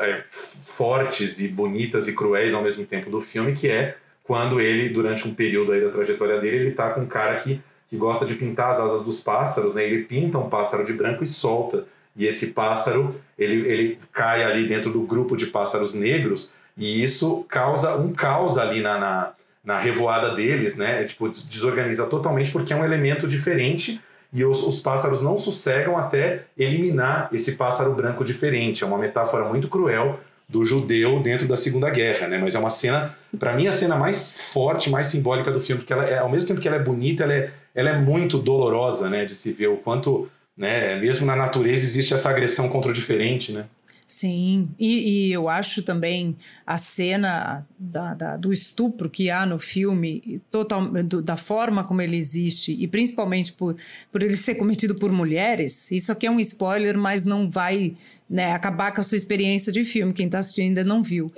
é, 0.00 0.22
fortes 0.26 1.40
e 1.40 1.48
bonitas 1.48 2.08
e 2.08 2.14
cruéis 2.14 2.54
ao 2.54 2.62
mesmo 2.62 2.84
tempo 2.84 3.10
do 3.10 3.20
filme, 3.20 3.52
que 3.52 3.68
é 3.68 3.96
quando 4.24 4.60
ele, 4.60 4.88
durante 4.88 5.26
um 5.26 5.34
período 5.34 5.72
aí 5.72 5.80
da 5.80 5.90
trajetória 5.90 6.40
dele, 6.40 6.56
ele 6.56 6.70
tá 6.72 6.90
com 6.90 7.00
um 7.02 7.06
cara 7.06 7.36
que, 7.36 7.60
que 7.88 7.96
gosta 7.96 8.24
de 8.24 8.34
pintar 8.34 8.70
as 8.70 8.80
asas 8.80 9.02
dos 9.02 9.20
pássaros, 9.20 9.74
né? 9.74 9.84
Ele 9.84 10.04
pinta 10.04 10.38
um 10.38 10.48
pássaro 10.48 10.84
de 10.84 10.92
branco 10.92 11.22
e 11.22 11.26
solta. 11.26 11.84
E 12.16 12.26
esse 12.26 12.48
pássaro, 12.48 13.14
ele, 13.38 13.66
ele 13.68 13.98
cai 14.12 14.44
ali 14.44 14.66
dentro 14.66 14.92
do 14.92 15.00
grupo 15.02 15.36
de 15.36 15.46
pássaros 15.46 15.92
negros 15.94 16.52
e 16.76 17.02
isso 17.02 17.44
causa 17.48 17.96
um 17.96 18.12
caos 18.12 18.58
ali 18.58 18.80
na, 18.80 18.98
na, 18.98 19.32
na 19.64 19.78
revoada 19.78 20.34
deles, 20.34 20.76
né? 20.76 21.02
É, 21.02 21.04
tipo, 21.04 21.28
des- 21.28 21.42
desorganiza 21.42 22.06
totalmente 22.06 22.50
porque 22.50 22.72
é 22.72 22.76
um 22.76 22.84
elemento 22.84 23.26
diferente 23.26 24.00
e 24.32 24.44
os, 24.44 24.62
os 24.62 24.80
pássaros 24.80 25.20
não 25.20 25.36
sossegam 25.36 25.98
até 25.98 26.44
eliminar 26.56 27.28
esse 27.32 27.52
pássaro 27.52 27.92
branco 27.92 28.24
diferente. 28.24 28.82
É 28.82 28.86
uma 28.86 28.96
metáfora 28.96 29.46
muito 29.46 29.68
cruel 29.68 30.18
do 30.48 30.64
judeu 30.64 31.20
dentro 31.20 31.46
da 31.46 31.56
Segunda 31.56 31.90
Guerra, 31.90 32.28
né? 32.28 32.38
Mas 32.38 32.54
é 32.54 32.58
uma 32.58 32.70
cena, 32.70 33.14
para 33.38 33.54
mim, 33.54 33.66
a 33.66 33.72
cena 33.72 33.96
mais 33.96 34.36
forte, 34.52 34.90
mais 34.90 35.06
simbólica 35.06 35.50
do 35.50 35.60
filme, 35.60 35.80
porque 35.80 35.92
ela 35.92 36.04
é, 36.04 36.18
ao 36.18 36.28
mesmo 36.28 36.48
tempo 36.48 36.60
que 36.60 36.68
ela 36.68 36.76
é 36.76 36.82
bonita, 36.82 37.24
ela 37.24 37.34
é, 37.34 37.50
ela 37.74 37.90
é 37.90 37.98
muito 37.98 38.38
dolorosa, 38.38 39.08
né? 39.10 39.24
De 39.24 39.34
se 39.34 39.52
ver 39.52 39.68
o 39.68 39.76
quanto, 39.76 40.30
né? 40.56 40.96
Mesmo 40.96 41.26
na 41.26 41.36
natureza 41.36 41.82
existe 41.82 42.14
essa 42.14 42.30
agressão 42.30 42.68
contra 42.68 42.90
o 42.90 42.94
diferente, 42.94 43.52
né? 43.52 43.66
Sim, 44.12 44.68
e, 44.78 45.28
e, 45.28 45.32
eu 45.32 45.48
acho 45.48 45.82
também 45.82 46.36
a 46.66 46.76
cena 46.76 47.66
da, 47.78 48.12
da, 48.12 48.36
do 48.36 48.52
estupro 48.52 49.08
que 49.08 49.30
há 49.30 49.46
no 49.46 49.58
filme, 49.58 50.42
total, 50.50 50.86
do, 51.02 51.22
da 51.22 51.34
forma 51.34 51.82
como 51.82 52.02
ele 52.02 52.18
existe, 52.18 52.76
e 52.78 52.86
principalmente 52.86 53.54
por, 53.54 53.74
por 54.12 54.22
ele 54.22 54.36
ser 54.36 54.56
cometido 54.56 54.94
por 54.96 55.10
mulheres, 55.10 55.90
isso 55.90 56.12
aqui 56.12 56.26
é 56.26 56.30
um 56.30 56.38
spoiler, 56.38 56.96
mas 56.98 57.24
não 57.24 57.48
vai 57.48 57.94
né, 58.28 58.52
acabar 58.52 58.92
com 58.92 59.00
a 59.00 59.04
sua 59.04 59.16
experiência 59.16 59.72
de 59.72 59.82
filme, 59.82 60.12
quem 60.12 60.26
está 60.26 60.40
assistindo 60.40 60.66
ainda 60.66 60.84
não 60.84 61.02
viu. 61.02 61.32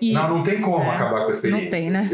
E, 0.00 0.12
não, 0.12 0.36
não 0.36 0.42
tem 0.44 0.60
como 0.60 0.78
né, 0.78 0.90
acabar 0.90 1.22
com 1.22 1.28
a 1.28 1.30
experiência. 1.32 1.64
Não 1.64 1.70
tem, 1.70 1.90
né? 1.90 2.08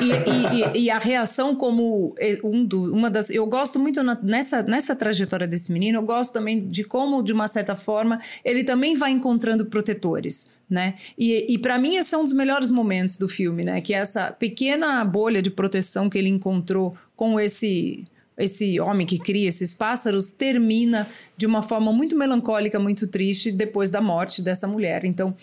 E, 0.00 0.78
e, 0.78 0.84
e, 0.84 0.90
a 0.90 0.98
reação 0.98 1.54
como 1.54 2.12
um 2.42 2.64
do, 2.64 2.92
uma 2.92 3.08
das... 3.08 3.30
Eu 3.30 3.46
gosto 3.46 3.78
muito 3.78 4.02
na, 4.02 4.18
nessa, 4.20 4.64
nessa 4.64 4.96
trajetória 4.96 5.46
desse 5.46 5.72
menino, 5.72 5.98
eu 5.98 6.02
gosto 6.02 6.32
também 6.32 6.66
de 6.66 6.82
como, 6.82 7.22
de 7.22 7.32
uma 7.32 7.46
certa 7.46 7.76
forma, 7.76 8.18
ele 8.44 8.64
também 8.64 8.96
vai 8.96 9.12
encontrar 9.12 9.43
encontrando 9.44 9.66
protetores, 9.66 10.48
né? 10.68 10.94
E, 11.18 11.52
e 11.52 11.58
para 11.58 11.78
mim 11.78 11.96
esse 11.96 12.14
é 12.14 12.18
um 12.18 12.24
dos 12.24 12.32
melhores 12.32 12.70
momentos 12.70 13.18
do 13.18 13.28
filme, 13.28 13.62
né? 13.62 13.80
Que 13.80 13.92
é 13.92 13.98
essa 13.98 14.32
pequena 14.32 15.04
bolha 15.04 15.42
de 15.42 15.50
proteção 15.50 16.08
que 16.08 16.16
ele 16.16 16.28
encontrou 16.28 16.94
com 17.14 17.38
esse 17.38 18.04
esse 18.36 18.80
homem 18.80 19.06
que 19.06 19.16
cria 19.16 19.48
esses 19.48 19.72
pássaros 19.72 20.32
termina 20.32 21.08
de 21.36 21.46
uma 21.46 21.62
forma 21.62 21.92
muito 21.92 22.18
melancólica, 22.18 22.80
muito 22.80 23.06
triste 23.06 23.52
depois 23.52 23.90
da 23.90 24.00
morte 24.00 24.42
dessa 24.42 24.66
mulher. 24.66 25.04
Então 25.04 25.36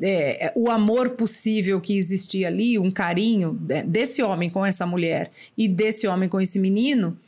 é, 0.00 0.46
é 0.46 0.52
o 0.56 0.70
amor 0.70 1.10
possível 1.10 1.78
que 1.78 1.98
existia 1.98 2.48
ali, 2.48 2.78
um 2.78 2.90
carinho 2.90 3.52
desse 3.86 4.22
homem 4.22 4.48
com 4.48 4.64
essa 4.64 4.86
mulher 4.86 5.30
e 5.58 5.68
desse 5.68 6.06
homem 6.06 6.26
com 6.26 6.40
esse 6.40 6.58
menino, 6.58 7.18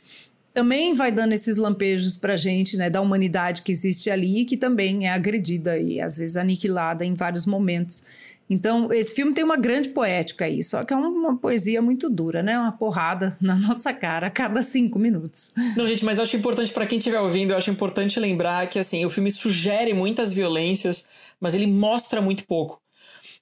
também 0.53 0.93
vai 0.93 1.11
dando 1.11 1.33
esses 1.33 1.55
lampejos 1.55 2.17
para 2.17 2.35
gente, 2.35 2.75
né, 2.77 2.89
da 2.89 3.01
humanidade 3.01 3.61
que 3.61 3.71
existe 3.71 4.09
ali 4.09 4.41
e 4.41 4.45
que 4.45 4.57
também 4.57 5.07
é 5.07 5.11
agredida 5.11 5.77
e 5.77 5.99
às 6.01 6.17
vezes 6.17 6.35
aniquilada 6.35 7.05
em 7.05 7.13
vários 7.13 7.45
momentos. 7.45 8.03
Então, 8.49 8.91
esse 8.91 9.15
filme 9.15 9.33
tem 9.33 9.45
uma 9.45 9.55
grande 9.55 9.87
poética 9.87 10.43
aí, 10.43 10.61
só 10.61 10.83
que 10.83 10.93
é 10.93 10.97
uma 10.97 11.37
poesia 11.37 11.81
muito 11.81 12.09
dura, 12.09 12.43
né? 12.43 12.59
Uma 12.59 12.73
porrada 12.73 13.37
na 13.39 13.55
nossa 13.57 13.93
cara 13.93 14.27
a 14.27 14.29
cada 14.29 14.61
cinco 14.61 14.99
minutos. 14.99 15.53
Não, 15.77 15.87
gente, 15.87 16.03
mas 16.03 16.17
eu 16.17 16.23
acho 16.23 16.35
importante, 16.35 16.73
para 16.73 16.85
quem 16.85 16.97
estiver 16.97 17.21
ouvindo, 17.21 17.51
eu 17.51 17.57
acho 17.57 17.71
importante 17.71 18.19
lembrar 18.19 18.67
que, 18.67 18.77
assim, 18.77 19.05
o 19.05 19.09
filme 19.09 19.31
sugere 19.31 19.93
muitas 19.93 20.33
violências, 20.33 21.05
mas 21.39 21.53
ele 21.53 21.65
mostra 21.65 22.21
muito 22.21 22.45
pouco. 22.45 22.81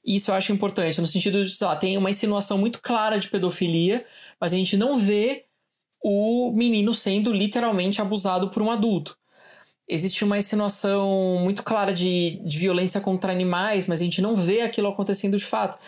Isso 0.05 0.29
eu 0.29 0.35
acho 0.35 0.53
importante, 0.53 1.01
no 1.01 1.07
sentido 1.07 1.43
de, 1.43 1.55
sei 1.55 1.65
lá, 1.65 1.75
tem 1.75 1.97
uma 1.97 2.11
insinuação 2.11 2.59
muito 2.59 2.79
clara 2.79 3.17
de 3.17 3.29
pedofilia, 3.29 4.05
mas 4.39 4.53
a 4.53 4.55
gente 4.55 4.77
não 4.77 4.95
vê 4.95 5.45
o 6.03 6.51
menino 6.51 6.93
sendo 6.93 7.33
literalmente 7.33 8.01
abusado 8.01 8.49
por 8.49 8.61
um 8.61 8.71
adulto. 8.71 9.17
Existe 9.87 10.23
uma 10.23 10.37
insinuação 10.37 11.39
muito 11.41 11.63
clara 11.63 11.91
de, 11.91 12.39
de 12.45 12.57
violência 12.57 13.01
contra 13.01 13.31
animais, 13.31 13.87
mas 13.87 13.99
a 13.99 14.03
gente 14.03 14.21
não 14.21 14.35
vê 14.35 14.61
aquilo 14.61 14.87
acontecendo 14.87 15.35
de 15.35 15.43
fato. 15.43 15.79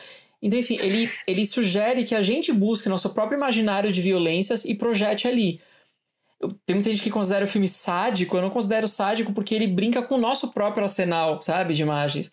Então, 0.42 0.58
enfim, 0.58 0.78
ele, 0.82 1.12
ele 1.28 1.46
sugere 1.46 2.04
que 2.04 2.16
a 2.16 2.22
gente 2.22 2.52
busque 2.52 2.90
nosso 2.90 3.12
próprio 3.12 3.38
imaginário 3.38 3.92
de 3.92 4.02
violências 4.02 4.66
e 4.66 4.74
projete 4.74 5.28
ali. 5.28 5.62
Eu, 6.40 6.52
tem 6.66 6.76
muita 6.76 6.90
gente 6.90 7.04
que 7.04 7.12
considera 7.12 7.46
o 7.46 7.48
filme 7.48 7.70
sádico, 7.70 8.36
eu 8.36 8.42
não 8.42 8.50
considero 8.50 8.88
sádico 8.88 9.32
porque 9.34 9.54
ele 9.54 9.68
brinca 9.68 10.02
com 10.02 10.16
o 10.16 10.20
nosso 10.20 10.48
próprio 10.48 10.84
arsenal, 10.84 11.40
sabe, 11.40 11.76
de 11.76 11.84
imagens. 11.84 12.32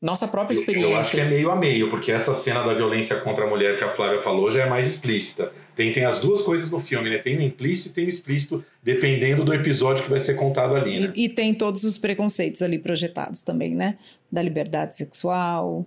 Nossa 0.00 0.28
própria 0.28 0.54
experiência. 0.56 0.88
Eu, 0.88 0.92
eu 0.92 1.00
acho 1.00 1.10
que 1.12 1.20
é 1.20 1.24
meio 1.24 1.50
a 1.50 1.56
meio, 1.56 1.88
porque 1.88 2.12
essa 2.12 2.34
cena 2.34 2.62
da 2.62 2.74
violência 2.74 3.16
contra 3.20 3.44
a 3.44 3.48
mulher 3.48 3.76
que 3.76 3.84
a 3.84 3.88
Flávia 3.88 4.20
falou 4.20 4.50
já 4.50 4.64
é 4.64 4.68
mais 4.68 4.86
explícita. 4.86 5.52
Tem, 5.74 5.92
tem 5.92 6.04
as 6.04 6.20
duas 6.20 6.42
coisas 6.42 6.70
no 6.70 6.80
filme, 6.80 7.10
né? 7.10 7.18
Tem 7.18 7.36
o 7.36 7.42
implícito 7.42 7.90
e 7.90 7.92
tem 7.92 8.04
o 8.04 8.08
explícito, 8.08 8.64
dependendo 8.82 9.44
do 9.44 9.52
episódio 9.52 10.04
que 10.04 10.10
vai 10.10 10.20
ser 10.20 10.34
contado 10.34 10.74
ali. 10.74 11.00
Né? 11.00 11.12
E, 11.14 11.24
e 11.24 11.28
tem 11.28 11.54
todos 11.54 11.84
os 11.84 11.98
preconceitos 11.98 12.62
ali 12.62 12.78
projetados 12.78 13.42
também, 13.42 13.74
né? 13.74 13.98
Da 14.30 14.42
liberdade 14.42 14.96
sexual. 14.96 15.86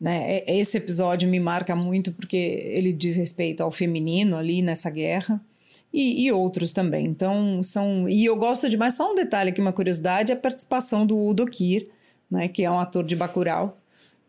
Né? 0.00 0.42
Esse 0.46 0.78
episódio 0.78 1.28
me 1.28 1.38
marca 1.38 1.76
muito 1.76 2.12
porque 2.12 2.36
ele 2.36 2.92
diz 2.92 3.16
respeito 3.16 3.62
ao 3.62 3.70
feminino 3.70 4.36
ali 4.36 4.62
nessa 4.62 4.88
guerra. 4.90 5.40
E, 5.92 6.24
e, 6.24 6.32
outros 6.32 6.72
também. 6.72 7.06
Então, 7.06 7.62
são. 7.62 8.08
E 8.08 8.24
eu 8.24 8.36
gosto 8.36 8.70
demais, 8.70 8.94
só 8.94 9.10
um 9.10 9.14
detalhe 9.14 9.50
aqui, 9.50 9.60
uma 9.60 9.72
curiosidade: 9.72 10.32
a 10.32 10.36
participação 10.36 11.04
do 11.04 11.18
Udo 11.18 11.46
Kier, 11.46 11.88
né, 12.30 12.48
que 12.48 12.64
é 12.64 12.70
um 12.70 12.78
ator 12.78 13.04
de 13.04 13.16
Bacurau 13.16 13.74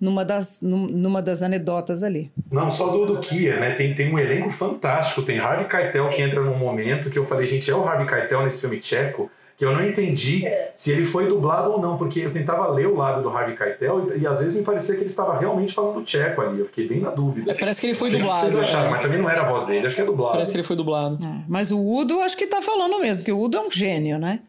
numa 0.02 0.26
das, 0.26 0.60
numa 0.64 1.22
das 1.22 1.44
anedotas 1.44 2.02
ali. 2.02 2.32
Não, 2.52 2.72
só 2.72 2.88
do, 2.88 3.06
do 3.06 3.20
Kia, 3.20 3.60
né? 3.60 3.76
Tem, 3.76 3.94
tem 3.94 4.12
um 4.12 4.18
elenco 4.18 4.50
fantástico. 4.50 5.22
Tem 5.22 5.38
Harvey 5.38 5.68
Keitel 5.68 6.10
que 6.10 6.24
entra 6.24 6.42
num 6.42 6.58
momento 6.58 7.12
que 7.12 7.20
eu 7.20 7.24
falei, 7.24 7.46
gente, 7.46 7.70
é 7.70 7.76
o 7.76 7.88
Harvey 7.88 8.08
Keitel 8.08 8.42
nesse 8.42 8.60
filme 8.60 8.80
tcheco? 8.80 9.30
Que 9.56 9.64
eu 9.64 9.74
não 9.74 9.84
entendi 9.84 10.44
se 10.74 10.92
ele 10.92 11.06
foi 11.06 11.28
dublado 11.28 11.72
ou 11.72 11.80
não, 11.80 11.96
porque 11.96 12.22
eu 12.22 12.34
tentava 12.34 12.68
ler 12.70 12.88
o 12.88 12.96
lado 12.96 13.22
do 13.22 13.30
Harvey 13.30 13.56
Keitel 13.56 14.12
e, 14.16 14.22
e 14.22 14.28
às 14.28 14.40
vezes 14.40 14.56
me 14.56 14.64
parecia 14.64 14.96
que 14.96 15.02
ele 15.02 15.10
estava 15.10 15.38
realmente 15.38 15.72
falando 15.72 16.02
tcheco 16.02 16.42
ali. 16.42 16.58
Eu 16.58 16.66
fiquei 16.66 16.88
bem 16.88 17.00
na 17.00 17.12
dúvida. 17.12 17.52
É, 17.52 17.56
parece 17.60 17.80
que 17.80 17.86
ele 17.86 17.94
foi 17.94 18.10
dublado. 18.10 18.40
Vocês 18.40 18.56
acharam, 18.56 18.88
é. 18.88 18.90
mas 18.90 19.02
também 19.02 19.22
não 19.22 19.30
era 19.30 19.42
a 19.42 19.46
voz 19.46 19.68
dele, 19.68 19.86
acho 19.86 19.96
que 19.96 20.02
é 20.02 20.06
dublado. 20.06 20.32
Parece 20.32 20.50
que 20.50 20.58
ele 20.58 20.64
foi 20.64 20.76
dublado. 20.76 21.24
É, 21.24 21.44
mas 21.48 21.70
o 21.70 21.80
Udo 21.80 22.22
acho 22.22 22.36
que 22.36 22.48
tá 22.48 22.60
falando 22.60 23.00
mesmo, 23.00 23.18
porque 23.18 23.32
o 23.32 23.40
Udo 23.40 23.58
é 23.58 23.62
um 23.62 23.70
gênio, 23.70 24.18
né? 24.18 24.40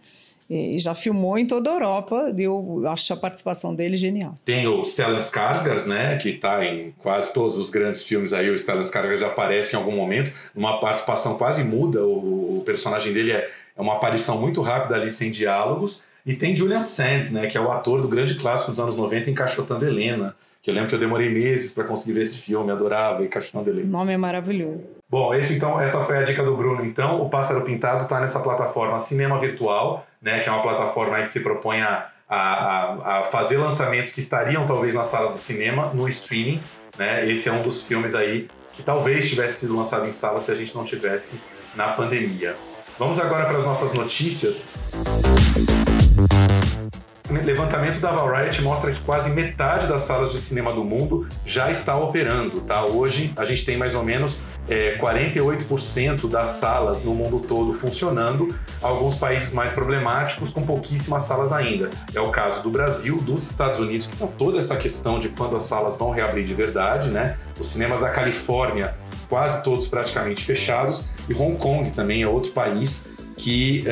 E 0.48 0.78
já 0.78 0.94
filmou 0.94 1.38
em 1.38 1.46
toda 1.46 1.70
a 1.70 1.74
Europa. 1.74 2.34
Eu 2.36 2.82
acho 2.88 3.12
a 3.12 3.16
participação 3.16 3.74
dele 3.74 3.96
genial. 3.96 4.34
Tem 4.44 4.66
o 4.66 4.84
Stellan 4.84 5.18
Skarsgård, 5.18 5.86
né, 5.86 6.16
que 6.16 6.30
está 6.30 6.64
em 6.64 6.92
quase 6.98 7.32
todos 7.32 7.56
os 7.56 7.70
grandes 7.70 8.02
filmes 8.04 8.32
aí. 8.32 8.50
O 8.50 8.58
Stellan 8.58 8.82
Skarsgård 8.82 9.18
já 9.18 9.28
aparece 9.28 9.74
em 9.74 9.78
algum 9.78 9.92
momento, 9.92 10.32
numa 10.54 10.80
participação 10.80 11.38
quase 11.38 11.64
muda. 11.64 12.04
O, 12.04 12.58
o 12.58 12.62
personagem 12.64 13.12
dele 13.12 13.32
é, 13.32 13.50
é 13.76 13.80
uma 13.80 13.94
aparição 13.94 14.40
muito 14.40 14.60
rápida 14.60 14.94
ali, 14.94 15.10
sem 15.10 15.30
diálogos. 15.30 16.04
E 16.24 16.34
tem 16.34 16.54
Julian 16.54 16.82
Sands, 16.82 17.32
né, 17.32 17.46
que 17.46 17.58
é 17.58 17.60
o 17.60 17.70
ator 17.70 18.00
do 18.00 18.08
grande 18.08 18.36
clássico 18.36 18.70
dos 18.70 18.78
anos 18.78 18.96
90, 18.96 19.30
Encaixotando 19.30 19.84
Helena. 19.84 20.36
Que 20.62 20.70
eu 20.70 20.74
lembro 20.74 20.88
que 20.88 20.94
eu 20.94 21.00
demorei 21.00 21.28
meses 21.28 21.72
para 21.72 21.84
conseguir 21.84 22.12
ver 22.12 22.22
esse 22.22 22.38
filme, 22.38 22.70
adorava 22.70 23.24
Encaixotando 23.24 23.68
Helena. 23.68 23.88
O 23.88 23.90
nome 23.90 24.12
é 24.12 24.16
maravilhoso. 24.16 24.88
Bom, 25.10 25.34
esse 25.34 25.56
então, 25.56 25.80
essa 25.80 26.00
foi 26.04 26.18
a 26.18 26.22
dica 26.22 26.42
do 26.44 26.56
Bruno. 26.56 26.84
Então, 26.84 27.20
o 27.20 27.28
Pássaro 27.28 27.62
Pintado 27.62 28.04
está 28.04 28.20
nessa 28.20 28.38
plataforma 28.38 28.98
Cinema 28.98 29.38
Virtual 29.40 30.06
né, 30.22 30.40
que 30.40 30.48
é 30.48 30.52
uma 30.52 30.62
plataforma 30.62 31.20
que 31.22 31.28
se 31.28 31.40
propõe 31.40 31.82
a, 31.82 32.06
a, 32.28 33.18
a, 33.18 33.24
fazer 33.24 33.58
lançamentos 33.58 34.12
que 34.12 34.20
estariam 34.20 34.64
talvez 34.64 34.94
na 34.94 35.02
sala 35.02 35.32
do 35.32 35.38
cinema 35.38 35.92
no 35.92 36.08
streaming. 36.08 36.62
Né? 36.96 37.28
Esse 37.28 37.48
é 37.48 37.52
um 37.52 37.62
dos 37.62 37.82
filmes 37.82 38.14
aí 38.14 38.48
que 38.72 38.82
talvez 38.82 39.28
tivesse 39.28 39.60
sido 39.60 39.76
lançado 39.76 40.06
em 40.06 40.10
sala 40.10 40.40
se 40.40 40.50
a 40.50 40.54
gente 40.54 40.74
não 40.74 40.84
tivesse 40.84 41.42
na 41.74 41.88
pandemia. 41.88 42.54
Vamos 42.98 43.18
agora 43.18 43.46
para 43.46 43.58
as 43.58 43.64
nossas 43.64 43.92
notícias. 43.92 44.64
O 45.68 45.71
levantamento 47.40 48.00
da 48.00 48.10
Variety 48.10 48.62
mostra 48.62 48.90
que 48.90 49.00
quase 49.00 49.30
metade 49.30 49.86
das 49.86 50.02
salas 50.02 50.30
de 50.30 50.38
cinema 50.38 50.72
do 50.72 50.84
mundo 50.84 51.26
já 51.44 51.70
está 51.70 51.96
operando, 51.96 52.60
tá? 52.60 52.84
Hoje 52.84 53.32
a 53.36 53.44
gente 53.44 53.64
tem 53.64 53.76
mais 53.76 53.94
ou 53.94 54.04
menos 54.04 54.40
é, 54.68 54.96
48% 54.98 56.28
das 56.28 56.48
salas 56.48 57.02
no 57.02 57.14
mundo 57.14 57.40
todo 57.40 57.72
funcionando, 57.72 58.48
alguns 58.82 59.16
países 59.16 59.52
mais 59.52 59.70
problemáticos 59.70 60.50
com 60.50 60.62
pouquíssimas 60.62 61.22
salas 61.22 61.52
ainda. 61.52 61.90
É 62.14 62.20
o 62.20 62.30
caso 62.30 62.62
do 62.62 62.70
Brasil, 62.70 63.18
dos 63.22 63.42
Estados 63.44 63.80
Unidos, 63.80 64.06
que 64.06 64.16
toda 64.38 64.58
essa 64.58 64.76
questão 64.76 65.18
de 65.18 65.28
quando 65.30 65.56
as 65.56 65.64
salas 65.64 65.96
vão 65.96 66.10
reabrir 66.10 66.44
de 66.44 66.54
verdade, 66.54 67.10
né? 67.10 67.36
Os 67.58 67.68
cinemas 67.68 68.00
da 68.00 68.10
Califórnia, 68.10 68.94
quase 69.28 69.62
todos 69.62 69.86
praticamente 69.86 70.44
fechados, 70.44 71.08
e 71.28 71.34
Hong 71.34 71.56
Kong 71.56 71.90
também 71.90 72.22
é 72.22 72.28
outro 72.28 72.52
país 72.52 73.21
que 73.36 73.84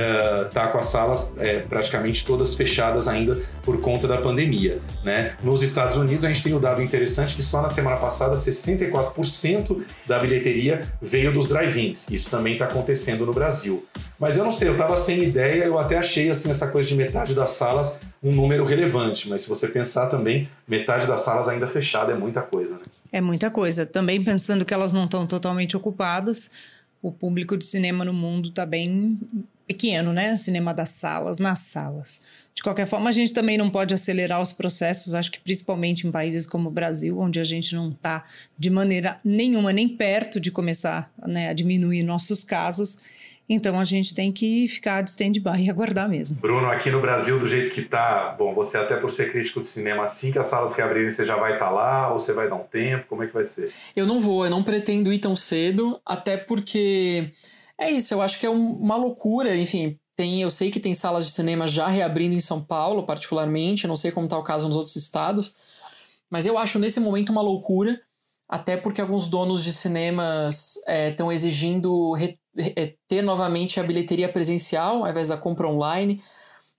está 0.47 0.69
uh, 0.69 0.73
com 0.73 0.79
as 0.79 0.87
salas 0.87 1.35
é, 1.39 1.61
praticamente 1.61 2.25
todas 2.25 2.55
fechadas 2.55 3.09
ainda 3.09 3.43
por 3.63 3.81
conta 3.81 4.07
da 4.07 4.19
pandemia. 4.19 4.81
Né? 5.05 5.35
Nos 5.43 5.63
Estados 5.63 5.97
Unidos, 5.97 6.25
a 6.25 6.29
gente 6.29 6.43
tem 6.43 6.53
o 6.53 6.57
um 6.57 6.61
dado 6.61 6.83
interessante 6.83 7.35
que 7.35 7.43
só 7.43 7.61
na 7.63 7.69
semana 7.69 7.97
passada 7.97 8.37
64% 8.37 9.83
da 10.07 10.19
bilheteria 10.19 10.83
veio 11.01 11.33
dos 11.33 11.49
drive-ins. 11.49 12.09
Isso 12.11 12.31
também 12.31 12.55
está 12.55 12.65
acontecendo 12.65 13.27
no 13.27 13.33
Brasil. 13.33 13.85
Mas 14.19 14.37
eu 14.37 14.45
não 14.45 14.51
sei, 14.51 14.69
eu 14.69 14.73
estava 14.73 14.97
sem 14.97 15.23
ideia, 15.23 15.65
eu 15.65 15.79
até 15.79 15.97
achei 15.97 16.29
assim 16.31 16.51
essa 16.51 16.67
coisa 16.69 16.89
de 16.89 16.95
metade 16.95 17.35
das 17.35 17.53
salas 17.53 17.99
um 18.23 18.33
número 18.33 18.65
relevante, 18.65 19.31
mas 19.31 19.43
se 19.43 19.49
você 19.49 19.67
pensar 19.67 20.07
também, 20.07 20.47
metade 20.69 21.07
das 21.07 21.23
salas 21.23 21.49
ainda 21.49 21.67
fechada 21.67 22.13
é 22.13 22.15
muita 22.15 22.43
coisa. 22.43 22.75
Né? 22.75 22.83
É 23.13 23.21
muita 23.21 23.51
coisa. 23.51 23.87
Também 23.87 24.23
pensando 24.23 24.65
que 24.65 24.75
elas 24.75 24.93
não 24.93 25.05
estão 25.05 25.27
totalmente 25.27 25.77
ocupadas 25.77 26.51
o 27.03 27.11
público 27.11 27.57
de 27.57 27.65
cinema 27.65 28.05
no 28.05 28.13
mundo 28.13 28.51
está 28.51 28.67
bem 28.67 29.19
pequeno, 29.67 30.13
né? 30.13 30.37
Cinema 30.37 30.75
das 30.75 30.91
salas, 30.91 31.39
nas 31.39 31.61
salas. 31.61 32.21
De 32.55 32.63
qualquer 32.63 32.87
forma, 32.87 33.09
a 33.09 33.13
gente 33.13 33.33
também 33.33 33.57
não 33.57 33.71
pode 33.71 33.95
acelerar 33.95 34.41
os 34.43 34.53
processos, 34.53 35.15
acho 35.15 35.31
que 35.31 35.41
principalmente 35.41 36.07
em 36.07 36.11
países 36.11 36.45
como 36.45 36.69
o 36.69 36.73
Brasil, 36.73 37.19
onde 37.19 37.39
a 37.39 37.45
gente 37.45 37.75
não 37.75 37.91
está 37.91 38.27
de 38.59 38.69
maneira 38.69 39.21
nenhuma 39.25 39.73
nem 39.73 39.89
perto 39.89 40.41
de 40.41 40.51
começar 40.51 41.11
né, 41.27 41.49
a 41.49 41.53
diminuir 41.53 42.03
nossos 42.03 42.43
casos. 42.45 42.99
Então 43.53 43.81
a 43.81 43.83
gente 43.83 44.15
tem 44.15 44.31
que 44.31 44.69
ficar 44.69 45.03
de 45.03 45.11
stand-by 45.11 45.65
e 45.65 45.69
aguardar 45.69 46.09
mesmo. 46.09 46.37
Bruno, 46.37 46.71
aqui 46.71 46.89
no 46.89 47.01
Brasil, 47.01 47.37
do 47.37 47.49
jeito 47.49 47.73
que 47.73 47.83
tá, 47.83 48.33
bom, 48.39 48.55
você 48.55 48.79
até 48.79 48.97
por 48.97 49.11
ser 49.11 49.33
crítico 49.33 49.61
de 49.61 49.67
cinema, 49.67 50.05
assim 50.05 50.31
que 50.31 50.39
as 50.39 50.47
salas 50.47 50.73
reabrirem, 50.73 51.11
você 51.11 51.25
já 51.25 51.35
vai 51.35 51.55
estar 51.55 51.65
tá 51.65 51.71
lá 51.73 52.13
ou 52.13 52.21
você 52.21 52.33
vai 52.33 52.49
dar 52.49 52.55
um 52.55 52.63
tempo? 52.63 53.07
Como 53.09 53.25
é 53.25 53.27
que 53.27 53.35
vai 53.35 53.45
ser? 53.45 53.73
Eu 53.97 54.07
não 54.07 54.21
vou, 54.21 54.45
eu 54.45 54.51
não 54.53 54.63
pretendo 54.63 55.13
ir 55.13 55.19
tão 55.19 55.35
cedo, 55.35 56.01
até 56.07 56.37
porque 56.37 57.33
é 57.77 57.91
isso, 57.91 58.15
eu 58.15 58.23
acho 58.23 58.39
que 58.39 58.47
é 58.47 58.51
uma 58.51 58.95
loucura, 58.95 59.57
enfim, 59.57 59.99
tem, 60.15 60.43
eu 60.43 60.51
sei 60.51 60.71
que 60.71 60.79
tem 60.79 60.95
salas 60.95 61.27
de 61.27 61.33
cinema 61.33 61.67
já 61.67 61.89
reabrindo 61.89 62.37
em 62.37 62.41
São 62.41 62.63
Paulo, 62.63 63.05
particularmente, 63.05 63.89
não 63.89 63.97
sei 63.97 64.13
como 64.13 64.27
está 64.27 64.39
o 64.39 64.45
caso 64.45 64.69
nos 64.69 64.77
outros 64.77 64.95
estados, 64.95 65.55
mas 66.31 66.47
eu 66.47 66.57
acho 66.57 66.79
nesse 66.79 67.01
momento 67.01 67.33
uma 67.33 67.43
loucura, 67.43 67.99
até 68.49 68.77
porque 68.77 69.01
alguns 69.01 69.27
donos 69.27 69.65
de 69.65 69.73
cinemas 69.73 70.77
estão 71.09 71.31
é, 71.31 71.35
exigindo 71.35 72.13
re, 72.13 72.39
re, 72.57 72.97
ter 73.09 73.23
novamente 73.23 73.79
a 73.79 73.83
bilheteria 73.83 74.29
presencial 74.29 75.05
ao 75.05 75.11
invés 75.11 75.29
da 75.29 75.37
compra 75.37 75.69
online, 75.69 76.23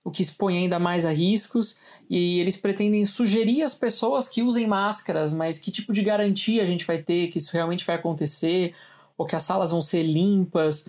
o 0.03 0.09
que 0.09 0.21
expõe 0.21 0.57
ainda 0.57 0.79
mais 0.79 1.05
a 1.05 1.11
riscos, 1.11 1.77
e 2.09 2.39
eles 2.39 2.57
pretendem 2.57 3.05
sugerir 3.05 3.61
às 3.61 3.73
pessoas 3.73 4.27
que 4.27 4.41
usem 4.41 4.65
máscaras, 4.65 5.31
mas 5.31 5.59
que 5.59 5.71
tipo 5.71 5.93
de 5.93 6.01
garantia 6.01 6.63
a 6.63 6.65
gente 6.65 6.85
vai 6.85 7.01
ter 7.01 7.27
que 7.27 7.37
isso 7.37 7.53
realmente 7.53 7.85
vai 7.85 7.95
acontecer, 7.95 8.73
ou 9.17 9.25
que 9.25 9.35
as 9.35 9.43
salas 9.43 9.69
vão 9.69 9.81
ser 9.81 10.03
limpas. 10.03 10.87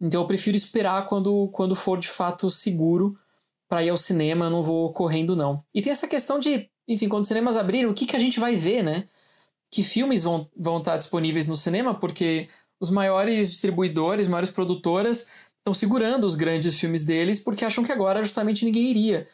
Então 0.00 0.22
eu 0.22 0.26
prefiro 0.26 0.56
esperar 0.56 1.06
quando, 1.06 1.48
quando 1.48 1.74
for 1.74 1.98
de 1.98 2.08
fato 2.08 2.48
seguro 2.48 3.18
para 3.68 3.82
ir 3.82 3.88
ao 3.88 3.96
cinema, 3.96 4.48
não 4.48 4.62
vou 4.62 4.92
correndo 4.92 5.34
não. 5.34 5.64
E 5.74 5.82
tem 5.82 5.90
essa 5.90 6.06
questão 6.06 6.38
de, 6.38 6.68
enfim, 6.86 7.08
quando 7.08 7.22
os 7.22 7.28
cinemas 7.28 7.56
abrirem, 7.56 7.86
o 7.86 7.94
que, 7.94 8.06
que 8.06 8.14
a 8.14 8.18
gente 8.18 8.38
vai 8.38 8.54
ver, 8.54 8.82
né? 8.82 9.08
Que 9.70 9.82
filmes 9.82 10.22
vão, 10.22 10.48
vão 10.56 10.78
estar 10.78 10.96
disponíveis 10.96 11.48
no 11.48 11.56
cinema, 11.56 11.94
porque 11.94 12.48
os 12.82 12.90
maiores 12.90 13.48
distribuidores, 13.48 14.26
maiores 14.26 14.50
produtoras 14.50 15.24
estão 15.58 15.72
segurando 15.72 16.24
os 16.24 16.34
grandes 16.34 16.78
filmes 16.80 17.04
deles 17.04 17.38
porque 17.38 17.64
acham 17.64 17.84
que 17.84 17.92
agora 17.92 18.22
justamente 18.22 18.64
ninguém 18.64 18.90
iria. 18.90 19.28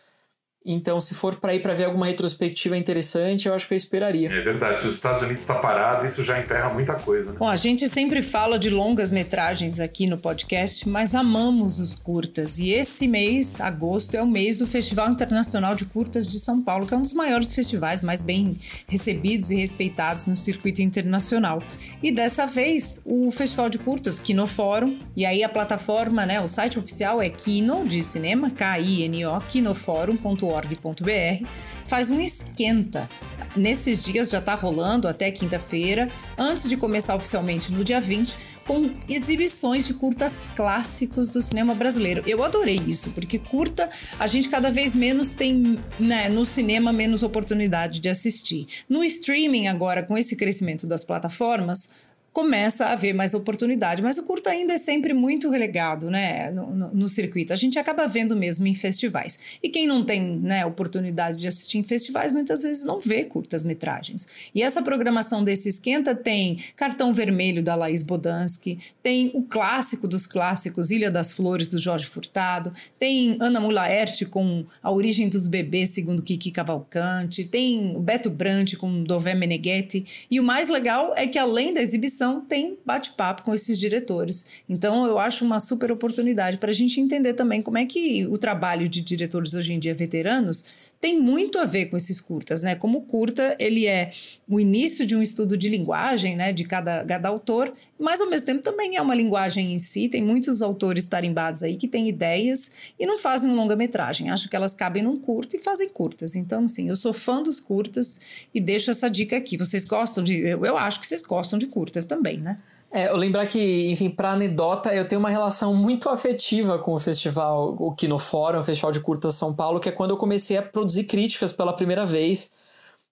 Então, 0.71 1.01
se 1.01 1.15
for 1.15 1.37
para 1.37 1.55
ir 1.55 1.63
para 1.63 1.73
ver 1.73 1.85
alguma 1.85 2.05
retrospectiva 2.05 2.77
interessante, 2.77 3.49
eu 3.49 3.55
acho 3.55 3.67
que 3.67 3.73
eu 3.73 3.77
esperaria. 3.77 4.29
É 4.29 4.43
verdade. 4.43 4.81
Se 4.81 4.87
os 4.87 4.93
Estados 4.93 5.23
Unidos 5.23 5.41
está 5.41 5.55
parado, 5.55 6.05
isso 6.05 6.23
já 6.23 6.39
emperra 6.39 6.69
muita 6.69 6.93
coisa, 6.93 7.31
né? 7.31 7.37
Bom, 7.39 7.49
a 7.49 7.57
gente 7.57 7.89
sempre 7.89 8.21
fala 8.21 8.59
de 8.59 8.69
longas 8.69 9.11
metragens 9.11 9.81
aqui 9.81 10.07
no 10.07 10.19
podcast, 10.19 10.87
mas 10.87 11.15
amamos 11.15 11.79
os 11.79 11.95
curtas. 11.95 12.59
E 12.59 12.71
esse 12.71 13.09
mês, 13.09 13.63
agosto, 13.63 14.15
é 14.15 14.23
o 14.23 14.27
mês 14.27 14.59
do 14.59 14.67
Festival 14.67 15.09
Internacional 15.09 15.75
de 15.75 15.87
Curtas 15.87 16.29
de 16.29 16.39
São 16.39 16.61
Paulo, 16.61 16.87
que 16.87 16.93
é 16.93 16.97
um 16.99 17.03
dos 17.03 17.15
maiores 17.15 17.55
festivais 17.55 18.03
mais 18.03 18.21
bem 18.21 18.59
recebidos 18.87 19.51
e 19.51 19.55
respeitados 19.55 20.27
no 20.27 20.37
circuito 20.37 20.83
internacional. 20.83 21.63
E 22.03 22.13
dessa 22.13 22.47
vez, 22.47 23.01
o 23.07 23.31
Festival 23.31 23.71
de 23.71 23.79
Curtas, 23.79 24.21
Kinofórum, 24.21 24.99
e 25.17 25.25
aí 25.25 25.43
a 25.43 25.49
plataforma, 25.49 26.27
né, 26.27 26.43
o 26.43 26.47
site 26.47 26.79
oficial 26.79 27.23
é 27.23 27.31
Kino 27.31 27.89
de 27.89 28.05
cinema, 28.05 28.51
K-I-N-O, 28.51 29.41
kinofórum.org 29.49 30.58
www.cultura.org.br 30.59 31.47
faz 31.85 32.11
um 32.11 32.21
esquenta. 32.21 33.09
Nesses 33.57 34.05
dias 34.05 34.31
já 34.31 34.39
está 34.39 34.55
rolando 34.55 35.09
até 35.09 35.31
quinta-feira, 35.31 36.11
antes 36.37 36.69
de 36.69 36.77
começar 36.77 37.15
oficialmente 37.15 37.73
no 37.73 37.83
dia 37.83 38.01
20, 38.01 38.37
com 38.67 38.91
exibições 39.09 39.87
de 39.87 39.95
curtas 39.95 40.45
clássicos 40.55 41.29
do 41.29 41.41
cinema 41.41 41.75
brasileiro. 41.75 42.23
Eu 42.27 42.45
adorei 42.45 42.81
isso, 42.87 43.11
porque 43.11 43.39
curta 43.39 43.89
a 44.19 44.27
gente 44.27 44.49
cada 44.49 44.71
vez 44.71 44.95
menos 44.95 45.33
tem, 45.33 45.79
né, 45.99 46.29
no 46.29 46.45
cinema 46.45 46.93
menos 46.93 47.23
oportunidade 47.23 48.01
de 48.01 48.09
assistir. 48.09 48.67
No 48.89 49.03
streaming 49.03 49.67
agora 49.67 50.03
com 50.03 50.17
esse 50.17 50.37
crescimento 50.37 50.87
das 50.87 51.03
plataformas, 51.03 52.08
começa 52.39 52.87
a 52.87 52.93
haver 52.93 53.13
mais 53.13 53.35
oportunidade. 53.35 54.01
Mas 54.01 54.17
o 54.17 54.23
curto 54.23 54.49
ainda 54.49 54.73
é 54.73 54.79
sempre 54.79 55.13
muito 55.13 55.51
relegado 55.51 56.09
né, 56.09 56.53
no, 56.53 56.73
no, 56.73 56.95
no, 56.95 57.09
circuito. 57.09 57.53
A 57.53 57.57
gente 57.57 57.81
acaba 57.81 58.07
vendo 58.07 58.37
mesmo 58.37 58.65
em 58.69 58.77
festivais. 58.77 59.37
E 59.61 59.69
quem 59.69 59.89
não 59.89 60.05
tem 60.05 60.23
né, 60.39 60.65
oportunidade 60.65 61.37
de 61.37 61.49
assistir 61.49 61.79
em 61.79 61.83
festivais, 61.83 62.31
muitas 62.31 62.63
vezes 62.63 62.85
não 62.85 63.01
vê 63.01 63.25
curtas-metragens. 63.25 64.29
E 64.55 64.63
essa 64.63 64.81
programação 64.81 65.43
desse 65.43 65.69
Esquenta 65.69 66.15
tem 66.15 66.61
Cartão 66.77 67.13
Vermelho, 67.13 67.61
da 67.61 67.75
Laís 67.75 68.05
Bodansky, 68.05 68.79
tem 69.03 69.33
o 69.35 69.43
clássico 69.43 70.07
dos 70.07 70.25
clássicos, 70.25 70.93
Ilha 70.93 71.11
das 71.11 71.33
Flores, 71.33 71.67
do 71.67 71.79
Jorge 71.81 72.07
Furtado, 72.07 72.73
tem 73.01 73.37
Ana 73.41 73.59
Mulaerte 73.59 74.25
com 74.25 74.65
A 74.81 74.93
Origem 74.93 75.29
dos 75.29 75.49
Bebês, 75.49 75.91
segundo 75.91 76.23
Kiki 76.23 76.53
Cavalcante, 76.53 77.43
tem 77.43 77.97
o 77.97 78.01
Beto 78.01 78.31
Brandt 78.31 78.77
com 78.77 79.03
Dové 79.03 79.35
Meneghetti. 79.35 80.27
E 80.31 80.39
o 80.39 80.45
mais 80.45 80.69
legal 80.69 81.13
é 81.17 81.27
que, 81.27 81.37
além 81.37 81.75
da 81.75 81.83
exibição, 81.83 82.28
tem 82.41 82.79
bate-papo 82.85 83.43
com 83.43 83.55
esses 83.55 83.79
diretores. 83.79 84.63
Então, 84.69 85.07
eu 85.07 85.19
acho 85.19 85.45
uma 85.45 85.59
super 85.61 85.91
oportunidade 85.91 86.59
para 86.59 86.71
a 86.71 86.75
gente 86.75 87.01
entender 87.01 87.35
também 87.35 87.61
como 87.61 87.79
é 87.79 87.85
que 87.85 88.27
o 88.27 88.39
trabalho 88.39 88.89
de 88.89 89.01
diretores 89.01 89.55
hoje 89.55 89.73
em 89.73 89.79
dia 89.79 89.95
veteranos 89.95 90.65
tem 91.01 91.21
muito 91.21 91.59
a 91.59 91.65
ver 91.65 91.87
com 91.87 91.97
esses 91.97 92.21
curtas, 92.21 92.61
né? 92.61 92.75
Como 92.75 93.03
curta, 93.03 93.57
ele 93.59 93.87
é 93.87 94.11
o 94.49 94.59
início 94.59 95.07
de 95.07 95.15
um 95.15 95.23
estudo 95.23 95.57
de 95.57 95.69
linguagem, 95.69 96.37
né, 96.37 96.53
de 96.53 96.65
cada, 96.65 97.05
cada 97.05 97.29
autor, 97.29 97.73
mas 97.99 98.21
ao 98.21 98.29
mesmo 98.29 98.47
tempo 98.47 98.63
também 98.63 98.97
é 98.97 99.03
uma 99.03 99.15
linguagem 99.15 99.73
em 99.73 99.79
si. 99.79 100.09
Tem 100.09 100.23
muitos 100.23 100.61
autores 100.61 101.07
tarimbados 101.07 101.63
aí 101.63 101.77
que 101.77 101.87
têm 101.87 102.09
ideias 102.09 102.93
e 102.99 103.07
não 103.07 103.19
fazem 103.19 103.49
um 103.49 103.55
longa-metragem. 103.55 104.31
Acho 104.31 104.49
que 104.49 104.57
elas 104.57 104.75
cabem 104.75 105.03
num 105.03 105.19
curto 105.21 105.55
e 105.55 105.59
fazem 105.59 105.89
curtas. 105.89 106.35
Então, 106.35 106.65
assim, 106.65 106.89
eu 106.89 106.97
sou 106.97 107.13
fã 107.13 107.43
dos 107.43 107.61
curtas 107.61 108.21
e 108.53 108.61
deixo 108.61 108.91
essa 108.91 109.09
dica 109.09 109.37
aqui. 109.37 109.57
Vocês 109.57 109.85
gostam 109.85 110.25
de. 110.25 110.35
Eu, 110.35 110.65
eu 110.65 110.77
acho 110.77 110.99
que 110.99 111.07
vocês 111.07 111.23
gostam 111.23 111.59
de 111.59 111.67
curtas 111.67 112.07
também, 112.07 112.39
né? 112.39 112.59
É, 112.91 113.09
eu 113.11 113.17
lembrar 113.17 113.47
que, 113.47 113.91
enfim, 113.91 114.09
para 114.09 114.33
anedota, 114.33 114.95
eu 114.95 115.07
tenho 115.07 115.19
uma 115.19 115.29
relação 115.29 115.75
muito 115.75 116.09
afetiva 116.09 116.79
com 116.79 116.95
o 116.95 116.99
festival, 116.99 117.77
o 117.79 117.95
Kinofórum, 117.95 118.61
o 118.61 118.65
Festival 118.65 118.93
de 118.93 119.01
Curtas 119.01 119.35
São 119.35 119.55
Paulo, 119.55 119.79
que 119.79 119.91
é 119.91 119.93
quando 119.93 120.11
eu 120.11 120.17
comecei 120.17 120.57
a 120.57 120.63
produzir 120.63 121.05
críticas 121.05 121.53
pela 121.53 121.75
primeira 121.75 122.07
vez. 122.07 122.51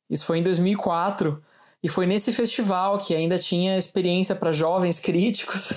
Isso 0.09 0.24
foi 0.24 0.39
em 0.39 0.43
2004. 0.43 1.43
E 1.83 1.89
foi 1.89 2.07
nesse 2.07 2.33
festival 2.33 2.97
que 2.99 3.14
ainda 3.14 3.39
tinha 3.39 3.77
experiência 3.77 4.35
para 4.35 4.51
jovens 4.51 4.99
críticos. 4.99 5.72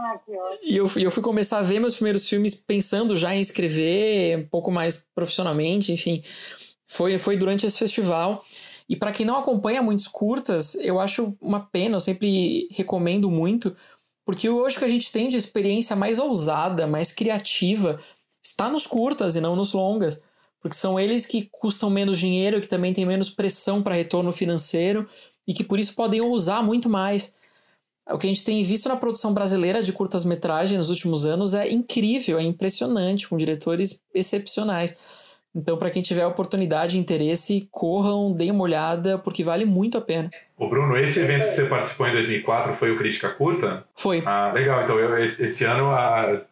Ah, 0.00 0.20
e 0.62 0.76
eu, 0.76 0.88
eu 0.96 1.10
fui 1.10 1.22
começar 1.22 1.58
a 1.58 1.62
ver 1.62 1.80
meus 1.80 1.96
primeiros 1.96 2.28
filmes 2.28 2.54
pensando 2.54 3.16
já 3.16 3.34
em 3.34 3.40
escrever 3.40 4.38
um 4.38 4.46
pouco 4.46 4.70
mais 4.70 5.04
profissionalmente, 5.12 5.92
enfim. 5.92 6.22
Foi, 6.86 7.18
foi 7.18 7.36
durante 7.36 7.66
esse 7.66 7.78
festival. 7.78 8.44
E 8.88 8.96
para 8.96 9.12
quem 9.12 9.26
não 9.26 9.36
acompanha 9.36 9.82
muitos 9.82 10.08
curtas, 10.08 10.74
eu 10.76 10.98
acho 10.98 11.36
uma 11.40 11.60
pena, 11.60 11.96
eu 11.96 12.00
sempre 12.00 12.66
recomendo 12.70 13.30
muito, 13.30 13.76
porque 14.24 14.48
hoje 14.48 14.78
que 14.78 14.84
a 14.84 14.88
gente 14.88 15.12
tem 15.12 15.28
de 15.28 15.36
experiência 15.36 15.94
mais 15.94 16.18
ousada, 16.18 16.86
mais 16.86 17.12
criativa, 17.12 18.00
está 18.42 18.70
nos 18.70 18.86
curtas 18.86 19.36
e 19.36 19.40
não 19.40 19.54
nos 19.54 19.72
longas. 19.72 20.20
Porque 20.60 20.76
são 20.76 20.98
eles 20.98 21.24
que 21.24 21.48
custam 21.52 21.88
menos 21.88 22.18
dinheiro, 22.18 22.60
que 22.60 22.66
também 22.66 22.92
têm 22.92 23.06
menos 23.06 23.30
pressão 23.30 23.82
para 23.82 23.94
retorno 23.94 24.32
financeiro 24.32 25.08
e 25.46 25.54
que 25.54 25.62
por 25.62 25.78
isso 25.78 25.94
podem 25.94 26.20
ousar 26.20 26.62
muito 26.62 26.88
mais. 26.88 27.34
O 28.10 28.18
que 28.18 28.26
a 28.26 28.30
gente 28.30 28.44
tem 28.44 28.62
visto 28.62 28.88
na 28.88 28.96
produção 28.96 29.32
brasileira 29.32 29.82
de 29.82 29.92
curtas-metragens 29.92 30.78
nos 30.78 30.90
últimos 30.90 31.26
anos 31.26 31.52
é 31.52 31.70
incrível, 31.70 32.38
é 32.38 32.42
impressionante, 32.42 33.28
com 33.28 33.36
diretores 33.36 34.02
excepcionais. 34.14 34.96
Então, 35.54 35.76
para 35.76 35.90
quem 35.90 36.02
tiver 36.02 36.26
oportunidade 36.26 36.96
e 36.96 37.00
interesse, 37.00 37.68
corram, 37.70 38.32
deem 38.32 38.50
uma 38.50 38.62
olhada, 38.62 39.18
porque 39.18 39.42
vale 39.42 39.64
muito 39.64 39.96
a 39.96 40.00
pena. 40.00 40.30
Ô 40.56 40.68
Bruno, 40.68 40.96
esse 40.96 41.20
evento 41.20 41.46
que 41.46 41.52
você 41.52 41.64
participou 41.64 42.06
em 42.06 42.12
2004 42.12 42.74
foi 42.74 42.90
o 42.90 42.98
Crítica 42.98 43.30
Curta? 43.30 43.84
Foi. 43.94 44.22
Ah, 44.26 44.52
legal. 44.52 44.82
Então, 44.82 44.98
eu, 44.98 45.16
esse 45.16 45.64
ano 45.64 45.90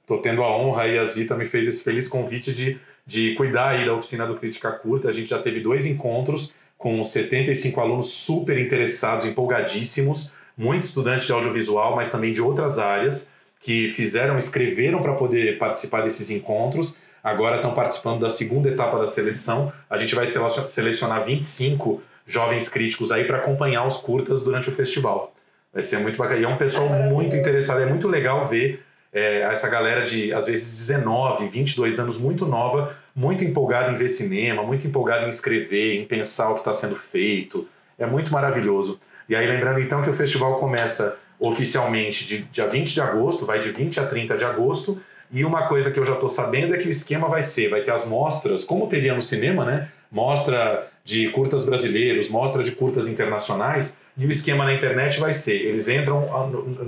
estou 0.01 0.18
tendo 0.18 0.42
a 0.42 0.57
honra 0.57 0.88
e 0.88 0.99
a 0.99 1.05
Zita 1.05 1.36
me 1.36 1.44
fez 1.44 1.66
esse 1.66 1.84
feliz 1.84 2.09
convite 2.09 2.53
de, 2.53 2.78
de 3.07 3.34
cuidar 3.34 3.70
aí 3.70 3.84
da 3.84 3.94
oficina 3.94 4.26
do 4.26 4.34
Crítica 4.34 4.70
Curta. 4.72 5.09
A 5.09 5.12
gente 5.12 5.28
já 5.28 5.38
teve 5.38 5.61
dois 5.61 5.84
encontros 5.86 6.55
com 6.78 7.03
75 7.03 7.80
alunos 7.80 8.09
super 8.09 8.59
interessados, 8.59 9.26
empolgadíssimos, 9.26 10.32
muitos 10.57 10.88
estudantes 10.88 11.26
de 11.26 11.32
audiovisual, 11.32 11.97
mas 11.97 12.09
também 12.09 12.32
de 12.32 12.40
outras 12.40 12.78
áreas, 12.78 13.32
que 13.61 13.88
fizeram, 13.90 14.36
escreveram 14.36 15.01
para 15.01 15.14
poder 15.14 15.59
participar 15.59 16.03
desses 16.03 16.30
encontros 16.30 17.01
agora 17.27 17.57
estão 17.57 17.74
participando 17.74 18.20
da 18.20 18.31
segunda 18.31 18.68
etapa 18.68 19.01
da 19.01 19.07
seleção. 19.07 19.72
A 19.91 19.99
gente 19.99 20.14
vai 20.14 20.27
selecionar 20.29 21.24
25 21.24 22.01
jovens 22.24 22.68
críticos 22.68 23.11
aí 23.11 23.24
para 23.24 23.39
acompanhar 23.39 23.85
os 23.85 23.97
curtas 23.97 24.45
durante 24.45 24.68
o 24.68 24.72
festival. 24.72 25.35
Vai 25.74 25.83
ser 25.83 25.99
muito 25.99 26.16
bacana. 26.16 26.39
E 26.39 26.45
é 26.45 26.49
um 26.49 26.57
pessoal 26.57 26.89
muito 26.89 27.35
interessado, 27.35 27.81
é 27.81 27.87
muito 27.87 28.07
legal 28.07 28.47
ver 28.47 28.81
é, 29.12 29.41
essa 29.41 29.68
galera 29.68 30.05
de, 30.05 30.33
às 30.33 30.47
vezes, 30.47 30.77
19, 30.77 31.49
22 31.49 31.99
anos, 31.99 32.16
muito 32.16 32.47
nova, 32.47 32.97
muito 33.12 33.43
empolgada 33.43 33.91
em 33.91 33.97
ver 33.97 34.07
cinema, 34.07 34.62
muito 34.62 34.87
empolgada 34.87 35.27
em 35.27 35.29
escrever, 35.29 36.01
em 36.01 36.05
pensar 36.05 36.51
o 36.51 36.55
que 36.55 36.61
está 36.61 36.72
sendo 36.72 36.95
feito. 36.95 37.66
É 37.99 38.07
muito 38.07 38.33
maravilhoso. 38.33 39.01
E 39.29 39.35
aí, 39.35 39.49
lembrando 39.49 39.81
então 39.81 40.01
que 40.01 40.11
o 40.11 40.12
festival 40.12 40.61
começa 40.61 41.18
oficialmente 41.41 42.24
de 42.24 42.43
dia 42.45 42.68
20 42.68 42.95
de 42.95 43.01
agosto, 43.01 43.45
vai 43.45 43.59
de 43.59 43.70
20 43.70 43.99
a 43.99 44.07
30 44.07 44.37
de 44.37 44.45
agosto, 44.45 45.01
e 45.33 45.45
uma 45.45 45.66
coisa 45.66 45.91
que 45.91 45.99
eu 45.99 46.05
já 46.05 46.14
estou 46.14 46.29
sabendo 46.29 46.74
é 46.74 46.79
que 46.79 46.87
o 46.87 46.91
esquema 46.91 47.29
vai 47.29 47.43
ser, 47.43 47.68
vai 47.68 47.83
ter 47.83 47.91
as 47.91 48.07
mostras, 48.07 48.64
como 48.64 48.87
teria 48.87 49.14
no 49.14 49.22
cinema, 49.22 49.64
né? 49.64 49.89
Mostra 50.11 50.87
de 51.05 51.29
curtas 51.31 51.64
brasileiros, 51.64 52.29
mostra 52.29 52.62
de 52.62 52.72
curtas 52.72 53.09
internacionais, 53.09 53.99
e 54.16 54.27
o 54.27 54.31
esquema 54.31 54.64
na 54.64 54.72
internet 54.72 55.20
vai 55.20 55.35
ser, 55.35 55.57
eles 55.57 55.89
entram 55.89 56.27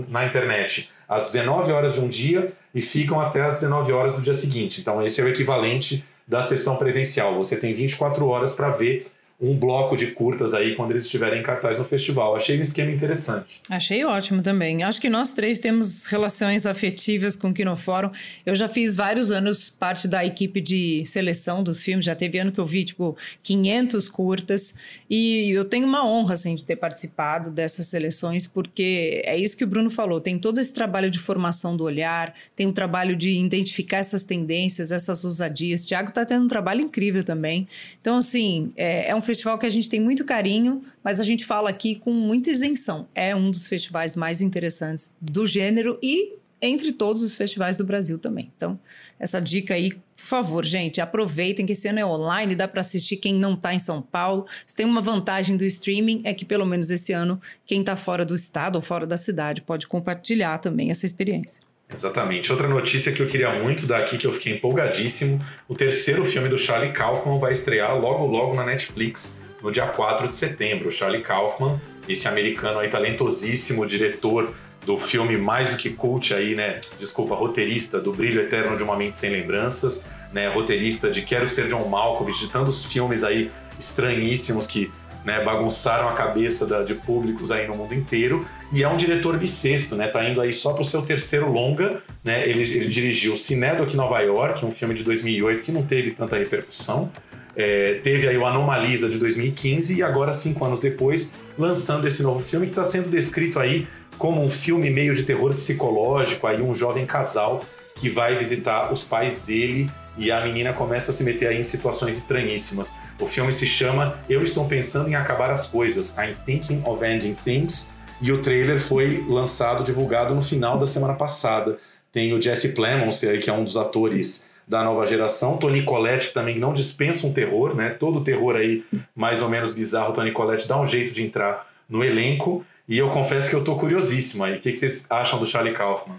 na 0.08 0.24
internet 0.24 0.90
às 1.08 1.32
19 1.32 1.72
horas 1.72 1.94
de 1.94 2.00
um 2.00 2.08
dia 2.08 2.52
e 2.74 2.80
ficam 2.80 3.20
até 3.20 3.42
às 3.42 3.54
19 3.60 3.92
horas 3.92 4.12
do 4.14 4.22
dia 4.22 4.34
seguinte. 4.34 4.80
Então 4.80 5.02
esse 5.04 5.20
é 5.20 5.24
o 5.24 5.28
equivalente 5.28 6.04
da 6.26 6.42
sessão 6.42 6.76
presencial. 6.76 7.34
Você 7.36 7.56
tem 7.56 7.72
24 7.72 8.26
horas 8.26 8.52
para 8.52 8.70
ver 8.70 9.06
um 9.40 9.56
bloco 9.56 9.96
de 9.96 10.08
curtas 10.08 10.52
aí 10.52 10.74
quando 10.74 10.90
eles 10.90 11.04
estiverem 11.04 11.38
em 11.38 11.42
cartaz 11.44 11.78
no 11.78 11.84
festival. 11.84 12.34
Achei 12.34 12.58
um 12.58 12.62
esquema 12.62 12.90
interessante. 12.90 13.60
Achei 13.70 14.04
ótimo 14.04 14.42
também. 14.42 14.82
Acho 14.82 15.00
que 15.00 15.08
nós 15.08 15.32
três 15.32 15.60
temos 15.60 16.06
relações 16.06 16.66
afetivas 16.66 17.36
com 17.36 17.50
o 17.50 17.54
Kinofórum. 17.54 18.10
Eu 18.44 18.56
já 18.56 18.66
fiz 18.66 18.96
vários 18.96 19.30
anos 19.30 19.70
parte 19.70 20.08
da 20.08 20.24
equipe 20.24 20.60
de 20.60 21.04
seleção 21.06 21.62
dos 21.62 21.80
filmes. 21.80 22.04
Já 22.04 22.16
teve 22.16 22.38
ano 22.38 22.50
que 22.50 22.58
eu 22.58 22.66
vi, 22.66 22.84
tipo, 22.84 23.16
500 23.44 24.08
curtas. 24.08 24.74
E 25.08 25.50
eu 25.50 25.64
tenho 25.64 25.86
uma 25.86 26.04
honra, 26.04 26.34
assim, 26.34 26.56
de 26.56 26.64
ter 26.64 26.74
participado 26.74 27.52
dessas 27.52 27.86
seleções, 27.86 28.44
porque 28.44 29.22
é 29.24 29.36
isso 29.36 29.56
que 29.56 29.62
o 29.62 29.68
Bruno 29.68 29.88
falou. 29.90 30.20
Tem 30.20 30.36
todo 30.36 30.58
esse 30.58 30.72
trabalho 30.72 31.08
de 31.08 31.18
formação 31.20 31.76
do 31.76 31.84
olhar, 31.84 32.34
tem 32.56 32.66
o 32.66 32.72
trabalho 32.72 33.14
de 33.14 33.30
identificar 33.30 33.98
essas 33.98 34.24
tendências, 34.24 34.90
essas 34.90 35.24
ousadias. 35.24 35.84
O 35.84 35.86
Thiago 35.86 36.08
está 36.08 36.24
tendo 36.24 36.44
um 36.44 36.48
trabalho 36.48 36.80
incrível 36.80 37.22
também. 37.22 37.68
Então, 38.00 38.16
assim, 38.16 38.72
é, 38.76 39.10
é 39.10 39.14
um 39.14 39.27
festival 39.28 39.58
que 39.58 39.66
a 39.66 39.70
gente 39.70 39.90
tem 39.90 40.00
muito 40.00 40.24
carinho, 40.24 40.80
mas 41.04 41.20
a 41.20 41.24
gente 41.24 41.44
fala 41.44 41.68
aqui 41.68 41.94
com 41.94 42.12
muita 42.12 42.50
isenção. 42.50 43.06
É 43.14 43.36
um 43.36 43.50
dos 43.50 43.66
festivais 43.66 44.16
mais 44.16 44.40
interessantes 44.40 45.12
do 45.20 45.46
gênero 45.46 45.98
e 46.02 46.38
entre 46.62 46.92
todos 46.92 47.20
os 47.20 47.36
festivais 47.36 47.76
do 47.76 47.84
Brasil 47.84 48.18
também. 48.18 48.50
Então, 48.56 48.80
essa 49.18 49.38
dica 49.38 49.74
aí, 49.74 49.92
por 49.92 50.24
favor, 50.24 50.64
gente, 50.64 50.98
aproveitem 51.00 51.66
que 51.66 51.72
esse 51.72 51.86
ano 51.86 51.98
é 51.98 52.06
online, 52.06 52.56
dá 52.56 52.66
para 52.66 52.80
assistir 52.80 53.18
quem 53.18 53.34
não 53.34 53.52
está 53.52 53.74
em 53.74 53.78
São 53.78 54.00
Paulo. 54.00 54.46
Se 54.66 54.74
tem 54.74 54.86
uma 54.86 55.02
vantagem 55.02 55.58
do 55.58 55.64
streaming 55.64 56.22
é 56.24 56.32
que 56.32 56.46
pelo 56.46 56.64
menos 56.64 56.90
esse 56.90 57.12
ano 57.12 57.38
quem 57.66 57.80
está 57.80 57.94
fora 57.96 58.24
do 58.24 58.34
estado 58.34 58.76
ou 58.76 58.82
fora 58.82 59.06
da 59.06 59.18
cidade 59.18 59.60
pode 59.60 59.86
compartilhar 59.86 60.58
também 60.58 60.90
essa 60.90 61.04
experiência. 61.04 61.67
Exatamente. 61.92 62.52
Outra 62.52 62.68
notícia 62.68 63.10
que 63.12 63.22
eu 63.22 63.26
queria 63.26 63.52
muito 63.62 63.86
dar 63.86 63.98
aqui, 63.98 64.18
que 64.18 64.26
eu 64.26 64.32
fiquei 64.32 64.54
empolgadíssimo, 64.54 65.40
o 65.66 65.74
terceiro 65.74 66.24
filme 66.24 66.48
do 66.48 66.58
Charlie 66.58 66.92
Kaufman 66.92 67.38
vai 67.38 67.52
estrear 67.52 67.98
logo 67.98 68.26
logo 68.26 68.54
na 68.54 68.64
Netflix, 68.64 69.36
no 69.62 69.72
dia 69.72 69.86
4 69.86 70.28
de 70.28 70.36
setembro. 70.36 70.88
O 70.88 70.92
Charlie 70.92 71.22
Kaufman, 71.22 71.80
esse 72.08 72.28
americano 72.28 72.78
aí 72.78 72.88
talentosíssimo, 72.88 73.86
diretor 73.86 74.54
do 74.84 74.98
filme 74.98 75.36
mais 75.36 75.70
do 75.70 75.76
que 75.76 75.90
cult 75.90 76.32
aí, 76.32 76.54
né? 76.54 76.80
Desculpa, 76.98 77.34
roteirista 77.34 78.00
do 78.00 78.12
Brilho 78.12 78.40
Eterno 78.40 78.76
de 78.76 78.82
uma 78.82 78.96
Mente 78.96 79.16
Sem 79.16 79.30
Lembranças, 79.30 80.04
né? 80.32 80.48
Roteirista 80.48 81.10
de 81.10 81.22
Quero 81.22 81.48
Ser 81.48 81.68
John 81.68 81.88
Malkovich, 81.88 82.40
de 82.40 82.50
tantos 82.50 82.84
filmes 82.84 83.24
aí 83.24 83.50
estranhíssimos 83.78 84.66
que 84.66 84.90
né, 85.28 85.44
bagunçaram 85.44 86.08
a 86.08 86.14
cabeça 86.14 86.66
da, 86.66 86.82
de 86.82 86.94
públicos 86.94 87.50
aí 87.50 87.68
no 87.68 87.76
mundo 87.76 87.94
inteiro. 87.94 88.46
E 88.72 88.82
é 88.82 88.88
um 88.88 88.96
diretor 88.96 89.36
bissexto, 89.36 89.94
né? 89.94 90.08
Tá 90.08 90.24
indo 90.24 90.40
aí 90.40 90.54
só 90.54 90.72
pro 90.72 90.82
seu 90.82 91.02
terceiro 91.02 91.52
longa, 91.52 92.02
né? 92.24 92.48
Ele, 92.48 92.62
ele 92.62 92.88
dirigiu 92.88 93.36
Cinedoc 93.36 93.92
Nova 93.94 94.20
York, 94.20 94.64
um 94.64 94.70
filme 94.70 94.94
de 94.94 95.04
2008 95.04 95.62
que 95.62 95.70
não 95.70 95.82
teve 95.82 96.12
tanta 96.12 96.38
repercussão. 96.38 97.12
É, 97.54 98.00
teve 98.02 98.26
aí 98.26 98.38
o 98.38 98.46
Anomalisa 98.46 99.06
de 99.10 99.18
2015 99.18 99.96
e 99.96 100.02
agora, 100.02 100.32
cinco 100.32 100.64
anos 100.64 100.80
depois, 100.80 101.30
lançando 101.58 102.06
esse 102.06 102.22
novo 102.22 102.40
filme 102.40 102.64
que 102.64 102.72
está 102.72 102.84
sendo 102.84 103.10
descrito 103.10 103.58
aí 103.58 103.86
como 104.16 104.42
um 104.42 104.50
filme 104.50 104.88
meio 104.88 105.14
de 105.14 105.24
terror 105.24 105.52
psicológico, 105.54 106.46
aí 106.46 106.62
um 106.62 106.74
jovem 106.74 107.04
casal 107.04 107.60
que 107.96 108.08
vai 108.08 108.34
visitar 108.34 108.90
os 108.90 109.04
pais 109.04 109.40
dele 109.40 109.90
e 110.16 110.32
a 110.32 110.40
menina 110.40 110.72
começa 110.72 111.10
a 111.10 111.14
se 111.14 111.22
meter 111.22 111.48
aí 111.48 111.58
em 111.58 111.62
situações 111.62 112.16
estranhíssimas. 112.16 112.90
O 113.20 113.26
filme 113.26 113.52
se 113.52 113.66
chama 113.66 114.16
Eu 114.28 114.42
Estou 114.44 114.64
Pensando 114.66 115.08
em 115.08 115.16
Acabar 115.16 115.50
as 115.50 115.66
Coisas, 115.66 116.14
I'm 116.16 116.34
Thinking 116.46 116.82
of 116.84 117.04
Ending 117.04 117.34
Things, 117.34 117.90
e 118.22 118.30
o 118.30 118.40
trailer 118.40 118.78
foi 118.78 119.24
lançado, 119.28 119.82
divulgado 119.82 120.34
no 120.36 120.42
final 120.42 120.78
da 120.78 120.86
semana 120.86 121.14
passada. 121.14 121.78
Tem 122.12 122.32
o 122.32 122.40
Jesse 122.40 122.74
Plemons, 122.74 123.20
que 123.20 123.50
é 123.50 123.52
um 123.52 123.64
dos 123.64 123.76
atores 123.76 124.50
da 124.68 124.84
nova 124.84 125.04
geração, 125.04 125.56
Tony 125.56 125.82
Collette, 125.82 126.28
que 126.28 126.34
também 126.34 126.60
não 126.60 126.72
dispensa 126.72 127.26
um 127.26 127.32
terror, 127.32 127.74
né? 127.74 127.88
Todo 127.90 128.22
terror 128.22 128.54
aí, 128.54 128.84
mais 129.16 129.42
ou 129.42 129.48
menos 129.48 129.72
bizarro, 129.72 130.12
Tony 130.12 130.30
Collette 130.30 130.68
dá 130.68 130.80
um 130.80 130.86
jeito 130.86 131.12
de 131.12 131.24
entrar 131.24 131.66
no 131.88 132.04
elenco. 132.04 132.64
E 132.88 132.98
eu 132.98 133.10
confesso 133.10 133.50
que 133.50 133.56
eu 133.56 133.64
tô 133.64 133.76
curiosíssimo 133.76 134.44
aí. 134.44 134.56
O 134.56 134.60
que 134.60 134.74
vocês 134.74 135.06
acham 135.10 135.40
do 135.40 135.46
Charlie 135.46 135.74
Kaufman? 135.74 136.16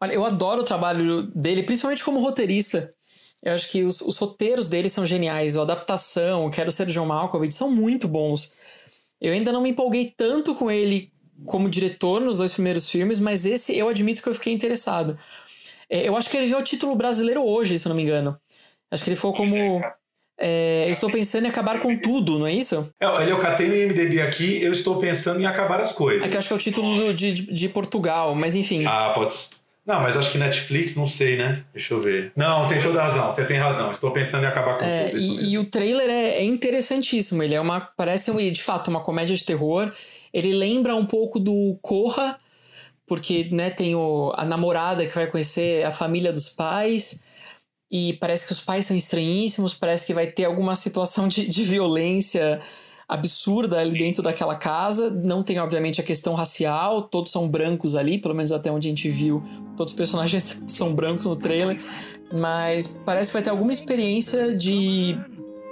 Olha, 0.00 0.12
eu 0.12 0.24
adoro 0.24 0.60
o 0.60 0.64
trabalho 0.64 1.22
dele, 1.22 1.62
principalmente 1.62 2.04
como 2.04 2.20
roteirista. 2.20 2.90
Eu 3.42 3.54
acho 3.54 3.68
que 3.68 3.82
os, 3.82 4.00
os 4.00 4.16
roteiros 4.18 4.68
dele 4.68 4.88
são 4.88 5.04
geniais. 5.04 5.56
A 5.56 5.62
adaptação, 5.62 6.48
Quero 6.50 6.70
Ser 6.70 6.86
John 6.86 7.06
Malkovich, 7.06 7.52
são 7.52 7.70
muito 7.70 8.06
bons. 8.06 8.52
Eu 9.20 9.32
ainda 9.32 9.50
não 9.50 9.60
me 9.60 9.70
empolguei 9.70 10.12
tanto 10.16 10.54
com 10.54 10.70
ele 10.70 11.12
como 11.44 11.68
diretor 11.68 12.20
nos 12.20 12.36
dois 12.38 12.54
primeiros 12.54 12.88
filmes, 12.88 13.18
mas 13.18 13.44
esse 13.44 13.76
eu 13.76 13.88
admito 13.88 14.22
que 14.22 14.28
eu 14.28 14.34
fiquei 14.34 14.52
interessado. 14.52 15.18
É, 15.90 16.08
eu 16.08 16.16
acho 16.16 16.30
que 16.30 16.36
ele 16.36 16.46
ganhou 16.46 16.60
o 16.60 16.64
título 16.64 16.94
brasileiro 16.94 17.44
hoje, 17.44 17.78
se 17.78 17.86
eu 17.86 17.90
não 17.90 17.96
me 17.96 18.02
engano. 18.02 18.38
Acho 18.90 19.02
que 19.02 19.10
ele 19.10 19.16
foi 19.16 19.32
como. 19.32 19.82
É, 20.38 20.88
estou 20.88 21.10
pensando 21.10 21.44
em 21.44 21.48
acabar 21.48 21.80
com 21.80 21.96
tudo, 21.98 22.38
não 22.38 22.46
é 22.46 22.52
isso? 22.52 22.88
É, 23.00 23.30
eu 23.30 23.38
catei 23.38 23.68
no 23.68 23.76
IMDB 23.76 24.20
aqui, 24.20 24.62
eu 24.62 24.72
estou 24.72 24.98
pensando 24.98 25.40
em 25.40 25.46
acabar 25.46 25.80
as 25.80 25.92
coisas. 25.92 26.26
É 26.26 26.28
que 26.28 26.34
eu 26.34 26.38
acho 26.38 26.48
que 26.48 26.54
é 26.54 26.56
o 26.56 26.60
título 26.60 27.14
de, 27.14 27.32
de, 27.32 27.52
de 27.52 27.68
Portugal, 27.68 28.34
mas 28.34 28.54
enfim. 28.54 28.84
Ah, 28.86 29.12
pode 29.14 29.34
não, 29.84 30.00
mas 30.00 30.16
acho 30.16 30.30
que 30.30 30.38
Netflix, 30.38 30.94
não 30.94 31.08
sei, 31.08 31.36
né? 31.36 31.64
Deixa 31.74 31.92
eu 31.92 32.00
ver. 32.00 32.32
Não, 32.36 32.68
tem 32.68 32.80
toda 32.80 33.00
a 33.00 33.04
razão, 33.04 33.32
você 33.32 33.44
tem 33.44 33.58
razão. 33.58 33.90
Estou 33.90 34.12
pensando 34.12 34.44
em 34.44 34.46
acabar 34.46 34.78
com 34.78 34.84
é, 34.84 35.08
tudo. 35.08 35.20
E, 35.20 35.52
e, 35.52 35.58
o 35.58 35.64
trailer 35.64 36.08
é, 36.08 36.36
é, 36.36 36.44
interessantíssimo. 36.44 37.42
Ele 37.42 37.56
é 37.56 37.60
uma. 37.60 37.80
Parece, 37.80 38.32
de 38.50 38.62
fato, 38.62 38.88
uma 38.88 39.02
comédia 39.02 39.34
de 39.34 39.44
terror. 39.44 39.92
Ele 40.32 40.54
lembra 40.54 40.94
um 40.94 41.04
pouco 41.04 41.40
do 41.40 41.76
Corra, 41.82 42.38
porque 43.08 43.48
né, 43.50 43.70
tem 43.70 43.96
o, 43.96 44.32
a 44.36 44.44
namorada 44.44 45.04
que 45.04 45.14
vai 45.14 45.26
conhecer 45.26 45.84
a 45.84 45.90
família 45.90 46.32
dos 46.32 46.48
pais. 46.48 47.20
E 47.90 48.12
parece 48.14 48.46
que 48.46 48.52
os 48.52 48.60
pais 48.60 48.86
são 48.86 48.96
estranhíssimos, 48.96 49.74
parece 49.74 50.06
que 50.06 50.14
vai 50.14 50.26
ter 50.26 50.44
alguma 50.44 50.76
situação 50.76 51.26
de, 51.26 51.46
de 51.46 51.64
violência 51.64 52.60
absurda 53.08 53.80
ali 53.80 53.98
dentro 53.98 54.22
daquela 54.22 54.54
casa. 54.54 55.10
Não 55.10 55.42
tem, 55.42 55.58
obviamente, 55.58 56.00
a 56.00 56.04
questão 56.04 56.34
racial, 56.34 57.02
todos 57.02 57.30
são 57.32 57.48
brancos 57.48 57.94
ali, 57.94 58.18
pelo 58.18 58.34
menos 58.34 58.52
até 58.52 58.70
onde 58.70 58.88
a 58.88 58.90
gente 58.90 59.08
viu. 59.08 59.42
Todos 59.76 59.92
os 59.92 59.96
personagens 59.96 60.62
são 60.66 60.94
brancos 60.94 61.26
no 61.26 61.36
trailer. 61.36 61.80
Mas 62.32 62.86
parece 62.86 63.30
que 63.30 63.34
vai 63.34 63.42
ter 63.42 63.50
alguma 63.50 63.72
experiência 63.72 64.56
de 64.56 65.18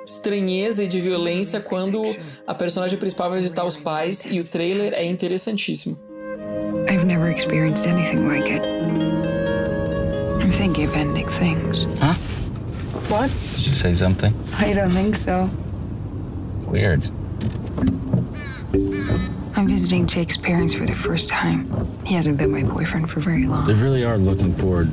estranheza 0.07 0.85
e 0.85 0.89
de 0.89 1.01
violência 1.01 1.61
quando 1.61 2.03
a 2.47 2.55
personagem 2.55 2.99
principal 2.99 3.31
vai 3.31 3.41
visitar 3.41 3.65
os 3.65 3.77
pais 3.77 4.27
e 4.27 4.41
o 4.41 4.45
trailer 4.45 4.93
é 4.93 5.05
interessantíssimo. 5.05 5.99
I've 6.89 7.05
never 7.05 7.31
experienced 7.31 7.87
anything 7.87 8.27
like 8.27 8.51
it. 8.51 8.67
I'm 10.43 10.51
thinking 10.51 10.87
of 10.87 10.97
ending 10.97 11.29
things. 11.29 11.85
Huh? 12.01 12.15
What? 13.09 13.31
Did 13.55 13.67
you 13.67 13.75
say 13.75 13.95
something? 13.95 14.35
I 14.59 14.73
don't 14.73 14.93
think 14.93 15.17
so. 15.17 15.49
Weird. 16.67 17.11
I'm 19.57 19.69
visiting 19.69 20.07
Jake's 20.07 20.37
parents 20.37 20.73
for 20.73 20.87
the 20.87 20.95
first 20.95 21.29
time. 21.29 21.67
He 22.07 22.15
hasn't 22.15 22.39
been 22.39 22.51
my 22.51 22.63
boyfriend 22.63 23.11
for 23.11 23.21
very 23.21 23.47
long. 23.47 23.67
They 23.67 23.75
really 23.75 24.05
are 24.05 24.17
looking 24.17 24.55
forward 24.55 24.91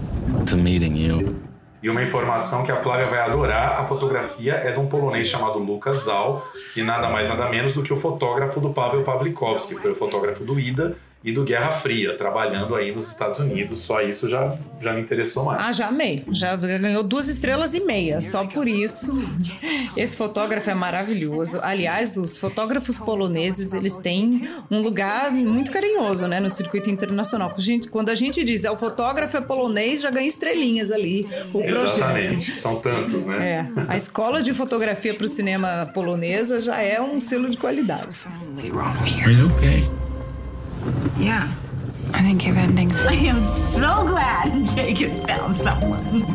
to 0.47 0.57
meeting 0.57 0.95
you. 0.95 1.35
E 1.81 1.89
uma 1.89 2.01
informação 2.01 2.65
que 2.65 2.71
a 2.71 2.81
Flávia 2.81 3.05
vai 3.05 3.19
adorar, 3.19 3.79
a 3.79 3.85
fotografia 3.85 4.53
é 4.55 4.71
de 4.71 4.79
um 4.79 4.87
polonês 4.87 5.27
chamado 5.27 5.59
Lucas 5.59 6.05
Zal, 6.05 6.45
e 6.75 6.81
nada 6.81 7.07
mais 7.07 7.29
nada 7.29 7.47
menos 7.49 7.73
do 7.73 7.83
que 7.83 7.93
o 7.93 7.97
fotógrafo 7.97 8.59
do 8.59 8.73
Pavel 8.73 9.03
Pawlikowski, 9.03 9.75
que 9.75 9.81
foi 9.81 9.91
o 9.91 9.95
fotógrafo 9.95 10.43
do 10.43 10.59
Ida, 10.59 10.97
e 11.23 11.31
do 11.31 11.43
Guerra 11.43 11.71
Fria, 11.71 12.15
trabalhando 12.17 12.75
aí 12.75 12.93
nos 12.93 13.09
Estados 13.09 13.39
Unidos. 13.39 13.79
Só 13.79 14.01
isso 14.01 14.29
já, 14.29 14.55
já 14.79 14.93
me 14.93 15.01
interessou 15.01 15.45
mais. 15.45 15.61
Ah, 15.61 15.71
já 15.71 15.87
amei. 15.87 16.23
Já 16.31 16.55
ganhou 16.55 17.03
duas 17.03 17.27
estrelas 17.27 17.73
e 17.73 17.81
meia, 17.81 18.21
só 18.21 18.45
por 18.45 18.67
isso. 18.67 19.13
Esse 19.95 20.15
fotógrafo 20.15 20.69
é 20.69 20.73
maravilhoso. 20.73 21.59
Aliás, 21.63 22.17
os 22.17 22.37
fotógrafos 22.37 22.99
poloneses, 22.99 23.73
eles 23.73 23.97
têm 23.97 24.47
um 24.69 24.81
lugar 24.81 25.31
muito 25.31 25.71
carinhoso, 25.71 26.27
né, 26.27 26.39
no 26.39 26.49
circuito 26.49 26.89
internacional. 26.89 27.53
Quando 27.91 28.09
a 28.09 28.15
gente 28.15 28.43
diz 28.43 28.63
é 28.63 28.71
o 28.71 28.77
fotógrafo 28.77 29.37
é 29.37 29.41
polonês, 29.41 30.01
já 30.01 30.11
ganha 30.11 30.27
estrelinhas 30.27 30.91
ali. 30.91 31.27
O 31.53 31.61
Exatamente. 31.61 32.29
Projeto. 32.29 32.57
São 32.57 32.75
tantos, 32.79 33.25
né? 33.25 33.71
É. 33.77 33.81
A 33.87 33.97
escola 33.97 34.41
de 34.41 34.53
fotografia 34.53 35.13
para 35.13 35.25
o 35.25 35.27
cinema 35.27 35.89
polonesa 35.93 36.61
já 36.61 36.81
é 36.81 37.01
um 37.01 37.19
selo 37.19 37.49
de 37.49 37.57
qualidade. 37.57 38.15
Are 39.23 39.33
you 39.33 39.47
okay? 39.57 40.06
Yeah. 41.17 41.51
I 42.13 42.21
think 42.21 42.45
you've 42.45 42.57
endings. 42.57 43.01
I 43.01 43.13
am 43.13 43.41
so 43.43 44.05
glad 44.07 44.65
Jake 44.67 44.97
has 45.03 45.21
found 45.21 45.55
someone. 45.55 46.25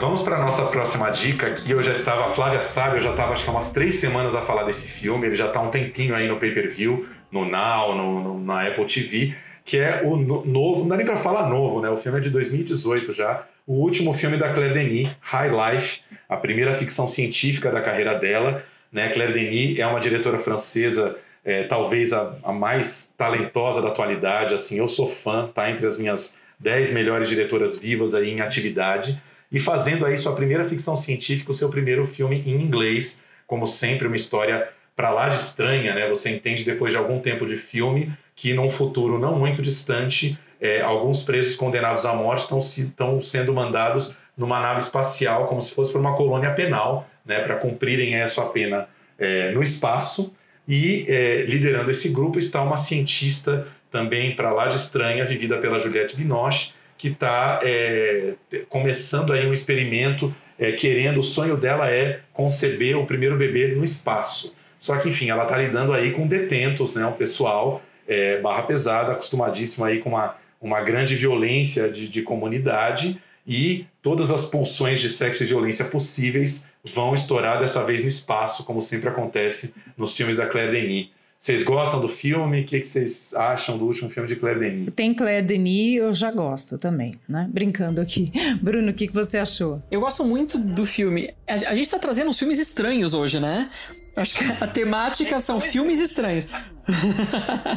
Vamos 0.00 0.22
para 0.22 0.40
nossa 0.40 0.64
próxima 0.66 1.10
dica 1.10 1.48
aqui. 1.48 1.70
Eu 1.70 1.82
já 1.82 1.92
estava, 1.92 2.24
a 2.24 2.28
Flávia 2.28 2.62
sabe, 2.62 2.96
eu 2.96 3.00
já 3.00 3.10
estava 3.10 3.32
acho 3.32 3.44
que 3.44 3.50
há 3.50 3.52
umas 3.52 3.70
três 3.70 3.96
semanas 3.96 4.34
a 4.34 4.40
falar 4.40 4.62
desse 4.64 4.88
filme. 4.88 5.26
Ele 5.26 5.36
já 5.36 5.46
está 5.46 5.60
um 5.60 5.68
tempinho 5.68 6.14
aí 6.14 6.26
no 6.26 6.38
pay-per-view, 6.38 7.06
no 7.30 7.44
Now, 7.44 7.94
no, 7.94 8.22
no, 8.22 8.40
na 8.40 8.66
Apple 8.66 8.86
TV, 8.86 9.34
que 9.64 9.78
é 9.78 10.02
o 10.04 10.16
no, 10.16 10.44
novo, 10.44 10.80
não 10.80 10.88
dá 10.88 10.96
nem 10.96 11.04
para 11.04 11.16
falar 11.16 11.48
novo, 11.48 11.80
né? 11.80 11.90
O 11.90 11.96
filme 11.96 12.18
é 12.18 12.20
de 12.20 12.30
2018 12.30 13.12
já. 13.12 13.44
O 13.66 13.74
último 13.74 14.12
filme 14.12 14.36
da 14.36 14.50
Claire 14.50 14.72
Denis, 14.74 15.14
High 15.20 15.50
Life, 15.50 16.00
a 16.28 16.36
primeira 16.36 16.72
ficção 16.72 17.06
científica 17.06 17.70
da 17.70 17.80
carreira 17.80 18.14
dela. 18.14 18.64
Né? 18.92 19.08
Claire 19.10 19.32
Denis 19.32 19.78
é 19.78 19.86
uma 19.86 20.00
diretora 20.00 20.38
francesa, 20.38 21.16
é, 21.44 21.64
talvez 21.64 22.12
a, 22.12 22.36
a, 22.42 22.52
mais 22.52 23.14
talentosa 23.16 23.80
da 23.80 23.88
atualidade. 23.88 24.54
Assim, 24.54 24.78
eu 24.78 24.88
sou 24.88 25.08
fã, 25.08 25.46
tá 25.46 25.70
entre 25.70 25.86
as 25.86 25.96
minhas 25.96 26.36
10 26.58 26.92
melhores 26.92 27.28
diretoras 27.28 27.78
vivas 27.78 28.14
aí 28.14 28.30
em 28.30 28.40
atividade. 28.40 29.20
e 29.50 29.58
fazendo 29.58 30.06
aí 30.06 30.16
sua 30.16 30.34
primeira 30.34 30.64
ficção 30.64 30.96
científica, 30.96 31.50
o 31.50 31.54
seu 31.54 31.68
primeiro 31.68 32.06
filme 32.06 32.42
em 32.46 32.62
inglês, 32.62 33.24
como 33.46 33.66
sempre 33.66 34.06
uma 34.06 34.14
história 34.16 34.68
para 34.94 35.10
lá 35.10 35.28
de 35.28 35.36
estranha, 35.36 35.94
né? 35.94 36.08
Você 36.08 36.30
entende 36.30 36.64
depois 36.64 36.92
de 36.92 36.98
algum 36.98 37.18
tempo 37.18 37.46
de 37.46 37.56
filme 37.56 38.12
que 38.36 38.52
num 38.54 38.70
futuro 38.70 39.18
não 39.18 39.38
muito 39.38 39.60
distante, 39.60 40.38
é, 40.60 40.82
alguns 40.82 41.22
presos 41.22 41.56
condenados 41.56 42.04
à 42.04 42.14
morte 42.14 42.42
estão, 42.42 42.58
estão 42.58 43.20
sendo 43.20 43.52
mandados 43.52 44.14
numa 44.36 44.60
nave 44.60 44.80
espacial, 44.80 45.46
como 45.46 45.60
se 45.60 45.74
fosse 45.74 45.90
para 45.90 46.00
uma 46.00 46.14
colônia 46.14 46.52
penal, 46.52 47.08
né? 47.30 47.40
Para 47.40 47.54
cumprirem 47.54 48.20
a 48.20 48.28
sua 48.28 48.46
pena 48.46 48.88
é, 49.16 49.52
no 49.52 49.62
espaço. 49.62 50.34
E 50.66 51.06
é, 51.08 51.44
liderando 51.48 51.90
esse 51.90 52.10
grupo 52.10 52.38
está 52.38 52.60
uma 52.62 52.76
cientista 52.76 53.68
também 53.90 54.34
para 54.34 54.52
lá 54.52 54.66
de 54.66 54.74
estranha, 54.74 55.24
vivida 55.24 55.56
pela 55.58 55.78
Juliette 55.78 56.16
Binoche, 56.16 56.72
que 56.98 57.08
está 57.08 57.60
é, 57.62 58.34
começando 58.68 59.32
aí 59.32 59.46
um 59.46 59.52
experimento, 59.52 60.34
é, 60.58 60.72
querendo, 60.72 61.20
o 61.20 61.22
sonho 61.22 61.56
dela 61.56 61.90
é 61.90 62.20
conceber 62.32 62.96
o 62.96 63.06
primeiro 63.06 63.36
bebê 63.36 63.68
no 63.68 63.84
espaço. 63.84 64.54
Só 64.78 64.96
que, 64.98 65.08
enfim, 65.08 65.30
ela 65.30 65.44
está 65.44 65.56
lidando 65.56 65.92
aí 65.92 66.10
com 66.10 66.26
detentos, 66.26 66.94
né, 66.94 67.04
um 67.06 67.12
pessoal 67.12 67.82
é, 68.06 68.40
barra 68.40 68.62
pesada, 68.62 69.12
acostumadíssimo 69.12 69.84
aí 69.84 69.98
com 69.98 70.10
uma, 70.10 70.36
uma 70.60 70.80
grande 70.80 71.14
violência 71.14 71.88
de, 71.88 72.08
de 72.08 72.22
comunidade 72.22 73.20
e 73.50 73.84
todas 74.00 74.30
as 74.30 74.44
pulsões 74.44 75.00
de 75.00 75.08
sexo 75.08 75.42
e 75.42 75.46
violência 75.46 75.84
possíveis 75.84 76.68
vão 76.94 77.12
estourar 77.12 77.58
dessa 77.58 77.84
vez 77.84 78.00
no 78.00 78.06
espaço, 78.06 78.62
como 78.62 78.80
sempre 78.80 79.08
acontece 79.08 79.74
nos 79.98 80.16
filmes 80.16 80.36
da 80.36 80.46
Claire 80.46 80.70
Denis. 80.70 81.08
Vocês 81.36 81.64
gostam 81.64 82.00
do 82.00 82.08
filme? 82.08 82.60
O 82.60 82.64
que, 82.64 82.78
que 82.78 82.86
vocês 82.86 83.34
acham 83.34 83.76
do 83.76 83.86
último 83.86 84.08
filme 84.08 84.28
de 84.28 84.36
Claire 84.36 84.60
Denis? 84.60 84.90
Tem 84.94 85.12
Claire 85.12 85.44
Denis, 85.44 85.96
eu 85.96 86.14
já 86.14 86.30
gosto 86.30 86.78
também, 86.78 87.12
né? 87.28 87.48
Brincando 87.50 88.00
aqui. 88.00 88.30
Bruno, 88.62 88.90
o 88.90 88.94
que, 88.94 89.08
que 89.08 89.14
você 89.14 89.38
achou? 89.38 89.82
Eu 89.90 90.00
gosto 90.00 90.22
muito 90.22 90.56
do 90.56 90.86
filme. 90.86 91.34
A, 91.48 91.54
a 91.54 91.74
gente 91.74 91.90
tá 91.90 91.98
trazendo 91.98 92.28
uns 92.28 92.38
filmes 92.38 92.58
estranhos 92.58 93.14
hoje, 93.14 93.40
né? 93.40 93.68
Acho 94.16 94.34
que 94.34 94.44
a 94.60 94.66
temática 94.66 95.38
são 95.38 95.60
filmes 95.60 96.00
estranhos. 96.00 96.46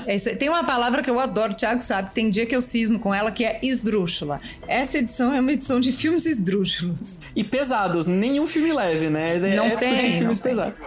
É 0.07 0.17
tem 0.35 0.49
uma 0.49 0.63
palavra 0.63 1.03
que 1.03 1.09
eu 1.09 1.19
adoro, 1.19 1.53
o 1.53 1.55
Thiago 1.55 1.81
sabe, 1.81 2.09
tem 2.13 2.31
dia 2.31 2.47
que 2.47 2.55
eu 2.55 2.61
cismo 2.61 2.97
com 2.97 3.13
ela, 3.13 3.31
que 3.31 3.45
é 3.45 3.59
esdrúxula. 3.61 4.41
Essa 4.67 4.97
edição 4.97 5.31
é 5.33 5.39
uma 5.39 5.51
edição 5.51 5.79
de 5.79 5.91
filmes 5.91 6.25
esdrúxulos. 6.25 7.19
E 7.35 7.43
pesados, 7.43 8.07
nenhum 8.07 8.47
filme 8.47 8.73
leve, 8.73 9.09
né? 9.11 9.37
Não 9.55 9.65
é 9.65 9.75
tem, 9.75 10.13
filmes 10.13 10.39
pesados. 10.39 10.79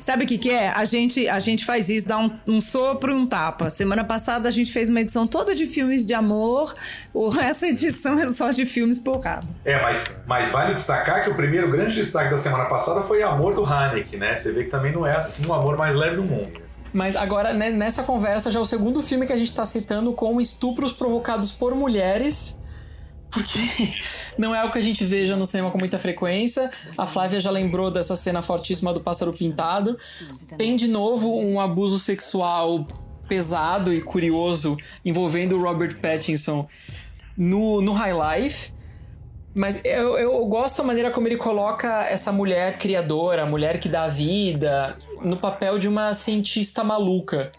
Sabe 0.00 0.24
o 0.24 0.26
que, 0.26 0.38
que 0.38 0.50
é? 0.50 0.68
A 0.68 0.84
gente, 0.84 1.28
a 1.28 1.38
gente 1.38 1.64
faz 1.64 1.88
isso, 1.88 2.08
dá 2.08 2.18
um, 2.18 2.30
um 2.46 2.60
sopro 2.60 3.12
e 3.12 3.14
um 3.14 3.26
tapa. 3.26 3.70
Semana 3.70 4.04
passada 4.04 4.48
a 4.48 4.50
gente 4.50 4.72
fez 4.72 4.88
uma 4.88 5.00
edição 5.00 5.26
toda 5.26 5.54
de 5.54 5.66
filmes 5.66 6.06
de 6.06 6.14
amor. 6.14 6.74
Essa 7.40 7.68
edição 7.68 8.18
é 8.18 8.26
só 8.28 8.50
de 8.50 8.66
filmes 8.66 8.98
porrada. 8.98 9.46
É, 9.64 9.80
mas, 9.82 10.04
mas 10.26 10.50
vale 10.50 10.74
destacar 10.74 11.24
que 11.24 11.30
o 11.30 11.34
primeiro 11.34 11.70
grande 11.70 11.94
destaque 11.94 12.30
da 12.30 12.38
semana 12.38 12.66
passada 12.66 13.02
foi 13.02 13.22
Amor 13.22 13.54
do 13.54 13.64
Haneke, 13.64 14.16
né? 14.16 14.34
Você 14.34 14.52
vê 14.52 14.64
que 14.64 14.70
também 14.70 14.92
não 14.92 15.06
é 15.06 15.16
assim 15.16 15.46
o 15.46 15.52
amor 15.52 15.76
mais 15.76 15.94
leve 15.94 16.16
do 16.16 16.22
mundo. 16.22 16.66
Mas 16.92 17.14
agora, 17.14 17.52
né, 17.52 17.70
nessa 17.70 18.02
conversa, 18.02 18.50
já 18.50 18.58
é 18.58 18.62
o 18.62 18.64
segundo 18.64 19.02
filme 19.02 19.26
que 19.26 19.32
a 19.32 19.36
gente 19.36 19.48
está 19.48 19.64
citando 19.64 20.12
com 20.12 20.40
estupros 20.40 20.92
provocados 20.92 21.52
por 21.52 21.74
mulheres 21.74 22.58
porque 23.36 23.58
não 24.38 24.54
é 24.54 24.60
algo 24.60 24.72
que 24.72 24.78
a 24.78 24.82
gente 24.82 25.04
veja 25.04 25.36
no 25.36 25.44
cinema 25.44 25.70
com 25.70 25.78
muita 25.78 25.98
frequência. 25.98 26.66
A 26.96 27.06
Flávia 27.06 27.38
já 27.38 27.50
lembrou 27.50 27.90
dessa 27.90 28.16
cena 28.16 28.40
fortíssima 28.40 28.94
do 28.94 29.00
pássaro 29.00 29.32
pintado. 29.32 29.98
Tem 30.56 30.74
de 30.74 30.88
novo 30.88 31.38
um 31.38 31.60
abuso 31.60 31.98
sexual 31.98 32.86
pesado 33.28 33.92
e 33.92 34.00
curioso 34.00 34.76
envolvendo 35.04 35.56
o 35.56 35.62
Robert 35.62 36.00
Pattinson 36.00 36.66
no, 37.36 37.82
no 37.82 37.92
High 37.92 38.40
Life. 38.42 38.72
Mas 39.54 39.80
eu, 39.84 40.18
eu 40.18 40.44
gosto 40.46 40.78
da 40.78 40.84
maneira 40.84 41.10
como 41.10 41.28
ele 41.28 41.36
coloca 41.36 42.04
essa 42.04 42.30
mulher 42.30 42.78
criadora, 42.78 43.42
a 43.42 43.46
mulher 43.46 43.78
que 43.78 43.88
dá 43.88 44.06
vida, 44.06 44.96
no 45.22 45.36
papel 45.36 45.78
de 45.78 45.88
uma 45.88 46.14
cientista 46.14 46.82
maluca. 46.82 47.50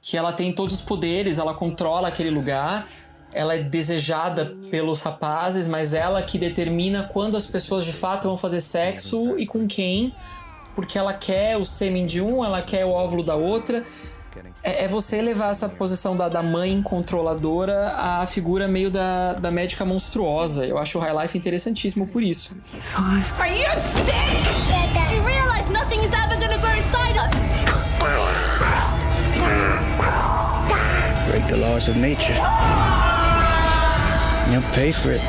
Que 0.00 0.16
ela 0.16 0.32
tem 0.32 0.52
todos 0.54 0.76
os 0.76 0.80
poderes, 0.80 1.38
ela 1.38 1.52
controla 1.52 2.08
aquele 2.08 2.30
lugar 2.30 2.86
ela 3.36 3.54
é 3.54 3.58
desejada 3.58 4.56
pelos 4.70 5.00
rapazes, 5.02 5.66
mas 5.66 5.92
ela 5.92 6.22
que 6.22 6.38
determina 6.38 7.04
quando 7.12 7.36
as 7.36 7.46
pessoas 7.46 7.84
de 7.84 7.92
fato 7.92 8.28
vão 8.28 8.36
fazer 8.36 8.60
sexo 8.60 9.36
e 9.36 9.46
com 9.46 9.66
quem, 9.66 10.14
porque 10.74 10.98
ela 10.98 11.12
quer 11.12 11.56
o 11.58 11.62
sêmen 11.62 12.06
de 12.06 12.20
um, 12.22 12.42
ela 12.42 12.62
quer 12.62 12.86
o 12.86 12.90
óvulo 12.90 13.22
da 13.22 13.34
outra. 13.34 13.84
É, 14.62 14.84
é 14.84 14.88
você 14.88 15.20
levar 15.20 15.50
essa 15.50 15.68
posição 15.68 16.16
da, 16.16 16.28
da 16.28 16.42
mãe 16.42 16.82
controladora 16.82 17.92
à 17.96 18.26
figura 18.26 18.66
meio 18.66 18.90
da, 18.90 19.34
da 19.34 19.50
médica 19.50 19.84
monstruosa. 19.84 20.66
Eu 20.66 20.78
acho 20.78 20.98
o 20.98 21.00
High 21.00 21.22
Life 21.22 21.38
interessantíssimo 21.38 22.06
por 22.06 22.22
isso. 22.22 22.54
Are 23.38 23.50
you 23.50 23.66
sick? 23.76 25.14
You 25.14 25.22
realize 25.24 25.70
nothing 25.70 26.00
is 26.00 26.12
ever 26.12 26.36
gonna 26.38 26.58
grow 26.58 26.74
inside 26.74 27.16
us? 27.18 27.34
Break 31.30 31.48
the 31.48 31.56
laws 31.56 31.88
of 31.88 31.98
nature. 31.98 32.34
You 34.52 34.62
pay 34.74 34.92
for 34.92 35.10
it. 35.10 35.20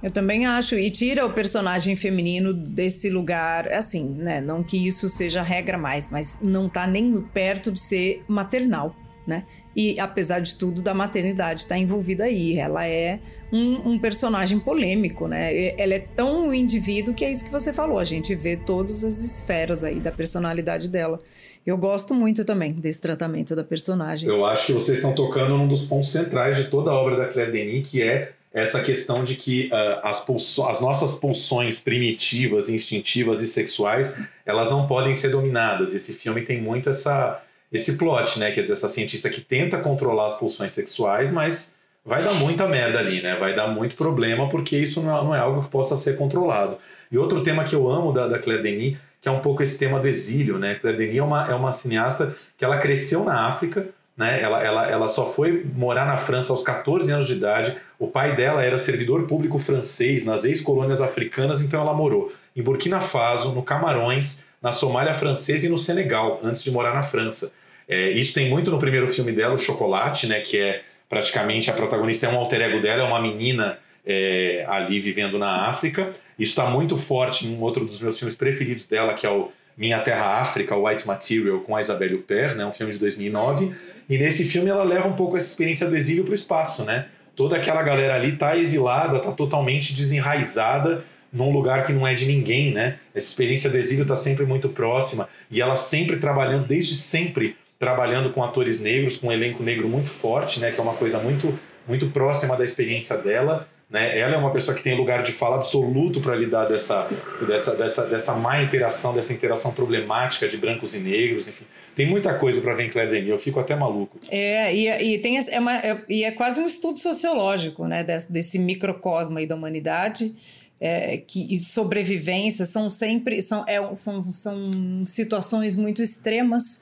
Eu 0.00 0.10
também 0.10 0.46
acho, 0.46 0.74
e 0.76 0.90
tira 0.90 1.24
o 1.24 1.32
personagem 1.32 1.96
feminino 1.96 2.52
desse 2.52 3.08
lugar, 3.08 3.72
assim, 3.72 4.10
né? 4.18 4.40
Não 4.40 4.62
que 4.62 4.76
isso 4.86 5.08
seja 5.08 5.42
regra 5.42 5.78
mais, 5.78 6.08
mas 6.10 6.40
não 6.42 6.68
tá 6.68 6.86
nem 6.86 7.20
perto 7.22 7.72
de 7.72 7.80
ser 7.80 8.22
maternal, 8.28 8.94
né? 9.26 9.44
E 9.74 9.98
apesar 9.98 10.40
de 10.40 10.54
tudo, 10.54 10.82
da 10.82 10.92
maternidade 10.92 11.62
está 11.62 11.78
envolvida 11.78 12.24
aí. 12.24 12.58
Ela 12.58 12.86
é 12.86 13.18
um, 13.50 13.92
um, 13.92 13.98
personagem 13.98 14.60
polêmico, 14.60 15.26
né? 15.26 15.74
Ela 15.78 15.94
é 15.94 15.98
tão 15.98 16.48
um 16.48 16.54
indivíduo 16.54 17.14
que 17.14 17.24
é 17.24 17.32
isso 17.32 17.44
que 17.44 17.50
você 17.50 17.72
falou. 17.72 17.98
A 17.98 18.04
gente 18.04 18.34
vê 18.34 18.56
todas 18.56 19.02
as 19.02 19.22
esferas 19.22 19.82
aí 19.82 20.00
da 20.00 20.12
personalidade 20.12 20.88
dela. 20.88 21.18
Eu 21.66 21.78
gosto 21.78 22.12
muito 22.14 22.44
também 22.44 22.72
desse 22.72 23.00
tratamento 23.00 23.56
da 23.56 23.64
personagem. 23.64 24.28
Eu 24.28 24.44
acho 24.44 24.66
que 24.66 24.72
vocês 24.72 24.98
estão 24.98 25.14
tocando 25.14 25.56
num 25.56 25.66
dos 25.66 25.82
pontos 25.82 26.10
centrais 26.10 26.56
de 26.56 26.64
toda 26.64 26.90
a 26.90 26.94
obra 26.94 27.16
da 27.16 27.26
Claire 27.26 27.52
Denis, 27.52 27.88
que 27.88 28.02
é 28.02 28.32
essa 28.52 28.80
questão 28.80 29.24
de 29.24 29.34
que 29.34 29.68
uh, 29.72 30.00
as, 30.02 30.24
as, 30.68 30.80
nossas 30.80 31.14
pulsões 31.14 31.80
primitivas, 31.80 32.68
instintivas 32.68 33.40
e 33.40 33.48
sexuais, 33.48 34.14
elas 34.46 34.70
não 34.70 34.86
podem 34.86 35.12
ser 35.12 35.30
dominadas. 35.30 35.92
Esse 35.92 36.12
filme 36.12 36.42
tem 36.42 36.62
muito 36.62 36.88
essa, 36.88 37.42
esse 37.72 37.96
plot, 37.96 38.38
né? 38.38 38.52
Quer 38.52 38.60
dizer, 38.60 38.74
essa 38.74 38.88
cientista 38.88 39.28
que 39.28 39.40
tenta 39.40 39.78
controlar 39.78 40.26
as 40.26 40.38
pulsões 40.38 40.70
sexuais, 40.70 41.32
mas 41.32 41.76
vai 42.04 42.22
dar 42.22 42.34
muita 42.34 42.68
merda 42.68 43.00
ali, 43.00 43.22
né? 43.22 43.34
Vai 43.34 43.56
dar 43.56 43.66
muito 43.68 43.96
problema 43.96 44.48
porque 44.48 44.76
isso 44.76 45.02
não 45.02 45.18
é, 45.18 45.24
não 45.24 45.34
é 45.34 45.38
algo 45.40 45.64
que 45.64 45.70
possa 45.70 45.96
ser 45.96 46.16
controlado. 46.16 46.78
E 47.10 47.18
outro 47.18 47.42
tema 47.42 47.64
que 47.64 47.74
eu 47.74 47.90
amo 47.90 48.12
da, 48.12 48.28
da 48.28 48.38
Claire 48.38 48.62
Denis 48.62 48.96
que 49.24 49.28
é 49.30 49.32
um 49.32 49.40
pouco 49.40 49.62
esse 49.62 49.78
tema 49.78 49.98
do 49.98 50.06
exílio, 50.06 50.58
né? 50.58 50.74
Claire 50.74 50.98
Denis 50.98 51.16
é 51.16 51.22
uma, 51.22 51.50
é 51.50 51.54
uma 51.54 51.72
cineasta 51.72 52.36
que 52.58 52.64
ela 52.64 52.76
cresceu 52.76 53.24
na 53.24 53.46
África, 53.46 53.88
né? 54.14 54.38
Ela, 54.38 54.62
ela, 54.62 54.86
ela 54.86 55.08
só 55.08 55.24
foi 55.24 55.64
morar 55.74 56.04
na 56.06 56.18
França 56.18 56.52
aos 56.52 56.62
14 56.62 57.10
anos 57.10 57.26
de 57.26 57.32
idade. 57.32 57.74
O 57.98 58.06
pai 58.06 58.36
dela 58.36 58.62
era 58.62 58.76
servidor 58.76 59.26
público 59.26 59.58
francês 59.58 60.26
nas 60.26 60.44
ex-colônias 60.44 61.00
africanas, 61.00 61.62
então 61.62 61.80
ela 61.80 61.94
morou 61.94 62.34
em 62.54 62.60
Burkina 62.60 63.00
Faso, 63.00 63.52
no 63.52 63.62
Camarões, 63.62 64.44
na 64.60 64.72
Somália 64.72 65.14
Francesa 65.14 65.64
e 65.64 65.70
no 65.70 65.78
Senegal, 65.78 66.40
antes 66.44 66.62
de 66.62 66.70
morar 66.70 66.92
na 66.92 67.02
França. 67.02 67.54
É, 67.88 68.10
isso 68.10 68.34
tem 68.34 68.50
muito 68.50 68.70
no 68.70 68.78
primeiro 68.78 69.10
filme 69.10 69.32
dela, 69.32 69.54
o 69.54 69.58
Chocolate, 69.58 70.26
né? 70.26 70.40
Que 70.40 70.60
é 70.60 70.82
praticamente 71.08 71.70
a 71.70 71.72
protagonista 71.72 72.26
é 72.26 72.28
um 72.28 72.36
alter 72.36 72.60
ego 72.60 72.82
dela, 72.82 73.02
é 73.02 73.06
uma 73.06 73.22
menina 73.22 73.78
é, 74.06 74.64
ali 74.68 75.00
vivendo 75.00 75.38
na 75.38 75.68
África. 75.68 76.12
Isso 76.38 76.50
está 76.50 76.66
muito 76.66 76.96
forte 76.96 77.46
em 77.46 77.56
um 77.56 77.60
outro 77.60 77.84
dos 77.84 78.00
meus 78.00 78.18
filmes 78.18 78.36
preferidos 78.36 78.86
dela, 78.86 79.14
que 79.14 79.26
é 79.26 79.30
o 79.30 79.50
Minha 79.76 80.00
Terra 80.00 80.40
África, 80.40 80.76
White 80.76 81.06
Material, 81.06 81.60
com 81.60 81.74
a 81.74 81.80
Isabelle 81.80 82.16
Huppert, 82.16 82.54
né, 82.54 82.66
um 82.66 82.72
filme 82.72 82.92
de 82.92 82.98
2009. 82.98 83.74
E 84.08 84.18
nesse 84.18 84.44
filme 84.44 84.68
ela 84.68 84.84
leva 84.84 85.08
um 85.08 85.14
pouco 85.14 85.36
essa 85.36 85.46
experiência 85.46 85.88
do 85.88 85.96
exílio 85.96 86.24
para 86.24 86.32
o 86.32 86.34
espaço, 86.34 86.84
né? 86.84 87.06
Toda 87.34 87.56
aquela 87.56 87.82
galera 87.82 88.14
ali 88.14 88.34
está 88.34 88.56
exilada, 88.56 89.16
está 89.16 89.32
totalmente 89.32 89.92
desenraizada 89.92 91.02
num 91.32 91.50
lugar 91.50 91.84
que 91.84 91.92
não 91.92 92.06
é 92.06 92.14
de 92.14 92.26
ninguém, 92.26 92.72
né? 92.72 92.98
Essa 93.12 93.26
experiência 93.26 93.68
do 93.68 93.76
exílio 93.76 94.02
está 94.02 94.14
sempre 94.14 94.46
muito 94.46 94.68
próxima 94.68 95.28
e 95.50 95.60
ela 95.60 95.74
sempre 95.74 96.16
trabalhando, 96.18 96.66
desde 96.66 96.94
sempre, 96.94 97.56
trabalhando 97.76 98.30
com 98.30 98.44
atores 98.44 98.78
negros, 98.78 99.16
com 99.16 99.26
um 99.26 99.32
elenco 99.32 99.62
negro 99.62 99.88
muito 99.88 100.08
forte, 100.08 100.60
né? 100.60 100.70
Que 100.70 100.78
é 100.78 100.82
uma 100.82 100.94
coisa 100.94 101.18
muito, 101.18 101.58
muito 101.88 102.08
próxima 102.10 102.56
da 102.56 102.64
experiência 102.64 103.16
dela. 103.16 103.68
Né? 103.94 104.18
Ela 104.18 104.34
é 104.34 104.36
uma 104.36 104.50
pessoa 104.50 104.76
que 104.76 104.82
tem 104.82 104.96
lugar 104.96 105.22
de 105.22 105.30
fala 105.30 105.54
absoluto 105.54 106.20
para 106.20 106.34
lidar 106.34 106.64
dessa, 106.64 107.08
dessa, 107.46 107.76
dessa, 107.76 108.04
dessa 108.06 108.34
má 108.34 108.60
interação, 108.60 109.14
dessa 109.14 109.32
interação 109.32 109.72
problemática 109.72 110.48
de 110.48 110.56
brancos 110.56 110.96
e 110.96 110.98
negros, 110.98 111.46
enfim. 111.46 111.64
Tem 111.94 112.04
muita 112.04 112.34
coisa 112.34 112.60
para 112.60 112.74
ver 112.74 112.86
em 112.86 112.90
Claire 112.90 113.08
Denis, 113.08 113.28
eu 113.28 113.38
fico 113.38 113.60
até 113.60 113.76
maluco. 113.76 114.18
É, 114.28 114.74
e, 114.74 115.14
e, 115.14 115.18
tem, 115.18 115.38
é, 115.38 115.60
uma, 115.60 115.76
é, 115.76 116.04
e 116.08 116.24
é 116.24 116.32
quase 116.32 116.58
um 116.58 116.66
estudo 116.66 116.98
sociológico 116.98 117.86
né? 117.86 118.02
desse, 118.02 118.32
desse 118.32 118.58
microcosmo 118.58 119.38
aí 119.38 119.46
da 119.46 119.54
humanidade. 119.54 120.34
É, 120.80 121.18
que 121.18 121.60
sobrevivência 121.60 122.64
são 122.64 122.90
sempre 122.90 123.40
são, 123.40 123.64
é, 123.68 123.94
são, 123.94 124.20
são 124.32 125.06
situações 125.06 125.76
muito 125.76 126.02
extremas 126.02 126.80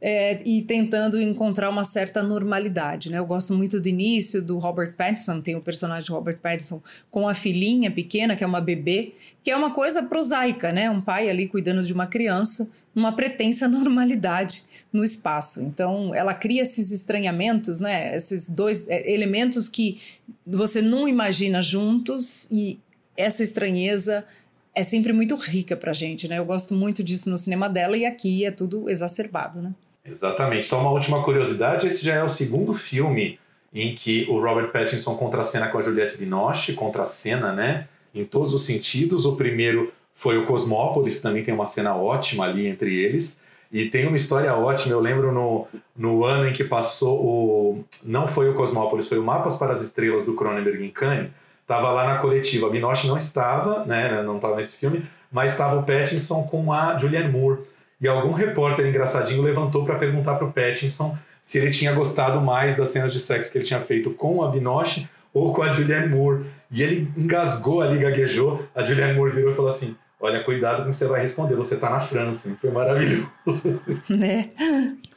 é, 0.00 0.38
e 0.48 0.62
tentando 0.62 1.20
encontrar 1.20 1.68
uma 1.68 1.82
certa 1.84 2.22
normalidade, 2.22 3.10
né? 3.10 3.18
Eu 3.18 3.26
gosto 3.26 3.52
muito 3.52 3.80
do 3.80 3.88
início 3.88 4.40
do 4.40 4.58
Robert 4.58 4.94
Pattinson, 4.94 5.40
tem 5.40 5.56
o 5.56 5.60
personagem 5.60 6.10
Robert 6.10 6.38
Pattinson 6.38 6.80
com 7.10 7.28
a 7.28 7.34
filhinha 7.34 7.90
pequena, 7.90 8.36
que 8.36 8.44
é 8.44 8.46
uma 8.46 8.60
bebê, 8.60 9.12
que 9.42 9.50
é 9.50 9.56
uma 9.56 9.72
coisa 9.72 10.02
prosaica, 10.02 10.72
né? 10.72 10.88
Um 10.88 11.00
pai 11.00 11.28
ali 11.28 11.48
cuidando 11.48 11.82
de 11.82 11.92
uma 11.92 12.06
criança, 12.06 12.70
uma 12.94 13.10
pretensa 13.10 13.66
normalidade 13.68 14.62
no 14.92 15.02
espaço. 15.02 15.62
Então, 15.62 16.14
ela 16.14 16.32
cria 16.32 16.62
esses 16.62 16.92
estranhamentos, 16.92 17.80
né? 17.80 18.14
Esses 18.14 18.48
dois 18.48 18.86
é, 18.88 19.12
elementos 19.12 19.68
que 19.68 20.00
você 20.46 20.80
não 20.80 21.08
imagina 21.08 21.60
juntos 21.60 22.48
e 22.52 22.78
essa 23.16 23.42
estranheza 23.42 24.24
é 24.72 24.84
sempre 24.84 25.12
muito 25.12 25.34
rica 25.34 25.76
pra 25.76 25.92
gente, 25.92 26.28
né? 26.28 26.38
Eu 26.38 26.44
gosto 26.44 26.72
muito 26.72 27.02
disso 27.02 27.28
no 27.28 27.36
cinema 27.36 27.68
dela 27.68 27.96
e 27.96 28.06
aqui 28.06 28.44
é 28.44 28.52
tudo 28.52 28.88
exacerbado, 28.88 29.60
né? 29.60 29.74
Exatamente. 30.10 30.66
Só 30.66 30.80
uma 30.80 30.90
última 30.90 31.22
curiosidade: 31.22 31.86
esse 31.86 32.04
já 32.04 32.14
é 32.14 32.24
o 32.24 32.28
segundo 32.28 32.74
filme 32.74 33.38
em 33.72 33.94
que 33.94 34.26
o 34.28 34.40
Robert 34.40 34.70
Pattinson 34.70 35.14
contracena 35.16 35.68
com 35.68 35.78
a 35.78 35.82
Juliette 35.82 36.16
Binoche, 36.16 36.72
contracena, 36.72 37.52
né? 37.52 37.86
Em 38.14 38.24
todos 38.24 38.54
os 38.54 38.64
sentidos. 38.64 39.26
O 39.26 39.36
primeiro 39.36 39.92
foi 40.14 40.38
o 40.38 40.46
Cosmópolis, 40.46 41.20
também 41.20 41.44
tem 41.44 41.54
uma 41.54 41.66
cena 41.66 41.94
ótima 41.94 42.44
ali 42.44 42.66
entre 42.66 42.94
eles. 42.94 43.42
E 43.70 43.90
tem 43.90 44.06
uma 44.06 44.16
história 44.16 44.54
ótima, 44.54 44.94
eu 44.94 45.00
lembro 45.00 45.30
no, 45.30 45.68
no 45.94 46.24
ano 46.24 46.48
em 46.48 46.52
que 46.52 46.64
passou 46.64 47.22
o. 47.22 47.84
Não 48.02 48.26
foi 48.26 48.48
o 48.48 48.54
Cosmópolis, 48.54 49.06
foi 49.06 49.18
o 49.18 49.22
Mapas 49.22 49.56
para 49.56 49.74
as 49.74 49.82
Estrelas 49.82 50.24
do 50.24 50.34
Cronenberg 50.34 50.82
em 50.82 50.90
Cannes. 50.90 51.30
Estava 51.60 51.90
lá 51.92 52.06
na 52.06 52.18
coletiva. 52.18 52.66
A 52.66 52.70
Binoche 52.70 53.06
não 53.06 53.18
estava, 53.18 53.84
né? 53.84 54.22
Não 54.22 54.36
estava 54.36 54.56
nesse 54.56 54.76
filme, 54.76 55.04
mas 55.30 55.52
estava 55.52 55.78
o 55.78 55.82
Pattinson 55.82 56.44
com 56.44 56.72
a 56.72 56.96
Julianne 56.96 57.30
Moore. 57.30 57.60
E 58.00 58.06
algum 58.06 58.32
repórter 58.32 58.86
engraçadinho 58.86 59.42
levantou 59.42 59.84
para 59.84 59.96
perguntar 59.96 60.34
para 60.34 60.46
o 60.46 60.52
Pattinson 60.52 61.16
se 61.42 61.58
ele 61.58 61.70
tinha 61.70 61.92
gostado 61.92 62.40
mais 62.40 62.76
das 62.76 62.90
cenas 62.90 63.12
de 63.12 63.18
sexo 63.18 63.50
que 63.50 63.58
ele 63.58 63.64
tinha 63.64 63.80
feito 63.80 64.10
com 64.10 64.42
a 64.42 64.50
Binoche 64.50 65.08
ou 65.32 65.52
com 65.52 65.62
a 65.62 65.72
Julianne 65.72 66.08
Moore. 66.08 66.44
E 66.70 66.82
ele 66.82 67.10
engasgou 67.16 67.80
ali, 67.80 67.98
gaguejou. 67.98 68.64
A 68.74 68.84
Julianne 68.84 69.14
Moore 69.14 69.32
virou 69.32 69.52
e 69.52 69.54
falou 69.56 69.70
assim: 69.70 69.96
Olha, 70.20 70.42
cuidado 70.42 70.82
com 70.82 70.88
o 70.88 70.90
que 70.90 70.96
você 70.96 71.06
vai 71.06 71.20
responder, 71.20 71.54
você 71.54 71.74
está 71.74 71.88
na 71.90 72.00
França. 72.00 72.56
Foi 72.60 72.70
maravilhoso. 72.70 73.28
Né? 74.10 74.50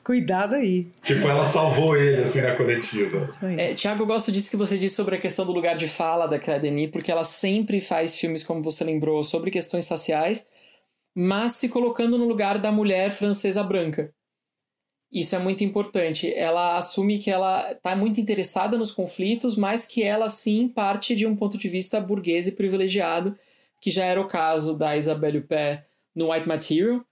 Cuidado 0.04 0.56
aí. 0.56 0.92
Tipo, 1.02 1.28
ela 1.28 1.46
salvou 1.46 1.96
ele, 1.98 2.22
assim, 2.22 2.42
na 2.42 2.56
coletiva. 2.56 3.28
É, 3.58 3.74
Tiago, 3.74 4.04
eu 4.04 4.08
gosto 4.08 4.32
disso 4.32 4.50
que 4.50 4.58
você 4.58 4.78
disse 4.78 4.96
sobre 4.96 5.16
a 5.16 5.18
questão 5.20 5.46
do 5.46 5.52
lugar 5.52 5.76
de 5.76 5.88
fala 5.88 6.28
da 6.28 6.40
Claire 6.40 6.62
Denis, 6.62 6.90
porque 6.92 7.12
ela 7.12 7.24
sempre 7.24 7.82
faz 7.82 8.16
filmes, 8.16 8.44
como 8.44 8.62
você 8.64 8.84
lembrou, 8.84 9.24
sobre 9.24 9.50
questões 9.50 9.88
raciais, 9.88 10.46
mas 11.16 11.54
se 11.54 11.70
colocando 11.70 12.18
no 12.18 12.28
lugar 12.28 12.58
da 12.58 12.72
mulher 12.72 13.12
francesa 13.12 13.64
branca. 13.64 14.14
Isso 15.12 15.36
é 15.36 15.40
muito 15.40 15.62
importante. 15.64 16.34
Ela 16.34 16.78
assume 16.78 17.18
que 17.18 17.30
ela 17.30 17.74
está 17.74 17.96
muito 17.96 18.22
interessada 18.22 18.78
nos 18.78 18.92
conflitos, 18.92 19.58
mas 19.58 19.84
que 19.84 20.02
ela 20.02 20.30
sim 20.30 20.70
parte 20.70 21.14
de 21.14 21.28
um 21.28 21.36
ponto 21.36 21.58
de 21.58 21.68
vista 21.68 22.00
burguês 22.00 22.48
e 22.48 22.54
privilegiado, 22.54 23.38
que 23.82 23.92
já 23.92 24.06
era 24.06 24.22
o 24.22 24.28
caso 24.28 24.78
da 24.78 24.96
Isabelle 24.96 25.40
Huppert 25.40 25.84
no 26.16 26.32
White 26.32 26.48
Material, 26.48 27.04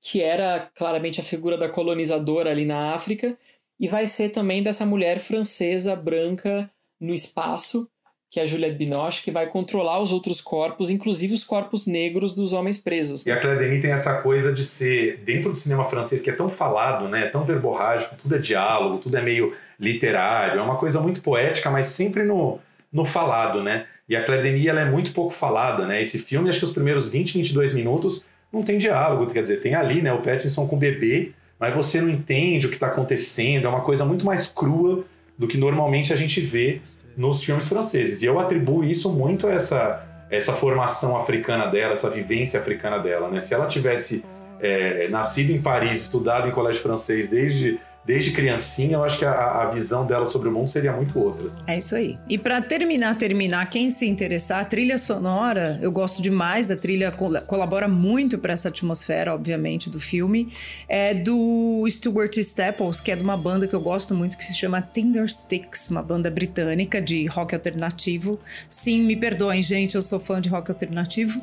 que 0.00 0.22
era 0.22 0.70
claramente 0.74 1.20
a 1.20 1.24
figura 1.24 1.58
da 1.58 1.68
colonizadora 1.68 2.50
ali 2.50 2.64
na 2.64 2.94
África, 2.94 3.38
e 3.78 3.86
vai 3.86 4.06
ser 4.06 4.30
também 4.30 4.62
dessa 4.62 4.86
mulher 4.86 5.18
francesa 5.18 5.94
branca 5.94 6.70
no 6.98 7.12
espaço, 7.12 7.90
que 8.32 8.40
é 8.40 8.44
a 8.44 8.46
Juliette 8.46 8.76
Binoche, 8.76 9.22
que 9.22 9.30
vai 9.30 9.46
controlar 9.46 10.00
os 10.00 10.10
outros 10.10 10.40
corpos, 10.40 10.88
inclusive 10.88 11.34
os 11.34 11.44
corpos 11.44 11.86
negros 11.86 12.34
dos 12.34 12.54
homens 12.54 12.78
presos. 12.78 13.26
E 13.26 13.30
a 13.30 13.38
Claire 13.38 13.58
Denis 13.58 13.82
tem 13.82 13.90
essa 13.92 14.22
coisa 14.22 14.50
de 14.50 14.64
ser, 14.64 15.18
dentro 15.18 15.52
do 15.52 15.58
cinema 15.58 15.84
francês, 15.84 16.22
que 16.22 16.30
é 16.30 16.32
tão 16.32 16.48
falado, 16.48 17.10
né, 17.10 17.26
tão 17.26 17.44
verborrágico, 17.44 18.16
tudo 18.16 18.34
é 18.34 18.38
diálogo, 18.38 18.96
tudo 18.96 19.18
é 19.18 19.20
meio 19.20 19.54
literário, 19.78 20.58
é 20.58 20.62
uma 20.62 20.76
coisa 20.76 20.98
muito 20.98 21.20
poética, 21.20 21.70
mas 21.70 21.88
sempre 21.88 22.22
no, 22.22 22.58
no 22.90 23.04
falado, 23.04 23.62
né? 23.62 23.84
E 24.08 24.16
a 24.16 24.24
Claire 24.24 24.44
Denis, 24.44 24.64
ela 24.64 24.80
é 24.80 24.86
muito 24.86 25.12
pouco 25.12 25.30
falada, 25.30 25.86
né? 25.86 26.00
Esse 26.00 26.18
filme, 26.18 26.48
acho 26.48 26.58
que 26.58 26.64
os 26.64 26.72
primeiros 26.72 27.10
20, 27.10 27.34
22 27.34 27.74
minutos 27.74 28.24
não 28.50 28.62
tem 28.62 28.78
diálogo, 28.78 29.30
quer 29.30 29.42
dizer, 29.42 29.60
tem 29.60 29.74
ali, 29.74 30.00
né, 30.00 30.10
o 30.10 30.22
Pattinson 30.22 30.66
com 30.66 30.76
o 30.76 30.78
bebê, 30.78 31.32
mas 31.60 31.74
você 31.74 32.00
não 32.00 32.08
entende 32.08 32.64
o 32.64 32.70
que 32.70 32.76
está 32.76 32.86
acontecendo, 32.86 33.66
é 33.66 33.68
uma 33.68 33.82
coisa 33.82 34.06
muito 34.06 34.24
mais 34.24 34.46
crua 34.46 35.04
do 35.38 35.46
que 35.46 35.58
normalmente 35.58 36.14
a 36.14 36.16
gente 36.16 36.40
vê 36.40 36.80
nos 37.16 37.42
filmes 37.42 37.68
franceses. 37.68 38.22
E 38.22 38.26
eu 38.26 38.38
atribuo 38.38 38.84
isso 38.84 39.10
muito 39.12 39.46
a 39.46 39.52
essa, 39.52 40.04
essa 40.30 40.52
formação 40.52 41.16
africana 41.16 41.66
dela, 41.66 41.92
essa 41.92 42.10
vivência 42.10 42.60
africana 42.60 42.98
dela. 42.98 43.28
Né? 43.28 43.40
Se 43.40 43.54
ela 43.54 43.66
tivesse 43.66 44.24
é, 44.60 45.08
nascido 45.08 45.50
em 45.50 45.60
Paris, 45.60 46.02
estudado 46.02 46.48
em 46.48 46.52
colégio 46.52 46.82
francês 46.82 47.28
desde 47.28 47.80
desde 48.04 48.32
criancinha, 48.32 48.94
eu 48.94 49.04
acho 49.04 49.18
que 49.18 49.24
a, 49.24 49.62
a, 49.62 49.70
visão 49.70 50.04
dela 50.04 50.26
sobre 50.26 50.48
o 50.48 50.52
mundo 50.52 50.68
seria 50.68 50.92
muito 50.92 51.18
outra. 51.18 51.48
É 51.66 51.78
isso 51.78 51.94
aí. 51.94 52.18
E 52.28 52.36
para 52.36 52.60
terminar, 52.60 53.16
terminar, 53.16 53.70
quem 53.70 53.90
se 53.90 54.06
interessar, 54.06 54.60
a 54.60 54.64
trilha 54.64 54.98
sonora, 54.98 55.78
eu 55.80 55.92
gosto 55.92 56.20
demais, 56.20 56.70
a 56.70 56.76
trilha 56.76 57.12
colabora 57.46 57.86
muito 57.86 58.38
para 58.38 58.52
essa 58.52 58.68
atmosfera, 58.68 59.32
obviamente, 59.32 59.88
do 59.88 60.00
filme. 60.00 60.52
É 60.88 61.14
do 61.14 61.86
Stuart 61.88 62.36
Staples, 62.38 63.00
que 63.00 63.12
é 63.12 63.16
de 63.16 63.22
uma 63.22 63.36
banda 63.36 63.68
que 63.68 63.74
eu 63.74 63.80
gosto 63.80 64.14
muito, 64.14 64.36
que 64.36 64.44
se 64.44 64.54
chama 64.54 64.82
Tinder 64.82 65.28
Sticks, 65.28 65.88
uma 65.88 66.02
banda 66.02 66.30
britânica 66.30 67.00
de 67.00 67.26
rock 67.26 67.54
alternativo. 67.54 68.40
Sim, 68.68 69.02
me 69.04 69.14
perdoem, 69.14 69.62
gente, 69.62 69.94
eu 69.94 70.02
sou 70.02 70.18
fã 70.18 70.40
de 70.40 70.48
rock 70.48 70.70
alternativo. 70.70 71.40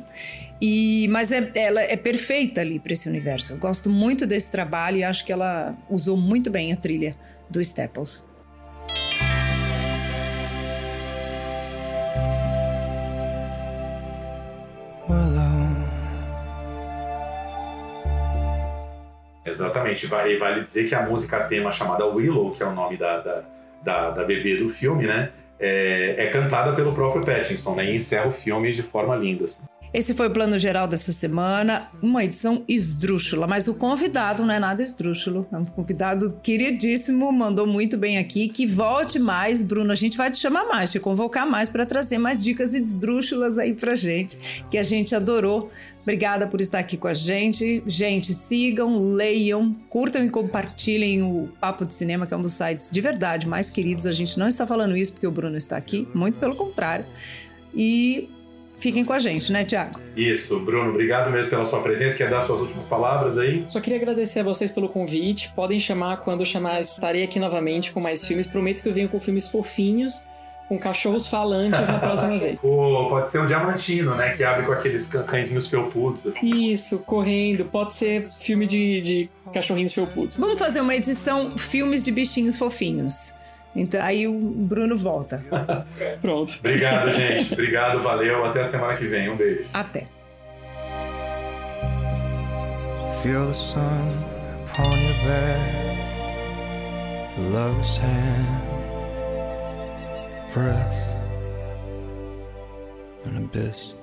E, 0.60 1.08
mas 1.08 1.32
é, 1.32 1.50
ela 1.54 1.80
é 1.80 1.96
perfeita 1.96 2.60
ali 2.60 2.78
para 2.78 2.92
esse 2.92 3.08
universo. 3.08 3.54
Eu 3.54 3.58
gosto 3.58 3.88
muito 3.88 4.26
desse 4.26 4.52
trabalho 4.52 4.98
e 4.98 5.04
acho 5.04 5.24
que 5.24 5.32
ela 5.32 5.74
usou 5.88 6.16
muito 6.16 6.50
bem 6.50 6.72
a 6.72 6.76
trilha 6.76 7.16
do 7.48 7.60
Staples. 7.60 8.28
Exatamente, 19.44 20.06
vale, 20.06 20.38
vale 20.38 20.62
dizer 20.62 20.88
que 20.88 20.94
a 20.94 21.02
música 21.02 21.40
tema 21.44 21.70
chamada 21.70 22.06
Willow, 22.06 22.52
que 22.52 22.62
é 22.62 22.66
o 22.66 22.74
nome 22.74 22.96
da, 22.96 23.18
da, 23.20 23.44
da, 23.82 24.10
da 24.10 24.24
bebê 24.24 24.56
do 24.56 24.68
filme, 24.68 25.06
né? 25.06 25.30
É, 25.58 26.14
é, 26.18 26.30
cantada 26.30 26.74
pelo 26.74 26.94
próprio 26.94 27.24
Pattinson, 27.24 27.74
né? 27.74 27.84
E 27.86 27.96
encerra 27.96 28.28
o 28.28 28.32
filme 28.32 28.72
de 28.72 28.82
forma 28.82 29.14
linda. 29.16 29.44
Assim. 29.44 29.62
Esse 29.92 30.14
foi 30.14 30.28
o 30.28 30.30
plano 30.30 30.56
geral 30.56 30.86
dessa 30.86 31.10
semana, 31.12 31.90
uma 32.00 32.22
edição 32.22 32.64
esdrúxula, 32.68 33.48
mas 33.48 33.66
o 33.66 33.74
convidado 33.74 34.44
não 34.46 34.54
é 34.54 34.60
nada 34.60 34.84
esdrúxulo, 34.84 35.48
é 35.50 35.56
um 35.56 35.64
convidado 35.64 36.32
queridíssimo, 36.44 37.32
mandou 37.32 37.66
muito 37.66 37.98
bem 37.98 38.16
aqui, 38.16 38.46
que 38.46 38.64
volte 38.66 39.18
mais, 39.18 39.64
Bruno, 39.64 39.90
a 39.90 39.96
gente 39.96 40.16
vai 40.16 40.30
te 40.30 40.38
chamar 40.38 40.64
mais, 40.66 40.92
te 40.92 41.00
convocar 41.00 41.44
mais 41.44 41.68
para 41.68 41.84
trazer 41.84 42.18
mais 42.18 42.40
dicas 42.40 42.72
esdrúxulas 42.72 43.58
aí 43.58 43.74
pra 43.74 43.96
gente, 43.96 44.64
que 44.70 44.78
a 44.78 44.84
gente 44.84 45.12
adorou. 45.12 45.72
Obrigada 46.02 46.46
por 46.46 46.60
estar 46.60 46.78
aqui 46.78 46.96
com 46.96 47.08
a 47.08 47.14
gente. 47.14 47.82
Gente, 47.84 48.32
sigam, 48.32 48.96
leiam, 48.96 49.74
curtam 49.88 50.24
e 50.24 50.30
compartilhem 50.30 51.22
o 51.22 51.48
Papo 51.60 51.84
de 51.84 51.94
Cinema, 51.94 52.28
que 52.28 52.32
é 52.32 52.36
um 52.36 52.42
dos 52.42 52.52
sites 52.52 52.90
de 52.92 53.00
verdade 53.00 53.46
mais 53.46 53.68
queridos. 53.68 54.06
A 54.06 54.12
gente 54.12 54.38
não 54.38 54.46
está 54.46 54.66
falando 54.66 54.96
isso 54.96 55.12
porque 55.12 55.26
o 55.26 55.32
Bruno 55.32 55.56
está 55.56 55.76
aqui, 55.76 56.08
muito 56.14 56.38
pelo 56.38 56.54
contrário. 56.54 57.04
E 57.74 58.28
fiquem 58.80 59.04
com 59.04 59.12
a 59.12 59.18
gente, 59.18 59.52
né, 59.52 59.64
Tiago? 59.64 60.00
Isso, 60.16 60.58
Bruno, 60.60 60.90
obrigado 60.90 61.30
mesmo 61.30 61.50
pela 61.50 61.64
sua 61.64 61.80
presença. 61.80 62.16
Quer 62.16 62.30
dar 62.30 62.40
suas 62.40 62.60
últimas 62.60 62.86
palavras 62.86 63.38
aí? 63.38 63.64
Só 63.68 63.80
queria 63.80 63.98
agradecer 63.98 64.40
a 64.40 64.42
vocês 64.42 64.70
pelo 64.70 64.88
convite. 64.88 65.52
Podem 65.54 65.78
chamar 65.78 66.18
quando 66.18 66.44
chamar, 66.44 66.80
estarei 66.80 67.22
aqui 67.22 67.38
novamente 67.38 67.92
com 67.92 68.00
mais 68.00 68.24
filmes. 68.26 68.46
Prometo 68.46 68.82
que 68.82 68.88
eu 68.88 68.94
venho 68.94 69.08
com 69.08 69.20
filmes 69.20 69.46
fofinhos. 69.46 70.24
Com 70.68 70.78
cachorros 70.78 71.26
falantes 71.26 71.88
na 71.88 71.98
próxima 71.98 72.38
vez. 72.38 72.56
Ou 72.62 73.08
pode 73.08 73.28
ser 73.28 73.40
um 73.40 73.46
diamantino, 73.46 74.14
né? 74.14 74.34
Que 74.36 74.44
abre 74.44 74.64
com 74.64 74.70
aqueles 74.72 75.08
cãezinhos 75.08 75.66
felpudos. 75.66 76.24
Assim. 76.24 76.70
Isso, 76.70 77.04
correndo. 77.04 77.64
Pode 77.64 77.92
ser 77.92 78.28
filme 78.38 78.68
de, 78.68 79.00
de 79.00 79.30
cachorrinhos 79.52 79.92
felpudos. 79.92 80.36
Vamos 80.36 80.60
fazer 80.60 80.80
uma 80.80 80.94
edição 80.94 81.58
filmes 81.58 82.04
de 82.04 82.12
bichinhos 82.12 82.56
fofinhos. 82.56 83.39
Então 83.74 84.02
aí 84.02 84.26
o 84.26 84.32
Bruno 84.40 84.96
volta. 84.96 85.44
Pronto. 86.20 86.56
Obrigado, 86.58 87.12
gente. 87.14 87.52
Obrigado, 87.52 88.02
valeu. 88.02 88.44
Até 88.44 88.62
a 88.62 88.64
semana 88.64 88.96
que 88.96 89.06
vem. 89.06 89.28
Um 89.30 89.36
beijo. 89.36 89.68
Até. 89.72 90.06
Feel 93.22 93.46
the 93.48 93.54
sun 93.54 94.24
upon 94.64 94.98
your 94.98 95.12
back, 95.26 95.98
the 97.36 97.42
lover's 97.42 97.98
hand, 97.98 98.62
breath, 100.54 101.14
an 103.26 103.36
abyss. 103.36 103.94